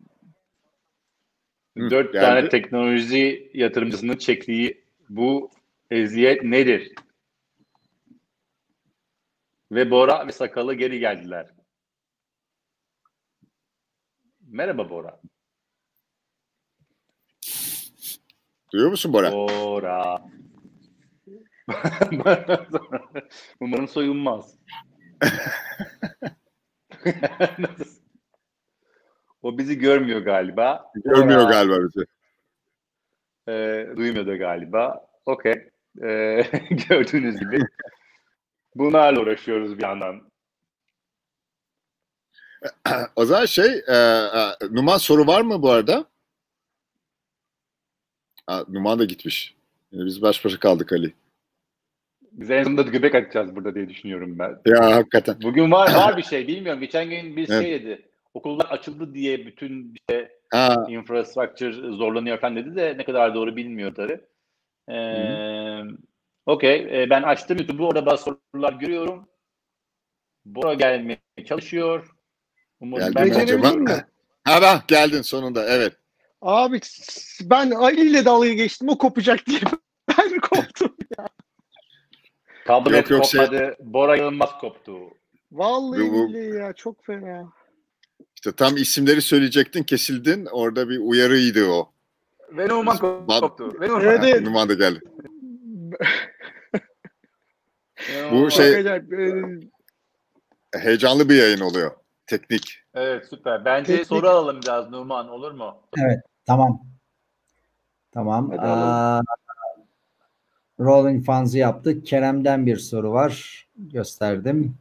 Dört 1.76 2.12
geldi. 2.12 2.24
tane 2.24 2.49
teknoloji 2.49 3.51
yatırımcısının 3.55 4.16
çektiği 4.16 4.85
bu 5.09 5.51
eziyet 5.91 6.43
nedir? 6.43 6.95
Ve 9.72 9.91
Bora 9.91 10.26
ve 10.26 10.33
Sakalı 10.33 10.74
geri 10.74 10.99
geldiler. 10.99 11.51
Merhaba 14.41 14.91
Bora. 14.91 15.20
duyuyor 18.72 18.91
musun 18.91 19.12
Bora? 19.12 19.33
Bora. 19.33 20.24
Umarım 23.61 23.89
soyunmaz. 23.89 24.59
o 29.42 29.59
bizi 29.59 29.78
görmüyor 29.78 30.20
galiba. 30.20 30.92
Görmüyor 30.94 31.44
Bora. 31.44 31.50
galiba 31.50 31.78
bizi. 31.84 32.07
E, 33.48 33.86
duymuyor 33.96 34.26
da 34.26 34.36
galiba. 34.36 35.07
Okey. 35.26 35.68
E, 36.03 36.07
gördüğünüz 36.88 37.40
gibi. 37.40 37.66
Bunlarla 38.74 39.20
uğraşıyoruz 39.20 39.78
bir 39.78 39.82
yandan. 39.82 40.32
O 43.16 43.24
zaman 43.24 43.44
şey, 43.44 43.84
e, 43.88 43.94
e, 43.94 44.53
Numan 44.70 44.98
soru 44.98 45.26
var 45.26 45.40
mı 45.42 45.62
bu 45.62 45.70
arada? 45.70 46.05
Ha, 48.46 48.64
Numan 48.68 48.98
da 48.98 49.05
gitmiş. 49.05 49.55
Yine 49.92 50.07
biz 50.07 50.22
baş 50.22 50.44
başa 50.44 50.59
kaldık 50.59 50.92
Ali. 50.92 51.14
Biz 52.33 52.51
en 52.51 52.64
sonunda 52.64 52.83
göbek 52.83 53.14
atacağız 53.14 53.57
burada 53.57 53.74
diye 53.74 53.89
düşünüyorum 53.89 54.39
ben. 54.39 54.61
Ya 54.66 54.97
hakikaten. 54.97 55.37
Bugün 55.43 55.70
var 55.70 55.95
var 55.95 56.16
bir 56.16 56.22
şey 56.22 56.49
bilmiyorum. 56.49 56.80
Geçen 56.80 57.11
gün 57.11 57.37
bir 57.37 57.51
Evet. 57.51 57.62
şey 57.62 57.72
dedi. 57.72 58.09
Okullar 58.35 58.64
açıldı 58.66 59.14
diye 59.14 59.47
bütün 59.47 59.95
işte 59.95 60.33
Ha, 60.51 60.87
infrastructure 60.89 61.72
zorlanıyor 61.72 62.39
falan 62.41 62.57
dedi 62.57 62.76
de 62.76 62.95
ne 62.99 63.05
kadar 63.05 63.35
doğru 63.35 63.57
bilmiyor 63.57 63.95
tabii. 63.95 64.20
Ee, 64.89 65.80
Okey. 66.47 67.03
Ee, 67.03 67.11
ben 67.11 67.22
açtım 67.22 67.59
YouTube'u. 67.59 67.87
Orada 67.87 68.07
bazı 68.07 68.22
sorular 68.53 68.72
görüyorum. 68.72 69.28
Bora 70.45 70.74
gelmeye 70.74 71.18
çalışıyor. 71.47 72.11
Umarım 72.80 73.12
Geldi 73.12 73.35
ben 73.35 73.41
acaba? 73.41 73.72
Mi? 73.72 73.91
ha 74.45 74.62
bak 74.62 74.89
geldin 74.89 75.22
sonunda 75.22 75.64
evet. 75.68 75.93
Abi 76.43 76.80
ben 77.43 77.70
Ali 77.70 78.11
ile 78.11 78.24
dalga 78.24 78.53
geçtim 78.53 78.89
o 78.89 78.99
kopacak 78.99 79.47
diye. 79.47 79.61
Kablonet 82.66 83.10
Yok, 83.10 83.10
yok, 83.10 83.24
şey- 83.24 83.40
kopmadı. 83.40 83.76
Bora 83.80 84.16
Yılmaz 84.16 84.58
koptu. 84.60 84.98
Vallahi 85.52 86.00
Bu- 86.00 86.28
billahi 86.28 86.56
ya 86.58 86.72
çok 86.72 87.04
fena. 87.04 87.52
İşte 88.34 88.52
tam 88.52 88.76
isimleri 88.76 89.22
söyleyecektin 89.22 89.82
kesildin. 89.82 90.46
Orada 90.52 90.88
bir 90.88 90.98
uyarıydı 90.98 91.66
o. 91.68 91.92
Ve 92.50 92.68
Numan 92.68 92.98
koptu. 92.98 93.80
Ve 93.80 93.88
Numan. 93.88 94.00
Evet, 94.04 94.20
evet. 94.24 94.42
Numan 94.42 94.68
da 94.68 94.74
geldi. 94.74 95.00
Bu 98.32 98.50
şey- 98.50 98.80
e, 98.80 99.02
Heyecanlı 100.76 101.28
bir 101.28 101.34
yayın 101.34 101.60
oluyor. 101.60 101.90
Teknik. 102.26 102.78
Evet 102.94 103.26
süper. 103.30 103.64
Bence 103.64 103.92
Teknik- 103.92 104.06
soru 104.08 104.28
alalım 104.28 104.60
biraz 104.62 104.90
Numan 104.90 105.28
olur 105.28 105.52
mu? 105.52 105.82
tamam. 106.46 106.82
Tamam. 108.12 108.50
Hadi 108.50 108.60
alalım. 108.60 109.24
Rolling 110.85 111.26
Funds'ı 111.26 111.59
yaptık. 111.59 112.07
Kerem'den 112.07 112.66
bir 112.66 112.76
soru 112.76 113.12
var. 113.12 113.66
Gösterdim. 113.76 114.74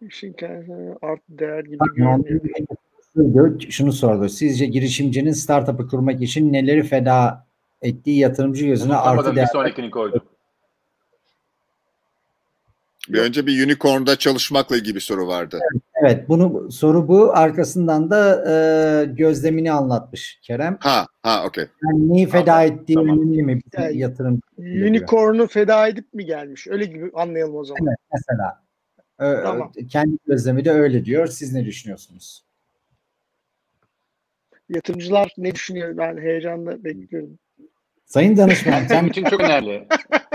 işin 0.00 0.32
kendisine 0.32 0.94
art 1.02 1.20
değer 1.28 1.64
gibi 1.64 1.78
görünüyor. 1.96 3.60
Şunu 3.70 3.92
sordu. 3.92 4.28
Sizce 4.28 4.66
girişimcinin 4.66 5.32
startup'ı 5.32 5.88
kurmak 5.88 6.22
için 6.22 6.52
neleri 6.52 6.82
feda 6.82 7.46
ettiği 7.82 8.18
yatırımcı 8.18 8.66
gözüne 8.66 8.94
artı 8.94 9.08
Unutamadım 9.08 9.32
bir 9.32 9.36
değer 9.36 9.46
sonrakini 9.46 9.90
koydum. 9.90 10.22
Bir 13.08 13.18
önce 13.18 13.46
bir 13.46 13.66
unicorn'da 13.66 14.16
çalışmakla 14.16 14.76
ilgili 14.76 14.94
bir 14.94 15.00
soru 15.00 15.26
vardı. 15.26 15.60
Evet, 15.62 15.82
bunu 16.28 16.70
soru 16.72 17.08
bu. 17.08 17.32
Arkasından 17.36 18.10
da 18.10 18.44
e, 18.50 19.04
gözlemini 19.04 19.72
anlatmış 19.72 20.38
Kerem. 20.42 20.76
Ha, 20.80 21.06
ha 21.22 21.44
okey. 21.46 21.64
Yani 21.84 22.12
neyi 22.12 22.26
feda 22.26 22.44
Tamam, 22.44 22.62
ettiği 22.66 22.94
tamam. 22.94 23.18
önemli 23.18 23.42
mi? 23.42 23.56
Bir 23.56 23.82
Yani- 23.82 23.98
yatırım 23.98 24.40
Unicorn'u 24.58 25.46
feda 25.46 25.88
edip 25.88 26.14
mi 26.14 26.24
gelmiş? 26.24 26.66
Öyle 26.68 26.84
gibi 26.84 27.10
anlayalım 27.14 27.56
o 27.56 27.64
zaman. 27.64 27.86
Evet, 27.88 27.98
mesela. 28.12 28.64
Ö- 29.18 29.42
Tamam. 29.42 29.72
Kendi 29.90 30.16
gözlemi 30.26 30.64
de 30.64 30.70
öyle 30.70 31.04
diyor. 31.04 31.26
Siz 31.26 31.52
ne 31.54 31.64
düşünüyorsunuz? 31.64 32.44
Yatırımcılar 34.68 35.34
ne 35.38 35.54
düşünüyor? 35.54 35.96
Ben 35.96 36.16
heyecanla 36.18 36.84
bekliyorum. 36.84 37.38
Sayın 38.06 38.36
danışman, 38.36 38.84
sen 38.86 39.06
için 39.06 39.24
çok 39.24 39.40
önemli. 39.40 39.88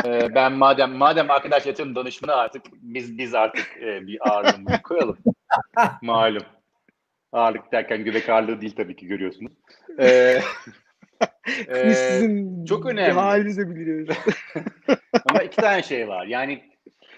Ee, 0.05 0.36
ben 0.36 0.53
madem 0.53 0.91
madem 0.91 1.32
arkadaş 1.32 1.65
yatırım 1.65 1.95
danışmanı 1.95 2.36
artık 2.36 2.61
biz 2.74 3.17
biz 3.17 3.36
artık 3.36 3.78
e, 3.82 4.07
bir 4.07 4.30
ağırlığımızı 4.30 4.82
koyalım. 4.82 5.17
Malum. 6.01 6.43
Ağırlık 7.32 7.72
derken 7.72 8.03
göbek 8.03 8.30
ağırlığı 8.30 8.61
değil 8.61 8.76
tabii 8.76 8.95
ki 8.95 9.07
görüyorsunuz. 9.07 9.51
Ee, 9.99 10.05
e, 11.67 11.93
sizin 11.93 12.65
çok 12.65 12.86
önemli. 12.86 13.11
halinizi 13.11 13.76
biliyoruz. 13.76 14.17
Ama 15.30 15.43
iki 15.43 15.55
tane 15.55 15.84
şey 15.84 16.07
var. 16.07 16.26
Yani 16.26 16.63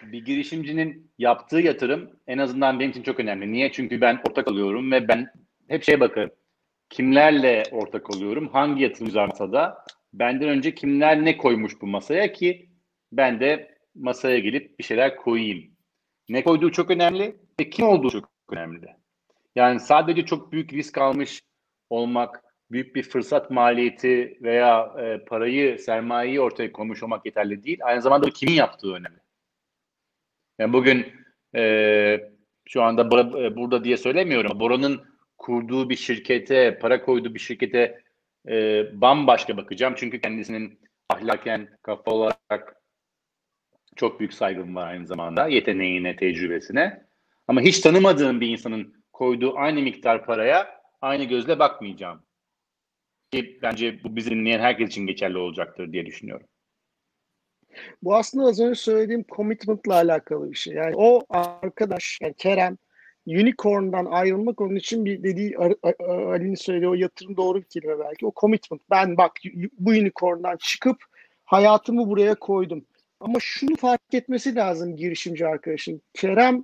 bir 0.01 0.25
girişimcinin 0.25 1.11
yaptığı 1.17 1.59
yatırım 1.59 2.09
en 2.27 2.37
azından 2.37 2.79
benim 2.79 2.91
için 2.91 3.03
çok 3.03 3.19
önemli. 3.19 3.51
Niye? 3.51 3.71
Çünkü 3.71 4.01
ben 4.01 4.19
ortak 4.29 4.47
alıyorum 4.47 4.91
ve 4.91 5.07
ben 5.07 5.27
hep 5.67 5.83
şeye 5.83 5.99
bakarım. 5.99 6.31
Kimlerle 6.89 7.63
ortak 7.71 8.15
oluyorum? 8.15 8.49
Hangi 8.53 8.83
yatırımcı 8.83 9.19
masada? 9.19 9.85
Benden 10.13 10.49
önce 10.49 10.75
kimler 10.75 11.25
ne 11.25 11.37
koymuş 11.37 11.81
bu 11.81 11.87
masaya 11.87 12.33
ki 12.33 12.69
ben 13.11 13.39
de 13.39 13.77
masaya 13.95 14.39
gelip 14.39 14.79
bir 14.79 14.83
şeyler 14.83 15.15
koyayım. 15.15 15.71
Ne 16.29 16.43
koyduğu 16.43 16.71
çok 16.71 16.91
önemli 16.91 17.35
ve 17.59 17.69
kim 17.69 17.85
olduğu 17.85 18.11
çok 18.11 18.29
önemli. 18.49 18.95
Yani 19.55 19.79
sadece 19.79 20.25
çok 20.25 20.51
büyük 20.51 20.73
risk 20.73 20.97
almış 20.97 21.41
olmak 21.89 22.43
büyük 22.71 22.95
bir 22.95 23.03
fırsat 23.03 23.51
maliyeti 23.51 24.37
veya 24.41 24.93
e, 24.99 25.25
parayı, 25.25 25.79
sermayeyi 25.79 26.41
ortaya 26.41 26.71
koymuş 26.71 27.03
olmak 27.03 27.25
yeterli 27.25 27.63
değil. 27.63 27.79
Aynı 27.81 28.01
zamanda 28.01 28.29
kimin 28.29 28.53
yaptığı 28.53 28.93
önemli. 28.93 29.19
Yani 30.59 30.73
bugün 30.73 31.13
e, 31.55 32.31
şu 32.65 32.83
anda 32.83 33.11
Bora, 33.11 33.45
e, 33.45 33.55
burada 33.55 33.83
diye 33.83 33.97
söylemiyorum. 33.97 34.59
Bora'nın 34.59 35.01
kurduğu 35.37 35.89
bir 35.89 35.95
şirkete, 35.95 36.79
para 36.79 37.01
koyduğu 37.01 37.33
bir 37.33 37.39
şirkete 37.39 38.01
e, 38.47 38.85
bambaşka 39.01 39.57
bakacağım. 39.57 39.93
Çünkü 39.97 40.21
kendisinin 40.21 40.79
ahlaken, 41.09 41.77
kafa 41.81 42.11
olarak 42.11 42.81
çok 43.95 44.19
büyük 44.19 44.33
saygım 44.33 44.75
var 44.75 44.87
aynı 44.87 45.07
zamanda. 45.07 45.47
Yeteneğine, 45.47 46.15
tecrübesine. 46.15 47.05
Ama 47.47 47.61
hiç 47.61 47.79
tanımadığım 47.79 48.41
bir 48.41 48.47
insanın 48.47 49.03
koyduğu 49.13 49.57
aynı 49.57 49.81
miktar 49.81 50.25
paraya 50.25 50.81
aynı 51.01 51.23
gözle 51.23 51.59
bakmayacağım. 51.59 52.23
Ki 53.31 53.59
bence 53.61 54.03
bu 54.03 54.15
bizi 54.15 54.31
dinleyen 54.31 54.59
herkes 54.59 54.89
için 54.89 55.07
geçerli 55.07 55.37
olacaktır 55.37 55.93
diye 55.93 56.05
düşünüyorum. 56.05 56.47
Bu 58.03 58.15
aslında 58.15 58.45
az 58.45 58.59
önce 58.59 58.75
söylediğim 58.75 59.25
commitment'la 59.35 59.93
alakalı 59.93 60.51
bir 60.51 60.55
şey. 60.55 60.73
Yani 60.73 60.95
o 60.95 61.21
arkadaş, 61.29 62.19
yani 62.21 62.33
Kerem 62.37 62.77
unicorn'dan 63.27 64.05
ayrılmak 64.05 64.61
onun 64.61 64.75
için 64.75 65.05
bir 65.05 65.23
dediği 65.23 65.57
Ali'nin 66.07 66.55
söylediği 66.55 66.89
o 66.89 66.93
yatırım 66.93 67.37
doğru 67.37 67.59
bir 67.59 67.63
kelime 67.63 67.99
belki. 67.99 68.25
O 68.25 68.31
commitment. 68.41 68.81
Ben 68.89 69.17
bak 69.17 69.31
bu 69.79 69.89
unicorn'dan 69.89 70.57
çıkıp 70.57 70.97
hayatımı 71.45 72.09
buraya 72.09 72.35
koydum. 72.35 72.85
Ama 73.19 73.39
şunu 73.39 73.75
fark 73.75 74.13
etmesi 74.13 74.55
lazım 74.55 74.95
girişimci 74.95 75.47
arkadaşın. 75.47 76.01
Kerem 76.13 76.63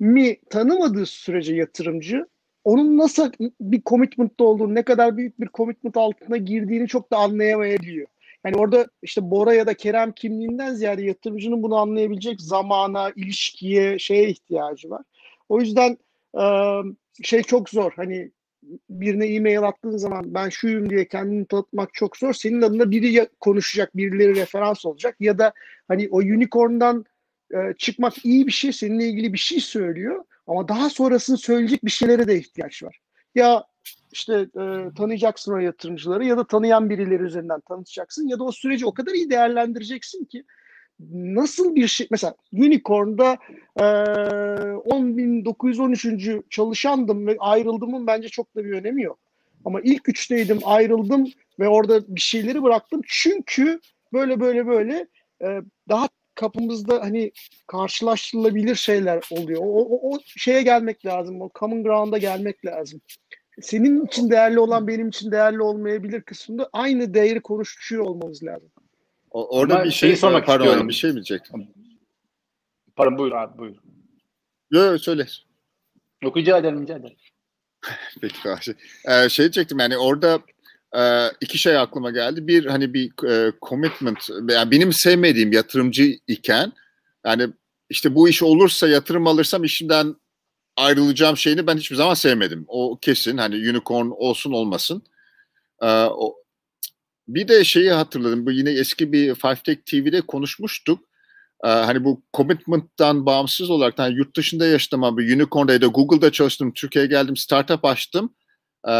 mi 0.00 0.36
tanımadığı 0.50 1.06
sürece 1.06 1.54
yatırımcı 1.54 2.26
onun 2.64 2.98
nasıl 2.98 3.32
bir 3.60 3.82
commitment'ta 3.86 4.44
olduğunu, 4.44 4.74
ne 4.74 4.82
kadar 4.82 5.16
büyük 5.16 5.40
bir 5.40 5.48
commitment 5.54 5.96
altına 5.96 6.36
girdiğini 6.36 6.88
çok 6.88 7.10
da 7.10 7.16
anlayamayabiliyor. 7.16 8.06
Yani 8.44 8.56
orada 8.56 8.86
işte 9.02 9.30
Bora 9.30 9.54
ya 9.54 9.66
da 9.66 9.74
Kerem 9.74 10.12
kimliğinden 10.12 10.74
ziyade 10.74 11.02
yatırımcının 11.02 11.62
bunu 11.62 11.76
anlayabilecek 11.76 12.40
zamana, 12.40 13.12
ilişkiye, 13.16 13.98
şeye 13.98 14.28
ihtiyacı 14.28 14.90
var. 14.90 15.02
O 15.48 15.60
yüzden 15.60 15.98
şey 17.22 17.42
çok 17.42 17.70
zor. 17.70 17.92
Hani 17.96 18.30
birine 18.90 19.26
e-mail 19.26 19.62
attığın 19.62 19.96
zaman 19.96 20.34
ben 20.34 20.48
şuyum 20.48 20.90
diye 20.90 21.08
kendini 21.08 21.46
tanıtmak 21.46 21.94
çok 21.94 22.16
zor. 22.16 22.32
Senin 22.32 22.62
adına 22.62 22.90
biri 22.90 23.28
konuşacak, 23.40 23.96
birileri 23.96 24.36
referans 24.36 24.86
olacak 24.86 25.16
ya 25.20 25.38
da 25.38 25.52
hani 25.88 26.08
o 26.10 26.16
unicorn'dan 26.18 27.04
çıkmak 27.78 28.24
iyi 28.24 28.46
bir 28.46 28.52
şey, 28.52 28.72
seninle 28.72 29.04
ilgili 29.04 29.32
bir 29.32 29.38
şey 29.38 29.60
söylüyor 29.60 30.24
ama 30.46 30.68
daha 30.68 30.90
sonrasını 30.90 31.38
söyleyecek 31.38 31.84
bir 31.84 31.90
şeylere 31.90 32.28
de 32.28 32.38
ihtiyaç 32.38 32.82
var. 32.82 32.98
Ya 33.34 33.64
işte 34.12 34.34
e, 34.34 34.94
tanıyacaksın 34.96 35.52
o 35.52 35.58
yatırımcıları 35.58 36.24
ya 36.24 36.36
da 36.36 36.46
tanıyan 36.46 36.90
birileri 36.90 37.22
üzerinden 37.22 37.60
tanıtacaksın 37.60 38.28
ya 38.28 38.38
da 38.38 38.44
o 38.44 38.52
süreci 38.52 38.86
o 38.86 38.94
kadar 38.94 39.12
iyi 39.12 39.30
değerlendireceksin 39.30 40.24
ki 40.24 40.44
nasıl 41.12 41.74
bir 41.74 41.88
şey 41.88 42.06
mesela 42.10 42.34
Unicorn'da 42.52 43.38
e, 43.76 43.82
10.913. 43.82 46.42
çalışandım 46.50 47.26
ve 47.26 47.36
ayrıldımın 47.38 48.06
bence 48.06 48.28
çok 48.28 48.56
da 48.56 48.64
bir 48.64 48.72
önemi 48.72 49.02
yok. 49.02 49.18
Ama 49.64 49.80
ilk 49.80 50.08
üçteydim 50.08 50.58
ayrıldım 50.64 51.26
ve 51.60 51.68
orada 51.68 52.00
bir 52.08 52.20
şeyleri 52.20 52.62
bıraktım 52.62 53.00
çünkü 53.06 53.80
böyle 54.12 54.40
böyle 54.40 54.66
böyle 54.66 55.06
e, 55.42 55.60
daha 55.88 56.08
kapımızda 56.34 57.00
hani 57.00 57.32
karşılaştırılabilir 57.66 58.74
şeyler 58.74 59.22
oluyor. 59.30 59.60
O, 59.64 59.64
o, 59.64 60.14
o 60.14 60.18
şeye 60.26 60.62
gelmek 60.62 61.06
lazım. 61.06 61.42
O 61.42 61.50
common 61.58 61.82
ground'a 61.82 62.18
gelmek 62.18 62.64
lazım. 62.64 63.00
Senin 63.60 64.06
için 64.06 64.30
değerli 64.30 64.60
olan 64.60 64.88
benim 64.88 65.08
için 65.08 65.32
değerli 65.32 65.62
olmayabilir 65.62 66.22
kısmında 66.22 66.70
aynı 66.72 67.14
değeri 67.14 67.40
konuşuyor 67.40 68.04
olmamız 68.04 68.44
lazım. 68.44 68.70
Orada 69.34 69.74
Ama 69.74 69.84
bir 69.84 69.90
şey 69.90 70.16
sormak 70.16 70.46
pardon, 70.46 70.64
istiyorum. 70.64 70.88
Bir 70.88 70.94
şey 70.94 71.10
mi 71.10 71.14
diyecektim? 71.14 71.68
Pardon 72.96 73.18
buyur 73.18 73.32
abi 73.32 73.58
buyur. 73.58 73.76
Yok 74.70 74.92
yok 74.92 75.00
söyle. 75.00 75.26
Yok 76.22 76.36
rica 76.36 76.58
ederim 76.58 76.82
rica 76.82 76.96
ederim. 76.96 77.16
Peki 78.20 78.42
karşı. 78.42 78.74
Ee, 79.08 79.28
şey 79.28 79.42
diyecektim 79.42 79.78
yani 79.78 79.96
orada 79.96 80.40
e, 80.96 81.28
iki 81.40 81.58
şey 81.58 81.78
aklıma 81.78 82.10
geldi. 82.10 82.46
Bir 82.46 82.66
hani 82.66 82.94
bir 82.94 83.28
e, 83.28 83.52
commitment 83.62 84.28
yani 84.50 84.70
benim 84.70 84.92
sevmediğim 84.92 85.52
yatırımcı 85.52 86.18
iken 86.26 86.72
yani 87.26 87.48
işte 87.90 88.14
bu 88.14 88.28
iş 88.28 88.42
olursa 88.42 88.88
yatırım 88.88 89.26
alırsam 89.26 89.64
işimden 89.64 90.16
ayrılacağım 90.76 91.36
şeyini 91.36 91.66
ben 91.66 91.76
hiçbir 91.76 91.96
zaman 91.96 92.14
sevmedim. 92.14 92.64
O 92.68 92.98
kesin 93.00 93.38
hani 93.38 93.70
unicorn 93.70 94.10
olsun 94.10 94.52
olmasın. 94.52 95.02
Ee, 95.82 95.86
o, 96.04 96.43
bir 97.28 97.48
de 97.48 97.64
şeyi 97.64 97.90
hatırladım. 97.90 98.46
Bu 98.46 98.50
yine 98.50 98.70
eski 98.70 99.12
bir 99.12 99.34
Five 99.34 99.56
Tech 99.56 99.78
TV'de 99.86 100.20
konuşmuştuk. 100.20 100.98
Ee, 101.64 101.68
hani 101.68 102.04
bu 102.04 102.22
commitment'tan 102.36 103.26
bağımsız 103.26 103.70
olarak 103.70 103.98
hani 103.98 104.14
yurt 104.14 104.36
dışında 104.36 104.66
yaşadım 104.66 105.04
abi. 105.04 105.34
Unicorn'da 105.34 105.72
ya 105.72 105.80
da 105.80 105.86
Google'da 105.86 106.32
çalıştım. 106.32 106.72
Türkiye'ye 106.74 107.08
geldim. 107.08 107.36
Startup 107.36 107.84
açtım. 107.84 108.34
Ee, 108.84 108.92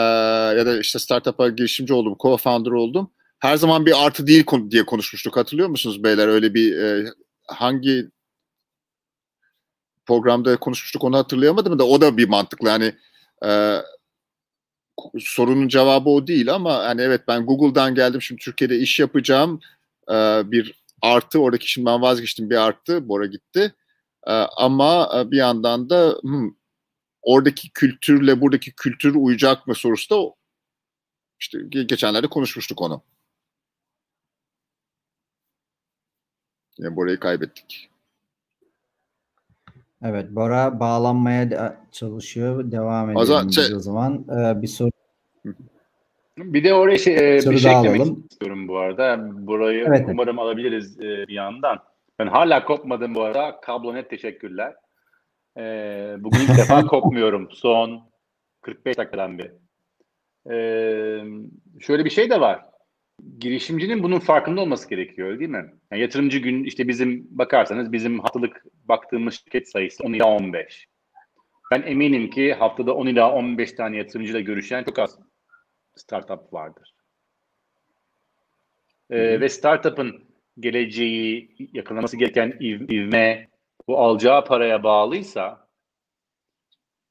ya 0.58 0.66
da 0.66 0.80
işte 0.80 0.98
startup'a 0.98 1.48
girişimci 1.48 1.94
oldum. 1.94 2.16
Co-founder 2.18 2.74
oldum. 2.74 3.10
Her 3.38 3.56
zaman 3.56 3.86
bir 3.86 4.04
artı 4.06 4.26
değil 4.26 4.44
diye 4.70 4.86
konuşmuştuk. 4.86 5.36
Hatırlıyor 5.36 5.68
musunuz 5.68 6.04
beyler? 6.04 6.28
Öyle 6.28 6.54
bir 6.54 6.78
e, 6.78 7.04
hangi 7.48 8.10
programda 10.06 10.56
konuşmuştuk 10.56 11.04
onu 11.04 11.16
hatırlayamadım 11.16 11.78
da 11.78 11.86
o 11.86 12.00
da 12.00 12.16
bir 12.16 12.28
mantıklı. 12.28 12.68
Yani 12.68 12.94
e, 13.46 13.78
sorunun 15.20 15.68
cevabı 15.68 16.10
o 16.10 16.26
değil 16.26 16.54
ama 16.54 16.78
hani 16.84 17.00
evet 17.02 17.22
ben 17.28 17.46
Google'dan 17.46 17.94
geldim 17.94 18.22
şimdi 18.22 18.42
Türkiye'de 18.42 18.78
iş 18.78 19.00
yapacağım 19.00 19.60
e, 20.10 20.14
bir 20.50 20.84
artı 21.02 21.38
oradaki 21.38 21.70
şimdi 21.70 21.86
ben 21.86 22.02
vazgeçtim 22.02 22.50
bir 22.50 22.56
arttı 22.56 23.08
Bora 23.08 23.26
gitti 23.26 23.74
e, 24.26 24.32
ama 24.56 25.10
bir 25.30 25.36
yandan 25.36 25.90
da 25.90 26.18
hmm, 26.22 26.50
oradaki 27.22 27.70
kültürle 27.70 28.40
buradaki 28.40 28.72
kültür 28.72 29.14
uyacak 29.14 29.66
mı 29.66 29.74
sorusu 29.74 30.10
da 30.10 30.34
işte 31.40 31.58
geçenlerde 31.70 32.26
konuşmuştuk 32.26 32.82
onu. 32.82 33.02
Yani 36.78 36.96
Bora'yı 36.96 37.20
kaybettik. 37.20 37.90
Evet, 40.04 40.30
Bora 40.30 40.80
bağlanmaya 40.80 41.50
de 41.50 41.76
çalışıyor. 41.92 42.72
Devam 42.72 43.04
edelim 43.04 43.20
o 43.20 43.24
zaman, 43.24 43.48
şey... 43.48 43.74
o 43.74 43.78
zaman. 43.78 44.24
Ee, 44.30 44.62
bir 44.62 44.66
soru. 44.66 44.90
Bir 46.36 46.64
de 46.64 46.74
oraya 46.74 46.98
şey, 46.98 47.16
bir 47.16 47.58
şey 47.58 47.78
eklemek 47.78 48.00
alalım. 48.00 48.26
istiyorum 48.30 48.68
bu 48.68 48.78
arada. 48.78 49.18
Burayı 49.46 49.84
evet, 49.88 50.06
umarım 50.10 50.38
alabiliriz 50.38 51.00
e, 51.00 51.28
bir 51.28 51.34
yandan. 51.34 51.78
Ben 52.18 52.26
hala 52.26 52.64
kopmadım 52.64 53.14
bu 53.14 53.22
arada. 53.22 53.60
Kablonet 53.60 54.10
teşekkürler. 54.10 54.74
E, 55.58 55.62
bugün 56.18 56.40
ilk 56.40 56.58
defa 56.58 56.82
kopmuyorum. 56.86 57.48
Son 57.50 58.02
45 58.62 58.98
dakikadan 58.98 59.38
bir. 59.38 59.52
E, 60.50 60.56
şöyle 61.80 62.04
bir 62.04 62.10
şey 62.10 62.30
de 62.30 62.40
var 62.40 62.73
girişimcinin 63.38 64.02
bunun 64.02 64.18
farkında 64.18 64.60
olması 64.60 64.88
gerekiyor 64.90 65.38
değil 65.38 65.50
mi? 65.50 65.74
Yani 65.90 66.02
yatırımcı 66.02 66.38
gün 66.38 66.64
işte 66.64 66.88
bizim 66.88 67.26
bakarsanız 67.30 67.92
bizim 67.92 68.20
haftalık 68.20 68.64
baktığımız 68.84 69.34
şirket 69.34 69.68
sayısı 69.68 70.04
10 70.04 70.12
ila 70.12 70.26
15. 70.26 70.88
Ben 71.72 71.82
eminim 71.82 72.30
ki 72.30 72.54
haftada 72.54 72.94
10 72.94 73.06
ila 73.06 73.32
15 73.32 73.72
tane 73.72 73.96
yatırımcıyla 73.96 74.40
görüşen 74.40 74.84
çok 74.84 74.98
az 74.98 75.18
startup 75.96 76.52
vardır. 76.52 76.94
Ee, 79.10 79.40
ve 79.40 79.48
startup'ın 79.48 80.24
geleceği, 80.60 81.56
yakalaması 81.72 82.16
gereken 82.16 82.56
iv, 82.60 82.90
ivme 82.90 83.48
bu 83.88 83.98
alacağı 83.98 84.44
paraya 84.44 84.82
bağlıysa 84.82 85.68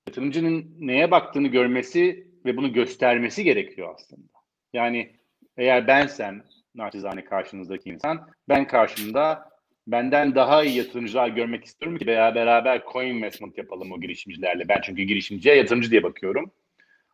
yatırımcının 0.08 0.76
neye 0.80 1.12
baktığını 1.12 1.48
görmesi 1.48 2.28
ve 2.46 2.58
bunu 2.58 2.74
göstermesi 2.74 3.44
gerekiyor 3.44 3.96
aslında. 3.96 4.28
Yani 4.74 5.16
eğer 5.58 5.88
bensem 5.88 6.44
naçizane 6.76 7.24
karşınızdaki 7.24 7.90
insan, 7.90 8.30
ben 8.50 8.68
karşımda 8.68 9.54
benden 9.88 10.36
daha 10.36 10.64
iyi 10.64 10.78
yatırımcılar 10.78 11.28
görmek 11.28 11.66
istiyorum 11.66 11.98
ki 11.98 12.08
veya 12.08 12.36
beraber 12.36 12.78
co-investment 12.80 13.58
yapalım 13.58 13.92
o 13.92 14.02
girişimcilerle. 14.02 14.68
Ben 14.68 14.82
çünkü 14.84 15.04
girişimciye 15.04 15.56
yatırımcı 15.56 15.92
diye 15.92 16.04
bakıyorum. 16.04 16.52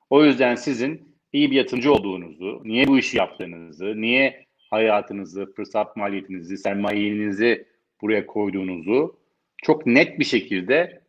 O 0.09 0.25
yüzden 0.25 0.55
sizin 0.55 1.15
iyi 1.33 1.51
bir 1.51 1.55
yatırımcı 1.55 1.93
olduğunuzu, 1.93 2.61
niye 2.63 2.87
bu 2.87 2.99
işi 2.99 3.17
yaptığınızı, 3.17 4.01
niye 4.01 4.45
hayatınızı, 4.69 5.53
fırsat 5.53 5.97
maliyetinizi, 5.97 6.57
sermayenizi 6.57 7.67
buraya 8.01 8.25
koyduğunuzu 8.25 9.19
çok 9.57 9.85
net 9.85 10.19
bir 10.19 10.25
şekilde 10.25 11.01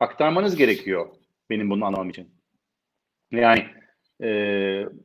aktarmanız 0.00 0.56
gerekiyor 0.56 1.08
benim 1.50 1.70
bunu 1.70 1.84
anlamam 1.84 2.10
için. 2.10 2.28
Yani 3.32 3.66
e, 4.22 4.28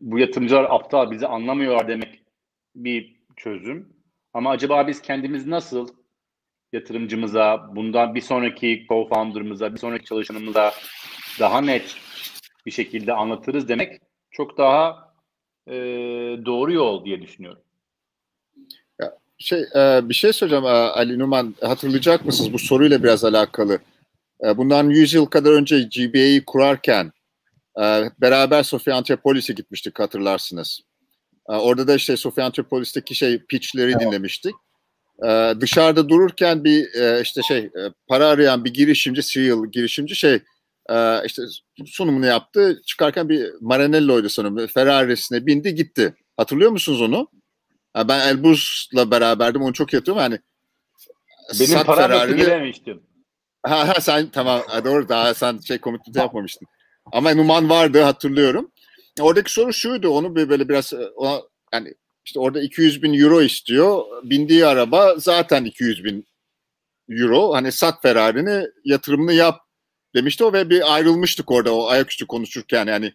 bu 0.02 0.20
yatırımcılar 0.20 0.68
aptal 0.70 1.12
bizi 1.12 1.28
anlamıyorlar 1.28 1.88
demek 1.88 2.24
bir 2.76 3.16
çözüm. 3.36 3.94
Ama 4.34 4.52
acaba 4.52 4.88
biz 4.88 5.02
kendimiz 5.02 5.48
nasıl 5.48 5.88
yatırımcımıza, 6.74 7.70
bundan 7.76 8.16
bir 8.16 8.22
sonraki 8.22 8.86
co-founder'ımıza, 8.90 9.74
bir 9.74 9.80
sonraki 9.80 10.06
çalışanımıza 10.06 10.74
daha 11.40 11.62
net 11.62 11.96
bir 12.66 12.72
şekilde 12.72 13.14
anlatırız 13.14 13.68
demek 13.68 14.02
çok 14.32 14.58
daha 14.58 15.14
e, 15.68 15.74
doğru 16.46 16.74
yol 16.74 17.06
diye 17.06 17.22
düşünüyorum. 17.22 17.64
Şey 19.38 19.66
e, 19.76 20.10
bir 20.10 20.14
şey 20.14 20.34
söyleyeceğim 20.34 20.66
e, 20.66 20.68
Ali 20.68 21.20
Numan 21.20 21.56
hatırlayacak 21.62 22.26
mısınız 22.26 22.54
bu 22.54 22.60
soruyla 22.60 23.04
biraz 23.04 23.24
alakalı. 23.24 23.80
E, 24.44 24.58
bundan 24.58 24.90
100 24.90 25.14
yıl 25.14 25.26
kadar 25.26 25.52
önce 25.52 25.80
GBA'yı 25.82 26.46
kurarken 26.46 27.12
e, 27.82 28.04
beraber 28.22 28.64
Sofia 28.64 28.96
Antipolis'e 28.98 29.54
gitmiştik 29.54 30.00
hatırlarsınız. 30.00 30.82
E, 31.50 31.54
orada 31.54 31.88
da 31.88 31.96
işte 31.96 32.18
Sofia 32.18 32.46
Antipolis'teki 32.46 33.16
şey 33.16 33.46
pitchleri 33.46 33.92
Evet. 33.92 34.02
dinlemiştik. 34.02 34.56
E, 35.26 35.54
dışarıda 35.60 36.10
dururken 36.10 36.64
bir 36.64 36.94
e, 36.94 37.22
işte 37.22 37.42
şey 37.42 37.60
e, 37.60 37.82
para 38.08 38.28
arayan 38.28 38.66
bir 38.66 38.74
girişimci, 38.74 39.24
serial 39.24 39.66
girişimci 39.72 40.16
şey 40.16 40.40
e, 40.90 41.26
işte 41.26 41.42
sunumunu 41.86 42.26
yaptı. 42.26 42.82
Çıkarken 42.86 43.30
bir 43.30 43.50
Maranello'ydu 43.62 44.30
sanırım. 44.30 44.68
Ferrari'sine 44.68 45.46
bindi 45.46 45.76
gitti. 45.76 46.16
Hatırlıyor 46.38 46.72
musunuz 46.72 47.02
onu? 47.02 47.28
Ha, 47.94 48.08
ben 48.08 48.28
Elbrus'la 48.28 49.12
beraberdim. 49.12 49.62
Onu 49.62 49.74
çok 49.74 49.94
iyi 49.94 49.98
hatırlıyorum. 49.98 50.32
Yani 50.32 50.40
Benim 51.60 51.84
param 51.84 52.38
girememiştim. 52.38 53.04
Ha, 53.64 53.88
ha 53.88 54.02
sen 54.02 54.30
tamam 54.30 54.62
doğru 54.86 55.10
daha 55.10 55.34
sen 55.34 55.58
şey 55.58 55.78
komitede 55.78 56.20
yapmamıştın. 56.20 56.68
Ama 57.12 57.34
Numan 57.34 57.70
vardı 57.70 58.02
hatırlıyorum. 58.02 58.72
Oradaki 59.20 59.52
soru 59.54 59.74
şuydu 59.74 60.10
onu 60.10 60.36
bir 60.36 60.50
böyle 60.50 60.70
biraz 60.70 60.94
e, 60.94 61.08
ona, 61.16 61.42
yani 61.74 61.94
işte 62.26 62.40
orada 62.40 62.62
200 62.62 63.04
bin 63.04 63.14
euro 63.14 63.42
istiyor. 63.42 64.04
Bindiği 64.24 64.66
araba 64.66 65.16
zaten 65.18 65.66
200 65.66 66.04
bin 66.04 66.28
euro. 67.10 67.54
Hani 67.54 67.72
sat 67.72 68.02
Ferrari'ni 68.02 68.68
yatırımını 68.86 69.34
yap 69.34 69.62
demişti 70.16 70.44
o 70.44 70.54
ve 70.54 70.70
bir 70.70 70.94
ayrılmıştık 70.96 71.52
orada 71.52 71.76
o 71.76 71.88
ayaküstü 71.88 72.28
konuşurken 72.28 72.88
yani 72.88 73.14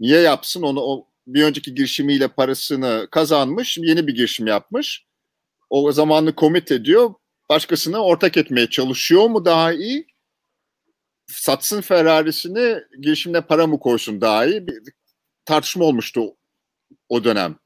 niye 0.00 0.20
yapsın 0.20 0.62
onu 0.62 0.80
o 0.80 1.08
bir 1.26 1.44
önceki 1.44 1.74
girişimiyle 1.74 2.28
parasını 2.28 3.08
kazanmış 3.10 3.78
yeni 3.78 4.06
bir 4.06 4.14
girişim 4.14 4.46
yapmış. 4.46 5.06
O 5.70 5.92
zamanını 5.92 6.34
komit 6.34 6.72
ediyor 6.72 7.14
başkasına 7.50 8.04
ortak 8.04 8.36
etmeye 8.36 8.70
çalışıyor 8.70 9.26
mu 9.26 9.44
daha 9.44 9.72
iyi? 9.72 10.06
Satsın 11.28 11.80
Ferrari'sini 11.80 12.80
girişimine 13.00 13.40
para 13.40 13.66
mı 13.66 13.78
koysun 13.80 14.20
daha 14.20 14.46
iyi? 14.46 14.66
Bir 14.66 14.82
tartışma 15.44 15.84
olmuştu 15.84 16.36
o 17.08 17.24
dönem. 17.24 17.56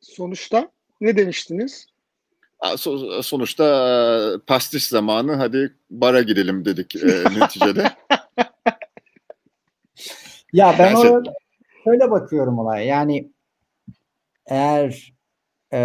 Sonuçta 0.00 0.70
ne 1.00 1.16
demiştiniz? 1.16 1.86
Sonuçta 3.22 3.64
e, 3.64 4.38
pastis 4.46 4.88
zamanı 4.88 5.34
hadi 5.34 5.76
bara 5.90 6.22
gidelim 6.22 6.64
dedik 6.64 6.96
e, 6.96 7.24
neticede. 7.40 7.92
Ya 10.52 10.76
ben 10.78 10.94
şey- 10.96 11.10
orada 11.10 11.32
şöyle 11.84 12.10
bakıyorum 12.10 12.58
olaya. 12.58 12.84
Yani 12.84 13.32
eğer 14.46 15.14
e, 15.72 15.78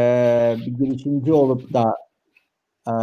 bir 0.66 0.72
girişimci 0.72 1.34
olup 1.34 1.74
da 1.74 1.96
e, 2.88 2.94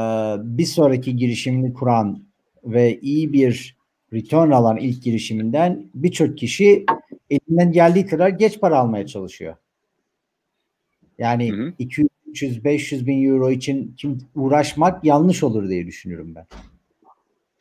bir 0.58 0.66
sonraki 0.66 1.16
girişimini 1.16 1.74
kuran 1.74 2.23
ve 2.64 3.00
iyi 3.00 3.32
bir 3.32 3.76
return 4.12 4.50
alan 4.50 4.76
ilk 4.76 5.02
girişiminden 5.02 5.86
birçok 5.94 6.38
kişi 6.38 6.86
elinden 7.30 7.72
geldiği 7.72 8.06
kadar 8.06 8.28
geç 8.28 8.60
para 8.60 8.78
almaya 8.78 9.06
çalışıyor. 9.06 9.56
Yani 11.18 11.52
Hı 11.52 11.56
hı. 11.62 11.72
200, 11.78 12.08
300, 12.26 12.64
500 12.64 13.06
bin 13.06 13.24
euro 13.28 13.50
için 13.50 13.94
kim 13.98 14.18
uğraşmak 14.34 15.04
yanlış 15.04 15.42
olur 15.42 15.68
diye 15.68 15.86
düşünüyorum 15.86 16.34
ben. 16.34 16.46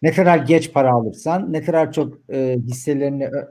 Ne 0.02 0.12
kadar 0.12 0.38
geç 0.38 0.74
para 0.74 0.92
alırsan, 0.92 1.54
ne 1.54 1.62
kadar 1.62 1.92
çok 1.92 2.18
e, 2.34 2.58
hisselerini 2.68 3.28
ö- 3.28 3.48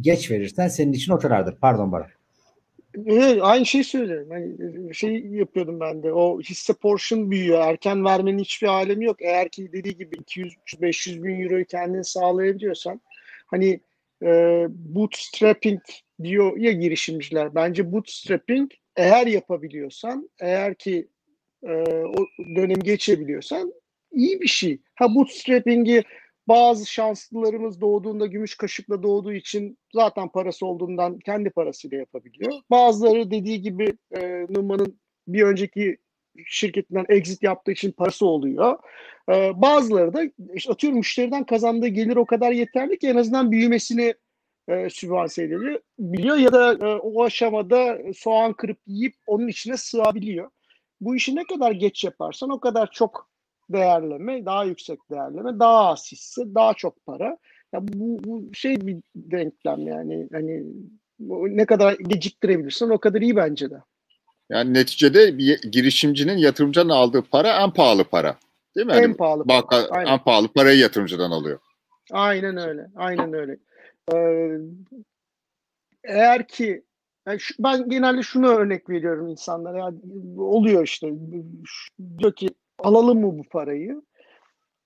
geç 0.00 0.30
verirsen 0.30 0.68
senin 0.68 0.92
için 0.92 1.12
o 1.12 1.18
kadardır. 1.18 1.56
Pardon 1.60 1.92
Baran. 1.92 2.08
Evet, 3.06 3.38
aynı 3.42 3.66
şeyi 3.66 3.84
söylüyorum. 3.84 4.28
Hani 4.30 4.94
şey 4.94 5.26
yapıyordum 5.26 5.80
ben 5.80 6.02
de. 6.02 6.12
O 6.12 6.40
hisse 6.40 6.74
portion 6.74 7.30
büyüyor. 7.30 7.60
Erken 7.60 8.04
vermenin 8.04 8.38
hiçbir 8.38 8.66
alemi 8.66 9.04
yok. 9.04 9.16
Eğer 9.22 9.48
ki 9.48 9.72
dediği 9.72 9.96
gibi 9.96 10.16
200-500 10.16 11.24
bin 11.24 11.40
euroyu 11.40 11.64
kendin 11.64 12.02
sağlayabiliyorsan 12.02 13.00
hani 13.46 13.80
e, 14.22 14.26
bootstrapping 14.68 15.80
diyor 16.22 16.56
ya 16.56 16.72
girişimciler. 16.72 17.54
Bence 17.54 17.92
bootstrapping 17.92 18.70
eğer 18.96 19.26
yapabiliyorsan, 19.26 20.30
eğer 20.40 20.74
ki 20.74 21.08
e, 21.62 21.72
o 21.88 22.26
dönemi 22.56 22.82
geçebiliyorsan 22.82 23.72
iyi 24.12 24.40
bir 24.40 24.48
şey. 24.48 24.78
Ha 24.94 25.14
bootstrapping'i 25.14 26.02
bazı 26.48 26.86
şanslılarımız 26.86 27.80
doğduğunda 27.80 28.26
gümüş 28.26 28.56
kaşıkla 28.56 29.02
doğduğu 29.02 29.32
için 29.32 29.78
zaten 29.94 30.28
parası 30.28 30.66
olduğundan 30.66 31.18
kendi 31.18 31.50
parasıyla 31.50 31.98
yapabiliyor. 31.98 32.52
Bazıları 32.70 33.30
dediği 33.30 33.62
gibi 33.62 33.92
e, 34.16 34.46
Numan'ın 34.48 35.00
bir 35.28 35.42
önceki 35.42 35.98
şirketinden 36.46 37.06
exit 37.08 37.42
yaptığı 37.42 37.72
için 37.72 37.92
parası 37.92 38.26
oluyor. 38.26 38.78
E, 39.30 39.62
bazıları 39.62 40.14
da 40.14 40.22
işte 40.54 40.72
atıyorum 40.72 40.98
müşteriden 40.98 41.44
kazandığı 41.44 41.88
gelir 41.88 42.16
o 42.16 42.26
kadar 42.26 42.52
yeterli 42.52 42.98
ki 42.98 43.08
en 43.08 43.16
azından 43.16 43.50
büyümesini 43.50 44.14
e, 44.68 44.90
sübvanse 44.90 45.42
ediliyor, 45.42 45.80
biliyor 45.98 46.36
ya 46.36 46.52
da 46.52 46.72
e, 46.72 46.94
o 46.94 47.24
aşamada 47.24 47.98
soğan 48.14 48.52
kırıp 48.52 48.78
yiyip 48.86 49.14
onun 49.26 49.48
içine 49.48 49.76
sığabiliyor. 49.76 50.50
Bu 51.00 51.16
işi 51.16 51.36
ne 51.36 51.44
kadar 51.44 51.72
geç 51.72 52.04
yaparsan 52.04 52.50
o 52.50 52.60
kadar 52.60 52.90
çok 52.90 53.33
değerleme, 53.70 54.46
daha 54.46 54.64
yüksek 54.64 54.98
değerleme, 55.10 55.58
daha 55.58 55.88
az 55.88 56.12
hisse, 56.12 56.54
daha 56.54 56.74
çok 56.74 57.06
para. 57.06 57.38
Ya 57.72 57.80
bu, 57.88 58.24
bu 58.24 58.54
şey 58.54 58.86
bir 58.86 58.96
denklem 59.16 59.86
yani 59.86 60.28
hani 60.32 60.64
ne 61.56 61.66
kadar 61.66 61.92
geciktirebilirsen 61.92 62.88
o 62.90 62.98
kadar 62.98 63.20
iyi 63.20 63.36
bence 63.36 63.70
de. 63.70 63.76
Yani 64.50 64.74
neticede 64.74 65.38
bir 65.38 65.62
girişimcinin 65.62 66.36
yatırımcının 66.36 66.88
aldığı 66.88 67.22
para 67.22 67.62
en 67.62 67.70
pahalı 67.70 68.04
para. 68.04 68.36
Değil 68.76 68.86
mi? 68.86 68.92
en 68.92 69.02
Hani 69.02 69.16
pahalı. 69.16 69.48
banka 69.48 70.02
en 70.06 70.18
pahalı 70.18 70.48
parayı 70.48 70.78
yatırımcıdan 70.78 71.30
alıyor. 71.30 71.58
Aynen 72.12 72.56
öyle. 72.56 72.86
Aynen 72.96 73.32
öyle. 73.32 73.56
Ee, 74.14 74.58
eğer 76.04 76.48
ki 76.48 76.84
yani 77.26 77.40
şu- 77.40 77.54
ben 77.62 77.88
genelde 77.88 78.22
şunu 78.22 78.48
örnek 78.48 78.90
veriyorum 78.90 79.28
insanlara. 79.28 79.78
Ya, 79.78 79.90
oluyor 80.38 80.84
işte. 80.84 81.12
Diyor 82.18 82.32
ki 82.32 82.48
alalım 82.84 83.20
mı 83.20 83.38
bu 83.38 83.42
parayı? 83.44 84.02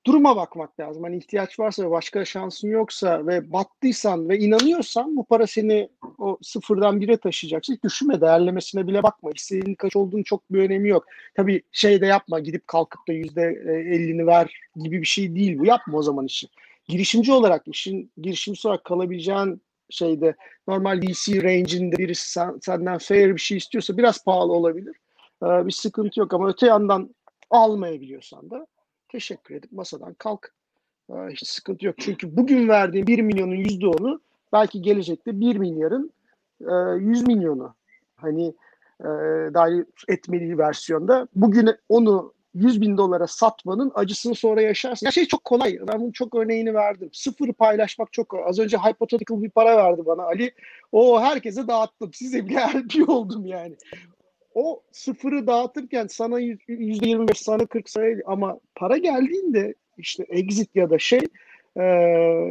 Duruma 0.07 0.37
bakmak 0.37 0.81
lazım. 0.81 1.03
Hani 1.03 1.17
ihtiyaç 1.17 1.59
varsa 1.61 1.87
ve 1.87 1.91
başka 1.91 2.25
şansın 2.25 2.69
yoksa 2.69 3.27
ve 3.27 3.53
battıysan 3.53 4.29
ve 4.29 4.39
inanıyorsan 4.39 5.17
bu 5.17 5.25
para 5.25 5.47
seni 5.47 5.89
o 6.19 6.39
sıfırdan 6.43 7.01
bire 7.01 7.17
taşıyacaksa 7.17 7.73
hiç 7.73 7.85
düşünme 7.85 8.21
değerlemesine 8.21 8.87
bile 8.87 9.03
bakma. 9.03 9.31
Hissenin 9.31 9.75
kaç 9.75 9.97
olduğunu 9.97 10.25
çok 10.25 10.53
bir 10.53 10.59
önemi 10.59 10.89
yok. 10.89 11.07
Tabii 11.37 11.63
şey 11.73 12.01
de 12.01 12.07
yapma 12.07 12.41
gidip 12.41 12.67
kalkıp 12.67 13.09
da 13.09 13.13
yüzde 13.13 13.43
ellini 13.67 14.27
ver 14.27 14.55
gibi 14.77 15.01
bir 15.01 15.07
şey 15.07 15.35
değil 15.35 15.59
bu. 15.59 15.67
Yapma 15.67 15.99
o 15.99 16.03
zaman 16.03 16.27
işi. 16.27 16.49
Girişimci 16.89 17.33
olarak 17.33 17.63
işin 17.67 18.13
girişimci 18.23 18.69
olarak 18.69 18.85
kalabileceğin 18.85 19.63
şeyde 19.91 20.35
normal 20.69 21.01
VC 21.01 21.43
range'inde 21.43 21.99
birisi 21.99 22.31
sen- 22.33 22.59
senden 22.63 22.99
fair 22.99 23.35
bir 23.35 23.41
şey 23.41 23.57
istiyorsa 23.57 23.97
biraz 23.97 24.25
pahalı 24.25 24.53
olabilir. 24.53 24.97
Ee, 25.43 25.67
bir 25.67 25.73
sıkıntı 25.73 26.21
yok 26.21 26.35
ama 26.35 26.49
öte 26.49 26.67
yandan 26.67 27.15
almayabiliyorsan 27.51 28.51
da 28.51 28.67
teşekkür 29.09 29.55
edip 29.55 29.73
masadan 29.73 30.15
kalk. 30.15 30.55
Ee, 31.11 31.15
hiç 31.31 31.49
sıkıntı 31.49 31.87
yok. 31.87 31.95
Çünkü 31.99 32.37
bugün 32.37 32.69
verdiğin 32.69 33.07
1 33.07 33.19
milyonun 33.19 33.57
%10'u 33.57 34.21
belki 34.53 34.83
gelecekte 34.83 35.41
1 35.41 35.57
milyarın 35.57 36.13
e, 36.61 36.73
100 37.01 37.27
milyonu. 37.27 37.75
Hani 38.17 38.55
e, 39.01 39.07
dahil 39.55 39.85
etmeli 40.09 40.59
versiyonda. 40.59 41.29
Bugün 41.35 41.71
onu 41.89 42.33
100 42.55 42.81
bin 42.81 42.99
dolara 42.99 43.27
satmanın 43.27 43.93
acısını 43.95 44.35
sonra 44.35 44.63
yaşarsın. 44.63 45.07
Ya 45.07 45.13
şey 45.13 45.27
çok 45.27 45.45
kolay. 45.45 45.79
Ben 45.89 46.01
bunun 46.01 46.13
çok 46.13 46.35
örneğini 46.35 46.75
verdim. 46.75 47.11
Sıfırı 47.13 47.53
paylaşmak 47.53 48.13
çok 48.13 48.29
kolay. 48.29 48.45
Az 48.47 48.59
önce 48.59 48.77
hypothetical 48.77 49.43
bir 49.43 49.51
para 49.51 49.77
verdi 49.77 50.07
bana 50.07 50.23
Ali. 50.23 50.53
O 50.93 51.21
herkese 51.21 51.69
dağıttım. 51.69 52.13
Size 52.13 52.49
bile 52.49 52.61
LP 52.75 53.09
oldum 53.09 53.47
yani. 53.47 53.77
O 54.59 54.83
sıfırı 54.93 55.47
dağıtırken 55.47 56.07
sana 56.07 56.39
yüz- 56.39 56.69
yüzde 56.69 57.09
yirmi 57.09 57.29
beş, 57.29 57.41
sana 57.41 57.67
40 57.67 57.91
sayı 57.91 58.23
ama 58.27 58.61
para 58.75 58.97
geldiğinde 58.97 59.75
işte 59.99 60.27
exit 60.29 60.77
ya 60.77 60.91
da 60.91 60.99
şey 60.99 61.21
e, 61.77 61.83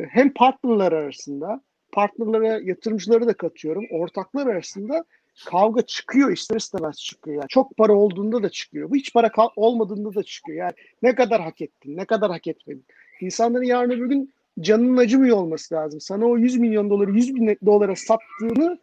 hem 0.09 0.33
partnerler 0.33 0.91
arasında 0.91 1.61
partnerlara 1.91 2.59
yatırımcıları 2.63 3.27
da 3.27 3.33
katıyorum. 3.33 3.85
Ortaklar 3.91 4.47
arasında 4.47 5.05
kavga 5.45 5.81
çıkıyor 5.81 6.31
ister 6.31 6.55
istemez 6.55 6.97
çıkıyor. 6.97 7.35
Yani 7.35 7.47
çok 7.49 7.77
para 7.77 7.93
olduğunda 7.93 8.43
da 8.43 8.49
çıkıyor. 8.49 8.89
Bu 8.89 8.95
hiç 8.95 9.13
para 9.13 9.31
olmadığında 9.55 10.15
da 10.15 10.23
çıkıyor. 10.23 10.57
Yani 10.57 10.73
ne 11.01 11.15
kadar 11.15 11.41
hak 11.41 11.61
ettin, 11.61 11.97
ne 11.97 12.05
kadar 12.05 12.31
hak 12.31 12.47
etmedin. 12.47 12.85
İnsanların 13.21 13.63
yarın 13.63 13.91
öbür 13.91 14.09
gün 14.09 14.33
canının 14.59 14.97
acımıyor 14.97 15.37
olması 15.37 15.75
lazım. 15.75 16.01
Sana 16.01 16.25
o 16.25 16.37
100 16.37 16.57
milyon 16.57 16.89
doları 16.89 17.11
100 17.11 17.35
bin 17.35 17.57
dolara 17.65 17.95
sattığını 17.95 18.79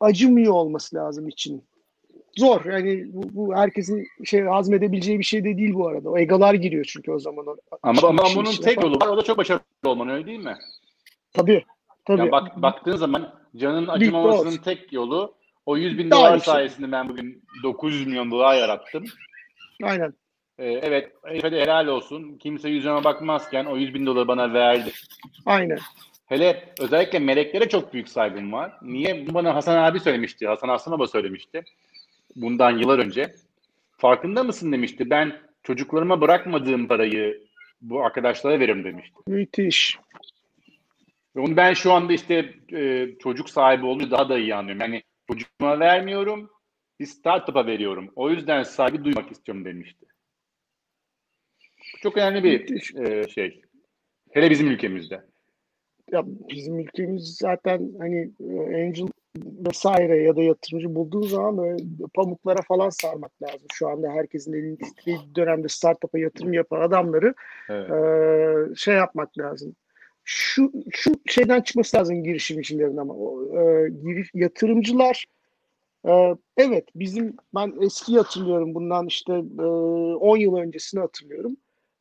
acımıyor 0.00 0.52
olması 0.52 0.96
lazım 0.96 1.28
için. 1.28 1.62
Zor 2.38 2.64
yani 2.64 3.04
bu, 3.12 3.22
bu 3.32 3.56
herkesin 3.56 4.06
şey 4.24 4.40
hazmedebileceği 4.42 5.18
bir 5.18 5.24
şey 5.24 5.44
de 5.44 5.56
değil 5.58 5.74
bu 5.74 5.88
arada. 5.88 6.10
O 6.10 6.18
egolar 6.18 6.54
giriyor 6.54 6.84
çünkü 6.84 7.12
o 7.12 7.18
zaman. 7.18 7.46
O, 7.46 7.56
Ama, 7.82 8.08
ama 8.08 8.22
bunun 8.36 8.52
tek 8.52 8.74
falan. 8.74 8.86
yolu 8.86 9.00
var. 9.00 9.08
O 9.08 9.16
da 9.16 9.22
çok 9.22 9.38
başarılı 9.38 9.62
olman 9.84 10.08
öyle 10.08 10.26
değil 10.26 10.44
mi? 10.44 10.56
Tabii. 11.32 11.64
Tabii. 12.04 12.18
Yani 12.20 12.32
bak, 12.32 12.62
baktığın 12.62 12.96
zaman 12.96 13.40
Canın 13.56 13.88
acımamasının 13.88 14.56
tek 14.56 14.92
yolu 14.92 15.34
o 15.66 15.76
100 15.76 15.98
bin 15.98 16.10
Daha 16.10 16.20
dolar 16.20 16.34
yüksek. 16.34 16.52
sayesinde 16.52 16.92
ben 16.92 17.08
bugün 17.08 17.42
900 17.62 18.06
milyon 18.06 18.30
dolar 18.30 18.56
yarattım. 18.56 19.04
Aynen. 19.82 20.14
Ee, 20.58 20.66
evet, 20.66 21.12
hadi 21.42 21.56
helal 21.56 21.86
olsun. 21.86 22.38
Kimse 22.38 22.68
yüzüme 22.68 23.04
bakmazken 23.04 23.64
o 23.64 23.76
100 23.76 23.94
bin 23.94 24.06
doları 24.06 24.28
bana 24.28 24.52
verdi. 24.52 24.90
Aynen. 25.46 25.78
Hele 26.26 26.64
özellikle 26.80 27.18
meleklere 27.18 27.68
çok 27.68 27.92
büyük 27.92 28.08
saygım 28.08 28.52
var. 28.52 28.72
Niye? 28.82 29.26
Bunu 29.26 29.34
bana 29.34 29.54
Hasan 29.54 29.76
abi 29.76 30.00
söylemişti. 30.00 30.46
Hasan 30.46 30.68
Aslan 30.68 30.98
Baba 30.98 31.06
söylemişti. 31.06 31.64
Bundan 32.36 32.78
yıllar 32.78 32.98
önce. 32.98 33.34
Farkında 33.96 34.44
mısın 34.44 34.72
demişti. 34.72 35.10
Ben 35.10 35.40
çocuklarıma 35.62 36.20
bırakmadığım 36.20 36.88
parayı 36.88 37.44
bu 37.80 38.04
arkadaşlara 38.04 38.60
veririm 38.60 38.84
demişti. 38.84 39.16
Müthiş. 39.26 39.98
Onu 41.36 41.56
ben 41.56 41.74
şu 41.74 41.92
anda 41.92 42.12
işte 42.12 42.54
e, 42.72 43.08
çocuk 43.22 43.50
sahibi 43.50 43.86
olunca 43.86 44.10
daha 44.10 44.28
da 44.28 44.38
iyi 44.38 44.54
anlıyorum. 44.54 44.80
Yani 44.80 45.02
çocuğuma 45.30 45.80
vermiyorum, 45.80 46.50
bir 47.00 47.06
startup'a 47.06 47.66
veriyorum. 47.66 48.12
O 48.16 48.30
yüzden 48.30 48.62
saygı 48.62 49.04
duymak 49.04 49.32
istiyorum 49.32 49.64
demişti. 49.64 50.06
Çok 52.02 52.16
önemli 52.16 52.44
bir 52.44 52.60
Müthiş. 52.60 52.94
e, 52.94 53.28
şey. 53.28 53.62
Hele 54.30 54.50
bizim 54.50 54.70
ülkemizde. 54.70 55.29
Ya 56.12 56.24
bizim 56.26 56.78
ülkemiz 56.78 57.36
zaten 57.36 57.90
hani 57.98 58.30
e, 58.40 58.84
angel 58.86 59.08
vesaire 59.36 60.22
ya 60.22 60.36
da 60.36 60.42
yatırımcı 60.42 60.94
bulduğu 60.94 61.22
zaman 61.22 61.58
böyle 61.58 61.84
pamuklara 62.14 62.62
falan 62.68 62.90
sarmak 62.90 63.42
lazım. 63.42 63.66
Şu 63.72 63.88
anda 63.88 64.10
herkesin 64.10 64.52
elini 64.52 64.78
titrediği 64.78 65.34
dönemde 65.36 65.68
startup'a 65.68 66.18
yatırım 66.18 66.52
yapan 66.52 66.80
adamları 66.80 67.34
Evet. 67.68 67.90
e, 67.90 68.74
şey 68.74 68.94
yapmak 68.94 69.38
lazım. 69.38 69.76
Şu 70.24 70.72
şu 70.90 71.12
şeyden 71.26 71.60
çıkması 71.60 71.96
lazım 71.96 72.24
girişimcilerin 72.24 72.96
ama 72.96 73.14
e, 73.62 73.88
giriş, 73.88 74.30
yatırımcılar 74.34 75.24
e, 76.08 76.34
evet 76.56 76.88
bizim 76.94 77.36
ben 77.54 77.74
eski 77.80 78.16
hatırlıyorum 78.16 78.74
bundan 78.74 79.06
işte 79.06 79.32
e, 79.58 79.62
10 79.62 80.36
yıl 80.36 80.56
öncesini 80.56 81.00
hatırlıyorum. 81.00 81.56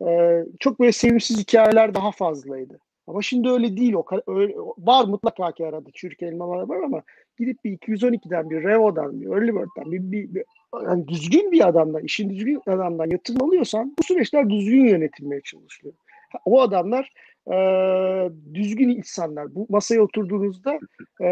E, 0.08 0.40
çok 0.60 0.80
böyle 0.80 0.92
sevimsiz 0.92 1.38
hikayeler 1.38 1.94
daha 1.94 2.12
fazlaydı. 2.12 2.80
Ama 3.10 3.22
şimdi 3.22 3.50
öyle 3.50 3.78
değil 3.78 3.94
o 3.94 4.06
öyle, 4.28 4.54
var 4.78 5.06
mutlaka 5.06 5.52
ki 5.52 5.66
arada 5.66 5.90
çürük 5.94 6.24
elmalar 6.24 6.70
var 6.70 6.84
ama 6.84 7.02
gidip 7.40 7.64
bir 7.64 7.78
212'den 7.78 8.50
bir 8.50 8.64
Revo'dan 8.64 9.22
bir 9.22 9.28
Early 9.28 9.56
Bird'den 9.56 9.92
bir, 9.92 10.12
bir, 10.12 10.36
bir 10.36 10.44
yani 10.84 11.08
düzgün 11.08 11.52
bir 11.52 11.68
adamdan 11.68 12.04
işin 12.04 12.30
düzgün 12.30 12.62
adamdan 12.68 13.10
yatırım 13.10 13.44
alıyorsan 13.44 13.96
bu 14.00 14.04
süreçler 14.04 14.50
düzgün 14.50 14.86
yönetilmeye 14.86 15.42
çalışılıyor. 15.42 15.96
O 16.46 16.62
adamlar 16.62 17.14
e, 17.48 17.56
düzgün 18.54 18.90
insanlar. 18.90 19.56
Bu 19.56 19.68
masaya 19.70 20.02
oturduğunuzda 20.02 20.80
e, 21.24 21.30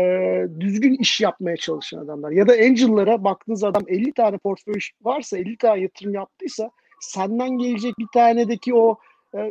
düzgün 0.59 0.93
iş 0.93 1.21
yapmaya 1.21 1.57
çalışan 1.57 1.99
adamlar. 1.99 2.31
Ya 2.31 2.47
da 2.47 2.53
Angel'lara 2.53 3.23
baktığınız 3.23 3.63
adam 3.63 3.83
50 3.87 4.13
tane 4.13 4.37
portföy 4.37 4.79
varsa 5.01 5.37
50 5.37 5.57
tane 5.57 5.81
yatırım 5.81 6.13
yaptıysa 6.13 6.69
senden 6.99 7.57
gelecek 7.57 7.99
bir 7.99 8.07
tanedeki 8.13 8.73
o 8.73 8.97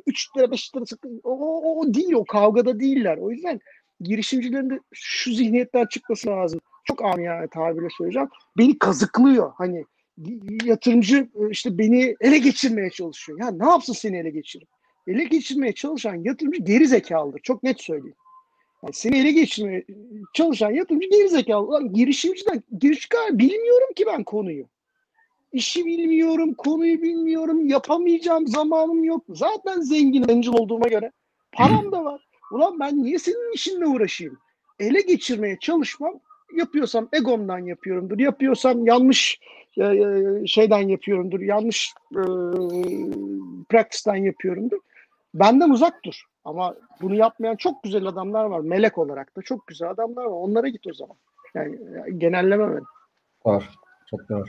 3 0.07 0.37
lira 0.37 0.51
5 0.51 0.77
lira 0.77 0.85
o, 1.25 1.31
o, 1.31 1.81
o 1.81 1.95
değil 1.95 2.13
o 2.13 2.25
kavgada 2.25 2.81
değiller. 2.81 3.17
O 3.17 3.31
yüzden 3.31 3.61
girişimcilerin 4.01 4.71
de 4.71 4.81
şu 4.93 5.33
zihniyetten 5.33 5.87
çıkması 5.87 6.29
lazım. 6.29 6.61
Çok 6.85 7.05
amiyane 7.05 7.49
tabirle 7.49 7.89
söyleyeceğim. 7.99 8.29
Beni 8.59 8.79
kazıklıyor. 8.79 9.53
Hani 9.57 9.85
yatırımcı 10.65 11.17
e, 11.17 11.51
işte 11.51 11.79
beni 11.79 12.17
ele 12.21 12.39
geçirmeye 12.39 12.91
çalışıyor. 12.91 13.39
Ya 13.41 13.51
ne 13.51 13.67
yapsın 13.71 13.93
seni 13.93 14.17
ele 14.17 14.31
geçirip? 14.31 14.69
Ele 15.07 15.25
geçirmeye 15.25 15.73
çalışan 15.73 16.15
yatırımcı 16.15 16.63
geri 16.63 16.89
zekalıdır. 16.89 17.41
Çok 17.43 17.63
net 17.63 17.81
söyleyeyim. 17.81 18.17
Yani 18.83 18.95
seni 18.95 19.19
ele 19.19 19.33
geçirmeye 19.33 19.85
çalışan 20.35 20.71
yatırımcı 20.71 21.09
geri 21.09 21.29
zekalı. 21.29 21.67
Ulan 21.67 21.93
girişimciden, 21.93 22.63
girişimci 22.81 23.39
bilmiyorum 23.39 23.89
ki 23.97 24.05
ben 24.07 24.25
konuyu. 24.25 24.67
İşi 25.57 25.87
bilmiyorum, 25.87 26.55
konuyu 26.55 27.03
bilmiyorum, 27.03 27.67
yapamayacağım, 27.67 28.47
zamanım 28.47 29.05
yok. 29.05 29.25
Zaten 29.29 29.81
zengin 29.81 30.29
angel 30.29 30.53
olduğuma 30.53 30.89
göre 30.89 31.13
param 31.53 31.93
da 31.93 32.05
var. 32.05 32.29
Ulan 32.53 32.81
ben 32.81 33.03
niye 33.03 33.19
senin 33.19 33.55
işinle 33.55 33.87
uğraşayım? 33.87 34.39
Ele 34.79 35.01
geçirmeye 35.01 35.59
çalışmam, 35.61 36.15
yapıyorsam 36.57 37.09
egomdan 37.13 37.59
yapıyorumdur, 37.59 38.19
yapıyorsam 38.19 38.87
yanlış 38.87 39.41
e, 39.77 39.85
e, 39.85 40.47
şeyden 40.47 40.89
yapıyorumdur, 40.89 41.41
yanlış 41.41 41.95
e, 42.13 42.23
practice'den 43.69 44.17
yapıyorumdur. 44.17 44.79
Benden 45.35 45.71
uzak 45.71 46.05
dur. 46.05 46.23
Ama 46.45 46.75
bunu 47.03 47.15
yapmayan 47.15 47.57
çok 47.57 47.83
güzel 47.83 48.07
adamlar 48.07 48.45
var. 48.45 48.61
Melek 48.61 48.99
olarak 48.99 49.37
da 49.37 49.43
çok 49.43 49.67
güzel 49.67 49.91
adamlar 49.91 50.25
var. 50.25 50.31
Onlara 50.31 50.69
git 50.69 50.87
o 50.87 50.95
zaman. 50.95 51.17
Yani 51.55 51.79
genelleme 52.19 52.75
ben. 52.75 52.83
Doğru. 53.45 53.65
Çok 54.11 54.29
doğru. 54.29 54.45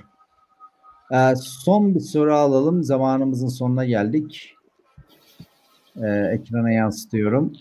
Ee, 1.13 1.35
son 1.35 1.95
bir 1.95 1.99
soru 1.99 2.35
alalım. 2.35 2.83
Zamanımızın 2.83 3.47
sonuna 3.47 3.85
geldik. 3.85 4.55
Ee, 6.03 6.07
ekrana 6.07 6.71
yansıtıyorum. 6.71 7.53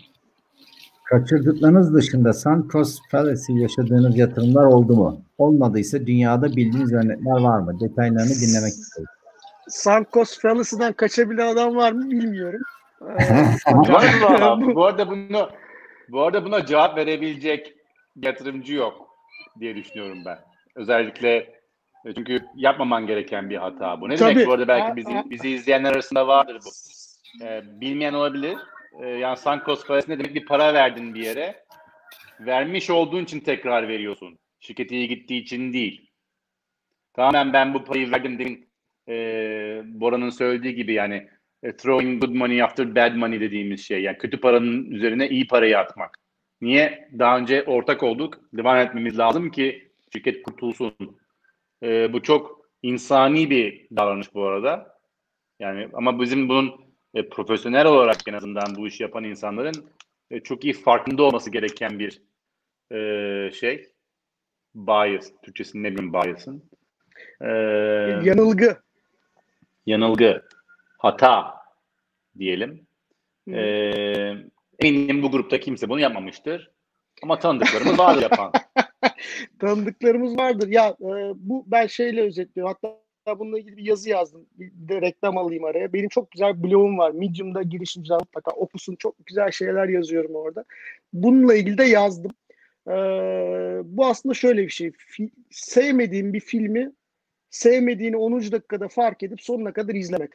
Kaçırdıklarınız 1.04 1.94
dışında 1.94 2.32
Suncoast 2.32 3.00
Fallacy 3.10 3.52
yaşadığınız 3.52 4.18
yatırımlar 4.18 4.64
oldu 4.64 4.96
mu? 4.96 5.20
Olmadıysa 5.38 6.06
dünyada 6.06 6.46
bildiğiniz 6.46 6.92
örnekler 6.92 7.40
var 7.40 7.58
mı? 7.58 7.80
Detaylarını 7.80 8.28
dinlemek 8.28 8.72
istiyorum. 8.72 9.14
Sankos 9.68 10.38
Fallacy'den 10.38 10.92
kaçabilen 10.92 11.46
adam 11.46 11.76
var 11.76 11.92
mı 11.92 12.10
bilmiyorum. 12.10 12.60
Var 13.66 14.14
mı 14.14 14.22
valla? 14.22 14.60
bu 14.74 14.84
arada 14.84 15.10
bunu 15.10 15.50
bu 16.08 16.22
arada 16.22 16.44
buna 16.44 16.66
cevap 16.66 16.96
verebilecek 16.96 17.74
yatırımcı 18.16 18.74
yok 18.74 19.08
diye 19.60 19.76
düşünüyorum 19.76 20.18
ben. 20.26 20.38
Özellikle 20.74 21.55
çünkü 22.14 22.44
yapmaman 22.54 23.06
gereken 23.06 23.50
bir 23.50 23.56
hata 23.56 24.00
bu. 24.00 24.08
Ne 24.08 24.16
Tabii. 24.16 24.34
demek 24.34 24.46
bu 24.46 24.52
arada 24.52 24.68
belki 24.68 24.96
bizi, 24.96 25.30
bizi 25.30 25.50
izleyenler 25.50 25.92
arasında 25.92 26.26
vardır 26.26 26.58
bu. 26.64 26.70
Ee, 27.44 27.62
bilmeyen 27.80 28.12
olabilir. 28.12 28.56
Ee, 29.02 29.06
yani 29.08 29.36
Sankos 29.36 29.86
parası 29.86 30.10
ne 30.10 30.18
demek? 30.18 30.34
Bir 30.34 30.44
para 30.44 30.74
verdin 30.74 31.14
bir 31.14 31.22
yere. 31.22 31.64
Vermiş 32.40 32.90
olduğun 32.90 33.24
için 33.24 33.40
tekrar 33.40 33.88
veriyorsun. 33.88 34.38
Şirket 34.60 34.92
iyi 34.92 35.08
gittiği 35.08 35.42
için 35.42 35.72
değil. 35.72 36.10
Tamamen 37.14 37.52
ben 37.52 37.74
bu 37.74 37.84
parayı 37.84 38.12
verdim 38.12 38.38
demin 38.38 38.68
e, 39.08 39.14
Bora'nın 39.84 40.30
söylediği 40.30 40.74
gibi 40.74 40.92
yani 40.92 41.28
e, 41.62 41.76
throwing 41.76 42.20
good 42.20 42.34
money 42.34 42.62
after 42.62 42.94
bad 42.94 43.14
money 43.14 43.40
dediğimiz 43.40 43.86
şey. 43.86 44.02
Yani 44.02 44.18
kötü 44.18 44.40
paranın 44.40 44.90
üzerine 44.90 45.28
iyi 45.28 45.46
parayı 45.46 45.78
atmak. 45.78 46.18
Niye? 46.60 47.08
Daha 47.18 47.38
önce 47.38 47.62
ortak 47.62 48.02
olduk. 48.02 48.40
Devam 48.52 48.78
etmemiz 48.78 49.18
lazım 49.18 49.50
ki 49.50 49.92
şirket 50.12 50.42
kurtulsun. 50.42 50.94
E, 51.82 52.12
bu 52.12 52.22
çok 52.22 52.60
insani 52.82 53.50
bir 53.50 53.86
davranış 53.96 54.34
bu 54.34 54.44
arada. 54.44 54.96
Yani 55.60 55.88
ama 55.92 56.20
bizim 56.20 56.48
bunun 56.48 56.80
e, 57.14 57.28
profesyonel 57.28 57.86
olarak 57.86 58.16
en 58.28 58.32
azından 58.32 58.74
bu 58.76 58.88
işi 58.88 59.02
yapan 59.02 59.24
insanların 59.24 59.90
e, 60.30 60.40
çok 60.40 60.64
iyi 60.64 60.72
farkında 60.72 61.22
olması 61.22 61.50
gereken 61.50 61.98
bir 61.98 62.22
e, 62.92 63.50
şey. 63.52 63.88
Bias. 64.74 65.32
Türkçesini 65.42 65.82
ne 65.82 65.92
bileyim 65.92 66.12
bias'ın. 66.12 66.70
E, 67.40 67.48
yanılgı. 68.24 68.76
yanılgı, 69.86 70.42
hata 70.98 71.54
diyelim. 72.38 72.86
Hı. 73.48 73.54
Ee, 73.54 74.36
eminim 74.78 75.22
bu 75.22 75.30
grupta 75.30 75.60
kimse 75.60 75.88
bunu 75.88 76.00
yapmamıştır. 76.00 76.70
Ama 77.22 77.38
tanıdıklarımız 77.38 77.98
var 77.98 78.22
yapan. 78.22 78.52
Tanıdıklarımız 79.58 80.36
vardır. 80.36 80.68
Ya 80.68 80.96
e, 81.00 81.32
bu 81.34 81.64
ben 81.66 81.86
şeyle 81.86 82.22
özetliyorum. 82.22 82.74
Hatta 82.82 83.38
bununla 83.38 83.58
ilgili 83.58 83.76
bir 83.76 83.84
yazı 83.84 84.10
yazdım. 84.10 84.46
Bir 84.58 84.72
de 84.88 85.00
reklam 85.00 85.38
alayım 85.38 85.64
araya. 85.64 85.92
Benim 85.92 86.08
çok 86.08 86.30
güzel 86.30 86.62
blogum 86.62 86.98
var. 86.98 87.10
Medium'da 87.10 87.62
girişimciler 87.62 88.18
mutlaka 88.18 88.50
okusun. 88.50 88.96
Çok 88.96 89.26
güzel 89.26 89.50
şeyler 89.50 89.88
yazıyorum 89.88 90.34
orada. 90.34 90.64
Bununla 91.12 91.54
ilgili 91.54 91.78
de 91.78 91.84
yazdım. 91.84 92.30
E, 92.88 92.92
bu 93.84 94.06
aslında 94.06 94.34
şöyle 94.34 94.62
bir 94.62 94.70
şey. 94.70 94.88
Fi- 94.88 95.32
sevmediğin 95.50 96.32
bir 96.32 96.40
filmi 96.40 96.92
sevmediğini 97.50 98.16
10. 98.16 98.52
dakikada 98.52 98.88
fark 98.88 99.22
edip 99.22 99.42
sonuna 99.42 99.72
kadar 99.72 99.94
izlemek. 99.94 100.30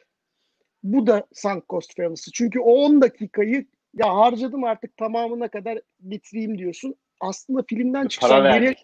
Bu 0.82 1.06
da 1.06 1.26
sunk 1.32 1.68
cost 1.68 1.96
fallacy. 1.96 2.30
Çünkü 2.34 2.60
o 2.60 2.72
10 2.72 3.02
dakikayı 3.02 3.66
ya 3.94 4.14
harcadım 4.14 4.64
artık 4.64 4.96
tamamına 4.96 5.48
kadar 5.48 5.80
bitireyim 6.00 6.58
diyorsun. 6.58 6.94
Aslında 7.22 7.62
filmden 7.68 8.06
çıksan 8.06 8.30
Para 8.30 8.58
geri 8.58 8.74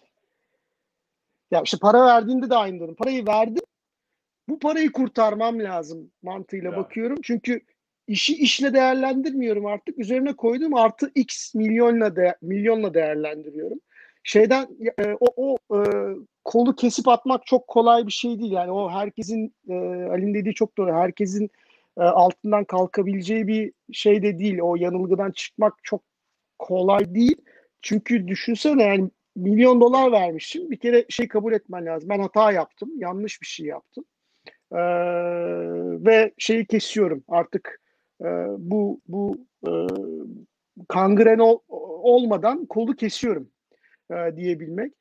ya 1.51 1.61
işte 1.63 1.77
para 1.81 2.05
verdiğinde 2.05 2.49
de 2.49 2.55
aynı 2.55 2.79
durum. 2.79 2.95
Parayı 2.95 3.27
verdim. 3.27 3.63
Bu 4.49 4.59
parayı 4.59 4.91
kurtarmam 4.91 5.59
lazım 5.59 6.11
mantığıyla 6.23 6.71
Ya. 6.71 6.77
bakıyorum. 6.77 7.17
Çünkü 7.23 7.61
işi 8.07 8.35
işle 8.35 8.73
değerlendirmiyorum 8.73 9.65
artık. 9.65 9.99
Üzerine 9.99 10.35
koyduğum 10.35 10.75
artı 10.75 11.11
X 11.15 11.55
milyonla 11.55 12.15
de, 12.15 12.37
milyonla 12.41 12.93
değerlendiriyorum. 12.93 13.79
Şeyden 14.23 14.67
e, 14.99 15.13
o, 15.19 15.27
o 15.35 15.77
e, 15.77 15.79
kolu 16.43 16.75
kesip 16.75 17.07
atmak 17.07 17.45
çok 17.45 17.67
kolay 17.67 18.07
bir 18.07 18.11
şey 18.11 18.39
değil. 18.39 18.51
Yani 18.51 18.71
o 18.71 18.89
herkesin 18.89 19.53
e, 19.69 19.73
Ali'nin 20.11 20.33
dediği 20.33 20.53
çok 20.53 20.77
doğru. 20.77 20.93
Herkesin 20.93 21.49
e, 21.97 22.01
altından 22.01 22.63
kalkabileceği 22.63 23.47
bir 23.47 23.73
şey 23.91 24.23
de 24.23 24.39
değil. 24.39 24.59
O 24.61 24.75
yanılgıdan 24.75 25.31
çıkmak 25.31 25.73
çok 25.83 26.01
kolay 26.59 27.15
değil. 27.15 27.37
Çünkü 27.81 28.27
düşünsene 28.27 28.83
yani 28.83 29.09
milyon 29.35 29.81
dolar 29.81 30.11
vermişim. 30.11 30.71
Bir 30.71 30.77
kere 30.77 31.05
şey 31.09 31.27
kabul 31.27 31.53
etmen 31.53 31.85
lazım. 31.85 32.09
Ben 32.09 32.19
hata 32.19 32.51
yaptım. 32.51 32.89
Yanlış 32.97 33.41
bir 33.41 33.47
şey 33.47 33.65
yaptım. 33.65 34.05
Ee, 34.71 34.77
ve 36.05 36.33
şeyi 36.37 36.65
kesiyorum. 36.65 37.23
Artık 37.27 37.81
e, 38.21 38.25
bu 38.57 39.01
bu 39.07 39.37
e, 39.67 39.71
kangren 40.87 41.39
ol, 41.39 41.59
olmadan 42.03 42.65
kolu 42.65 42.95
kesiyorum 42.95 43.49
e, 44.11 44.35
diyebilmek. 44.35 44.93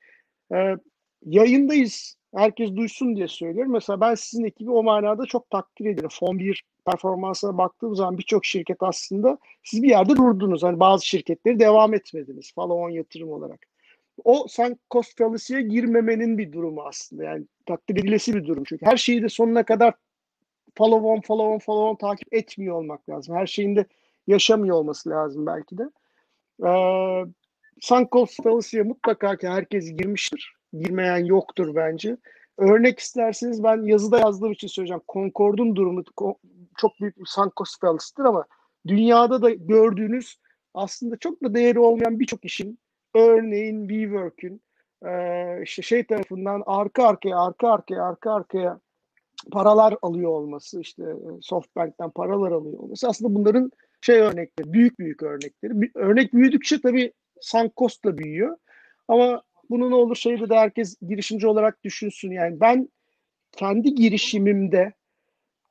E, 0.54 0.76
yayındayız. 1.24 2.18
Herkes 2.34 2.76
duysun 2.76 3.16
diye 3.16 3.28
söylüyorum. 3.28 3.72
Mesela 3.72 4.00
ben 4.00 4.14
sizin 4.14 4.44
ekibi 4.44 4.70
o 4.70 4.82
manada 4.82 5.26
çok 5.26 5.50
takdir 5.50 5.84
ediyorum. 5.84 6.10
Fon 6.12 6.38
1 6.38 6.64
performansına 6.91 7.59
baktığım 7.59 7.97
zaman 7.97 8.18
birçok 8.18 8.45
şirket 8.45 8.76
aslında 8.80 9.39
siz 9.64 9.82
bir 9.82 9.89
yerde 9.89 10.16
durdunuz. 10.16 10.62
Hani 10.62 10.80
bazı 10.80 11.07
şirketleri 11.07 11.61
devam 11.61 11.95
etmediniz. 11.95 12.53
Follow-on 12.57 12.91
yatırım 12.91 13.32
olarak. 13.32 13.61
O 14.24 14.47
sen 14.49 14.76
cost 14.91 15.18
fallacy'ye 15.18 15.62
girmemenin 15.62 16.39
bir 16.39 16.53
durumu 16.53 16.82
aslında. 16.82 17.24
Yani 17.24 17.45
takdir 17.66 17.97
edilesi 17.97 18.34
bir 18.34 18.45
durum. 18.45 18.64
Çünkü 18.64 18.86
her 18.86 18.97
şeyi 18.97 19.22
de 19.22 19.28
sonuna 19.28 19.62
kadar 19.64 19.95
follow-on, 20.78 21.20
follow-on, 21.20 21.59
follow-on 21.59 21.99
takip 21.99 22.34
etmiyor 22.34 22.76
olmak 22.76 23.09
lazım. 23.09 23.36
Her 23.36 23.47
şeyin 23.47 23.76
de 23.76 23.86
yaşamıyor 24.26 24.76
olması 24.76 25.11
lazım 25.11 25.47
belki 25.47 25.78
de. 25.78 25.91
Ee, 26.66 27.24
sunk 27.80 28.12
cost 28.12 28.43
fallacy'ye 28.43 28.82
mutlaka 28.82 29.36
ki 29.36 29.49
herkes 29.49 29.93
girmiştir. 29.97 30.55
Girmeyen 30.72 31.24
yoktur 31.24 31.74
bence. 31.74 32.16
Örnek 32.59 32.99
isterseniz 32.99 33.62
ben 33.62 33.82
yazıda 33.82 34.18
yazdığım 34.18 34.53
için 34.53 34.68
söyleyeceğim. 34.68 35.03
Concord'un 35.09 35.76
durumu 35.76 36.05
çok 36.78 37.00
büyük 37.00 37.18
bir 37.18 37.26
sunk 37.26 37.56
cost 37.56 37.80
fallacy'dir 37.80 38.24
ama 38.24 38.44
dünyada 38.86 39.42
da 39.42 39.50
gördüğünüz 39.50 40.36
aslında 40.74 41.16
çok 41.16 41.42
da 41.42 41.54
değeri 41.54 41.78
olmayan 41.78 42.20
birçok 42.20 42.44
işin 42.44 42.78
örneğin 43.14 43.88
WeWork'ün 43.88 44.62
işte 45.62 45.82
şey 45.82 46.06
tarafından 46.06 46.62
arka 46.66 47.06
arkaya 47.06 47.38
arka 47.38 47.70
arkaya 47.70 48.04
arka 48.04 48.32
arkaya 48.32 48.80
paralar 49.52 49.96
alıyor 50.02 50.30
olması 50.30 50.80
işte 50.80 51.02
Softbank'ten 51.40 52.10
paralar 52.10 52.52
alıyor 52.52 52.78
olması 52.78 53.08
aslında 53.08 53.34
bunların 53.34 53.70
şey 54.00 54.20
örnekleri 54.20 54.72
büyük 54.72 54.98
büyük 54.98 55.22
örnekleri. 55.22 55.90
Örnek 55.94 56.32
büyüdükçe 56.34 56.80
tabii 56.80 57.12
sunk 57.40 57.76
cost 57.76 58.04
da 58.04 58.18
büyüyor 58.18 58.56
ama 59.08 59.42
bunu 59.70 59.90
ne 59.90 59.94
olur 59.94 60.16
şeyde 60.16 60.50
de 60.50 60.54
herkes 60.54 60.96
girişimci 61.08 61.46
olarak 61.46 61.84
düşünsün. 61.84 62.30
Yani 62.30 62.60
ben 62.60 62.88
kendi 63.52 63.94
girişimimde 63.94 64.92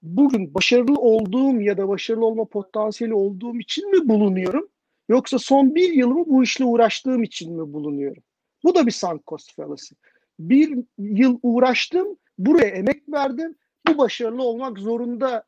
bugün 0.02 0.54
başarılı 0.54 1.00
olduğum 1.00 1.62
ya 1.62 1.78
da 1.78 1.88
başarılı 1.88 2.26
olma 2.26 2.46
potansiyeli 2.46 3.14
olduğum 3.14 3.60
için 3.60 3.92
mi 3.92 4.10
bulunuyorum? 4.10 4.68
Yoksa 5.10 5.40
son 5.40 5.76
bir 5.76 5.94
yılımı 5.94 6.26
bu 6.28 6.44
işle 6.44 6.66
uğraştığım 6.66 7.24
için 7.24 7.54
mi 7.54 7.74
bulunuyorum? 7.74 8.24
Bu 8.64 8.76
da 8.76 8.86
bir 8.86 8.92
sunk 8.92 9.28
cost 9.28 9.56
fallacy. 9.56 9.94
Bir 10.40 10.78
yıl 10.98 11.40
uğraştım, 11.44 12.18
buraya 12.38 12.68
emek 12.68 13.10
verdim, 13.10 13.56
bu 13.88 13.98
başarılı 13.98 14.44
olmak 14.44 14.80
zorunda 14.80 15.44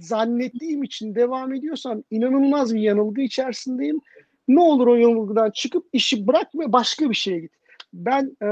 zannettiğim 0.00 0.82
için 0.82 1.14
devam 1.14 1.54
ediyorsam 1.54 2.02
inanılmaz 2.10 2.74
bir 2.74 2.80
yanılgı 2.80 3.20
içerisindeyim. 3.20 4.00
Ne 4.48 4.60
olur 4.60 4.86
o 4.86 4.94
yanılgıdan 4.94 5.50
çıkıp 5.50 5.86
işi 5.92 6.26
bırak 6.26 6.54
ve 6.54 6.72
başka 6.72 7.10
bir 7.10 7.14
şeye 7.14 7.40
git. 7.40 7.52
Ben 7.92 8.36
e, 8.42 8.48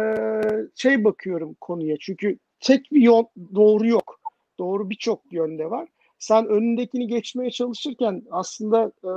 şey 0.74 1.05
bakıyorum 1.05 1.57
konuya 1.61 1.96
çünkü 2.01 2.38
tek 2.61 2.92
bir 2.92 3.03
yol 3.03 3.24
doğru 3.55 3.86
yok. 3.86 4.20
Doğru 4.61 4.90
birçok 4.90 5.32
yönde 5.32 5.70
var 5.70 5.88
sen 6.20 6.46
önündekini 6.46 7.06
geçmeye 7.06 7.50
çalışırken 7.50 8.22
aslında 8.30 8.92
e, 9.04 9.11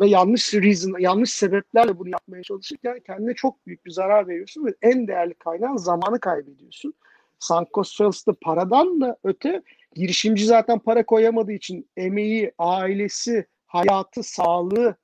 ve 0.00 0.08
yanlış 0.08 0.54
reason, 0.54 0.98
yanlış 0.98 1.32
sebeplerle 1.32 1.98
bunu 1.98 2.08
yapmaya 2.08 2.42
çalışırken 2.42 3.00
kendine 3.06 3.34
çok 3.34 3.66
büyük 3.66 3.86
bir 3.86 3.90
zarar 3.90 4.28
veriyorsun 4.28 4.66
ve 4.66 4.74
en 4.82 5.08
değerli 5.08 5.34
kaynağın 5.34 5.76
zamanı 5.76 6.20
kaybediyorsun. 6.20 6.94
Sankos 7.38 7.98
Fells'te 7.98 8.32
paradan 8.32 9.00
da 9.00 9.16
öte 9.24 9.62
girişimci 9.94 10.44
zaten 10.44 10.78
para 10.78 11.06
koyamadığı 11.06 11.52
için 11.52 11.88
emeği, 11.96 12.52
ailesi, 12.58 13.46
hayatı, 13.66 14.22
sağlığı 14.22 14.96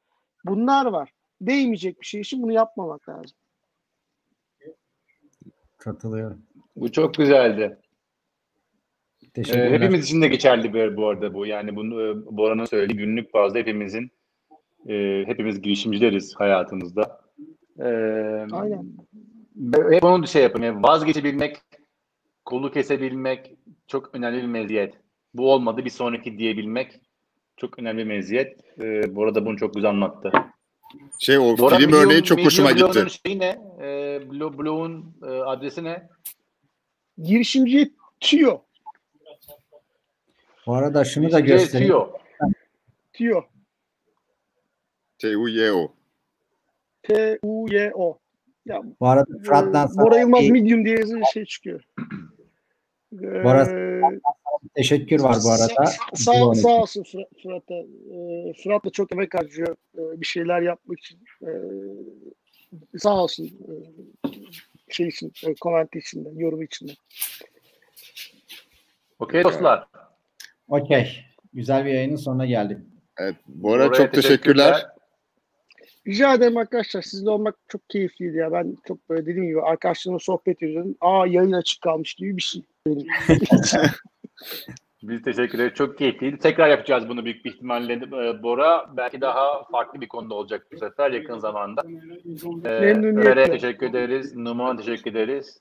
bunlar 0.45 0.87
var. 0.87 1.13
Değmeyecek 1.41 2.01
bir 2.01 2.07
şey 2.07 2.21
için 2.21 2.43
bunu 2.43 2.53
yapmamak 2.53 3.09
lazım. 3.09 3.37
Katılıyorum. 5.79 6.43
Bu 6.77 6.93
çok 6.93 7.15
güzeldi. 7.15 7.79
Teşekkürler. 9.43 9.71
Ee, 9.71 9.75
hepimiz 9.75 10.05
için 10.05 10.23
de 10.23 10.29
geçerli 10.29 10.75
bir 10.75 10.97
bu 10.97 11.09
arada 11.09 11.35
bu. 11.35 11.47
Yani 11.47 11.77
bunu 11.77 12.03
e, 12.03 12.37
Bora'nın 12.37 12.65
söylediği 12.65 12.99
günlük 12.99 13.35
bazda 13.35 13.59
hepimizin 13.59 14.11
e, 14.89 15.25
hepimiz 15.27 15.63
girişimcileriz 15.63 16.35
hayatımızda. 16.37 17.21
E, 17.79 17.89
Aynen. 18.53 18.87
Hep 19.91 20.05
onu 20.05 20.27
şey 20.27 20.43
yapın. 20.43 20.63
Yani 20.63 20.83
vazgeçebilmek, 20.83 21.57
kolu 22.45 22.73
kesebilmek 22.73 23.55
çok 23.87 24.15
önemli 24.15 24.43
bir 24.43 24.49
meziyet. 24.49 24.95
Bu 25.35 25.53
olmadı 25.53 25.85
bir 25.85 25.91
sonraki 25.91 26.39
diyebilmek 26.39 27.01
çok 27.57 27.79
önemli 27.79 27.99
bir 27.99 28.09
meziyet. 28.09 28.81
E, 28.81 29.17
bu 29.17 29.25
arada 29.25 29.47
bunu 29.47 29.57
çok 29.57 29.75
güzel 29.75 29.91
anlattı. 29.91 30.33
Şey 31.19 31.39
o 31.39 31.59
Bora, 31.59 31.77
film 31.77 31.91
Blue- 31.91 32.05
örneği 32.05 32.23
çok 32.23 32.45
hoşuma 32.45 32.73
gitti. 32.73 33.07
Şeyi 33.27 33.39
ne? 33.39 33.59
E, 33.81 34.21
Blue, 34.31 34.59
Blue'un 34.59 35.17
e, 35.23 35.27
adresi 35.27 35.85
ne? 35.85 36.09
Girişimciye 37.23 37.91
tüyo. 38.21 38.59
Bu 40.69 40.75
arada 40.75 41.05
şunu 41.05 41.33
da 41.33 41.41
göstereyim. 41.41 41.89
CEO. 41.93 42.13
Tüyo. 43.13 43.43
T-U-Y-O. 45.19 45.93
T-U-Y-O. 47.03 48.19
Ya, 48.67 48.83
Bu 49.01 49.07
arada 49.09 49.39
Fırat'tan 49.45 49.87
e, 49.87 49.89
sana 49.89 50.07
Bora 50.07 50.19
Yılmaz 50.19 50.49
Medium 50.49 50.85
diye 50.85 50.99
yazınca 50.99 51.25
şey 51.33 51.45
çıkıyor. 51.45 51.85
Ee, 53.13 53.17
Bora- 53.45 54.21
teşekkür 54.75 55.21
var 55.21 55.37
bu 55.45 55.51
arada. 55.51 55.87
Sağ, 56.15 56.33
Bu 56.51 56.55
sağ 56.55 56.81
olsun 56.83 57.03
Fırat, 57.03 57.29
Fırat'a. 57.43 57.75
Ee, 57.75 58.53
Fırat 58.63 58.85
da 58.85 58.91
çok 58.91 59.13
emek 59.13 59.35
harcıyor 59.35 59.77
e, 59.99 60.21
bir 60.21 60.27
şeyler 60.27 60.63
yapmak 60.63 60.99
için. 60.99 61.19
Ee, 61.43 61.49
sağ 62.99 63.23
olsun 63.23 63.45
e, 63.45 63.73
şey 64.89 65.09
için, 65.09 65.33
e, 65.47 65.55
komenti 65.55 65.99
için 65.99 66.25
de, 66.25 66.29
yorum 66.37 66.63
için 66.63 66.89
de. 66.89 66.93
Okey 69.19 69.45
dostlar. 69.45 69.87
Okey. 70.69 71.25
Güzel 71.53 71.85
bir 71.85 71.91
yayının 71.91 72.17
sonuna 72.17 72.47
geldik. 72.47 72.79
Evet, 73.19 73.35
Bora 73.47 73.87
Bora'ya 73.87 73.93
çok 73.93 74.13
teşekkürler. 74.15 74.87
Rica 76.07 76.35
ederim 76.35 76.57
arkadaşlar. 76.57 77.03
Sizle 77.03 77.31
olmak 77.31 77.55
çok 77.69 77.91
keyifliydi 77.91 78.37
ya. 78.37 78.53
Ben 78.53 78.77
çok 78.89 79.09
böyle 79.11 79.27
dediğim 79.27 79.47
gibi 79.47 79.63
arkadaşlarımla 79.63 80.19
sohbet 80.19 80.63
ediyordum. 80.63 80.97
Aa 81.01 81.27
yayın 81.27 81.53
açık 81.53 81.83
kalmış 81.83 82.15
gibi 82.15 82.37
bir 82.37 82.43
şey. 82.43 82.63
Biz 85.03 85.23
teşekkür 85.23 85.59
ederiz. 85.59 85.75
Çok 85.75 85.99
keyifliydi. 85.99 86.39
Tekrar 86.39 86.69
yapacağız 86.69 87.09
bunu 87.09 87.25
büyük 87.25 87.45
bir 87.45 87.55
ihtimalle 87.55 87.93
Ee, 87.93 88.43
Bora. 88.43 88.97
Belki 88.97 89.21
daha 89.21 89.65
farklı 89.65 90.01
bir 90.01 90.09
konuda 90.09 90.35
olacak 90.35 90.67
bu 90.73 90.79
sefer 90.79 91.11
yakın 91.11 91.39
zamanda. 91.39 91.83
Ee, 92.65 92.81
Memnuniyetle. 92.81 93.21
Ömer'e 93.21 93.51
teşekkür 93.51 93.87
ederiz. 93.87 94.37
Numan'a 94.37 94.77
teşekkür 94.77 95.11
ederiz. 95.11 95.61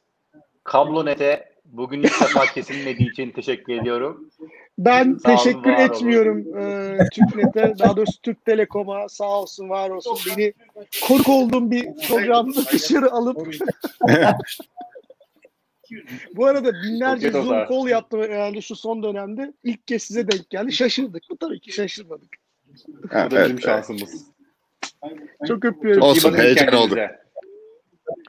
Kablonet'e 0.63 1.56
bugün 1.71 2.03
ilk 2.03 2.21
defa 2.21 2.45
kesilmediği 2.45 3.11
için 3.11 3.31
teşekkür 3.31 3.73
ediyorum. 3.81 4.29
Ben 4.77 5.17
Sağ 5.23 5.35
teşekkür 5.35 5.69
olun. 5.73 5.79
etmiyorum 5.79 6.57
e, 6.57 6.97
TürkNet'e. 7.13 7.73
Daha 7.79 7.97
doğrusu 7.97 8.21
Türk 8.21 8.45
Telekom'a 8.45 9.09
sağ 9.09 9.41
olsun 9.41 9.69
var 9.69 9.89
olsun. 9.89 10.17
Beni 10.27 10.53
konuk 11.07 11.29
olduğum 11.29 11.71
bir 11.71 11.87
programda 12.07 12.65
dışarı 12.71 13.11
alıp 13.11 13.47
Bu 16.35 16.45
arada 16.45 16.73
binlerce 16.73 17.31
Zoom 17.31 17.67
call 17.69 17.87
yaptım 17.87 18.21
herhalde 18.21 18.61
şu 18.61 18.75
son 18.75 19.03
dönemde. 19.03 19.53
İlk 19.63 19.87
kez 19.87 20.03
size 20.03 20.31
denk 20.31 20.49
geldi. 20.49 20.71
Şaşırdık 20.71 21.29
mı? 21.29 21.37
Tabii 21.39 21.59
ki 21.59 21.71
şaşırmadık. 21.71 22.35
Ha, 23.09 23.27
Bu 23.27 23.35
da 23.35 23.39
bizim 23.39 23.51
evet, 23.51 23.63
şansımız. 23.63 24.25
Çok 25.47 25.65
öpüyorum. 25.65 26.01
Olsun, 26.01 26.33
heyecan 26.33 26.69
kendinize. 26.69 27.26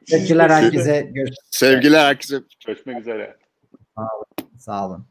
Teşekkürler 0.06 0.50
herkese. 0.50 1.00
Görüşürüz. 1.00 1.38
Sevgiler 1.50 2.04
herkese. 2.04 2.40
Görüşmek 2.66 3.00
üzere. 3.00 3.36
Sağ 4.58 4.86
olun. 4.86 5.06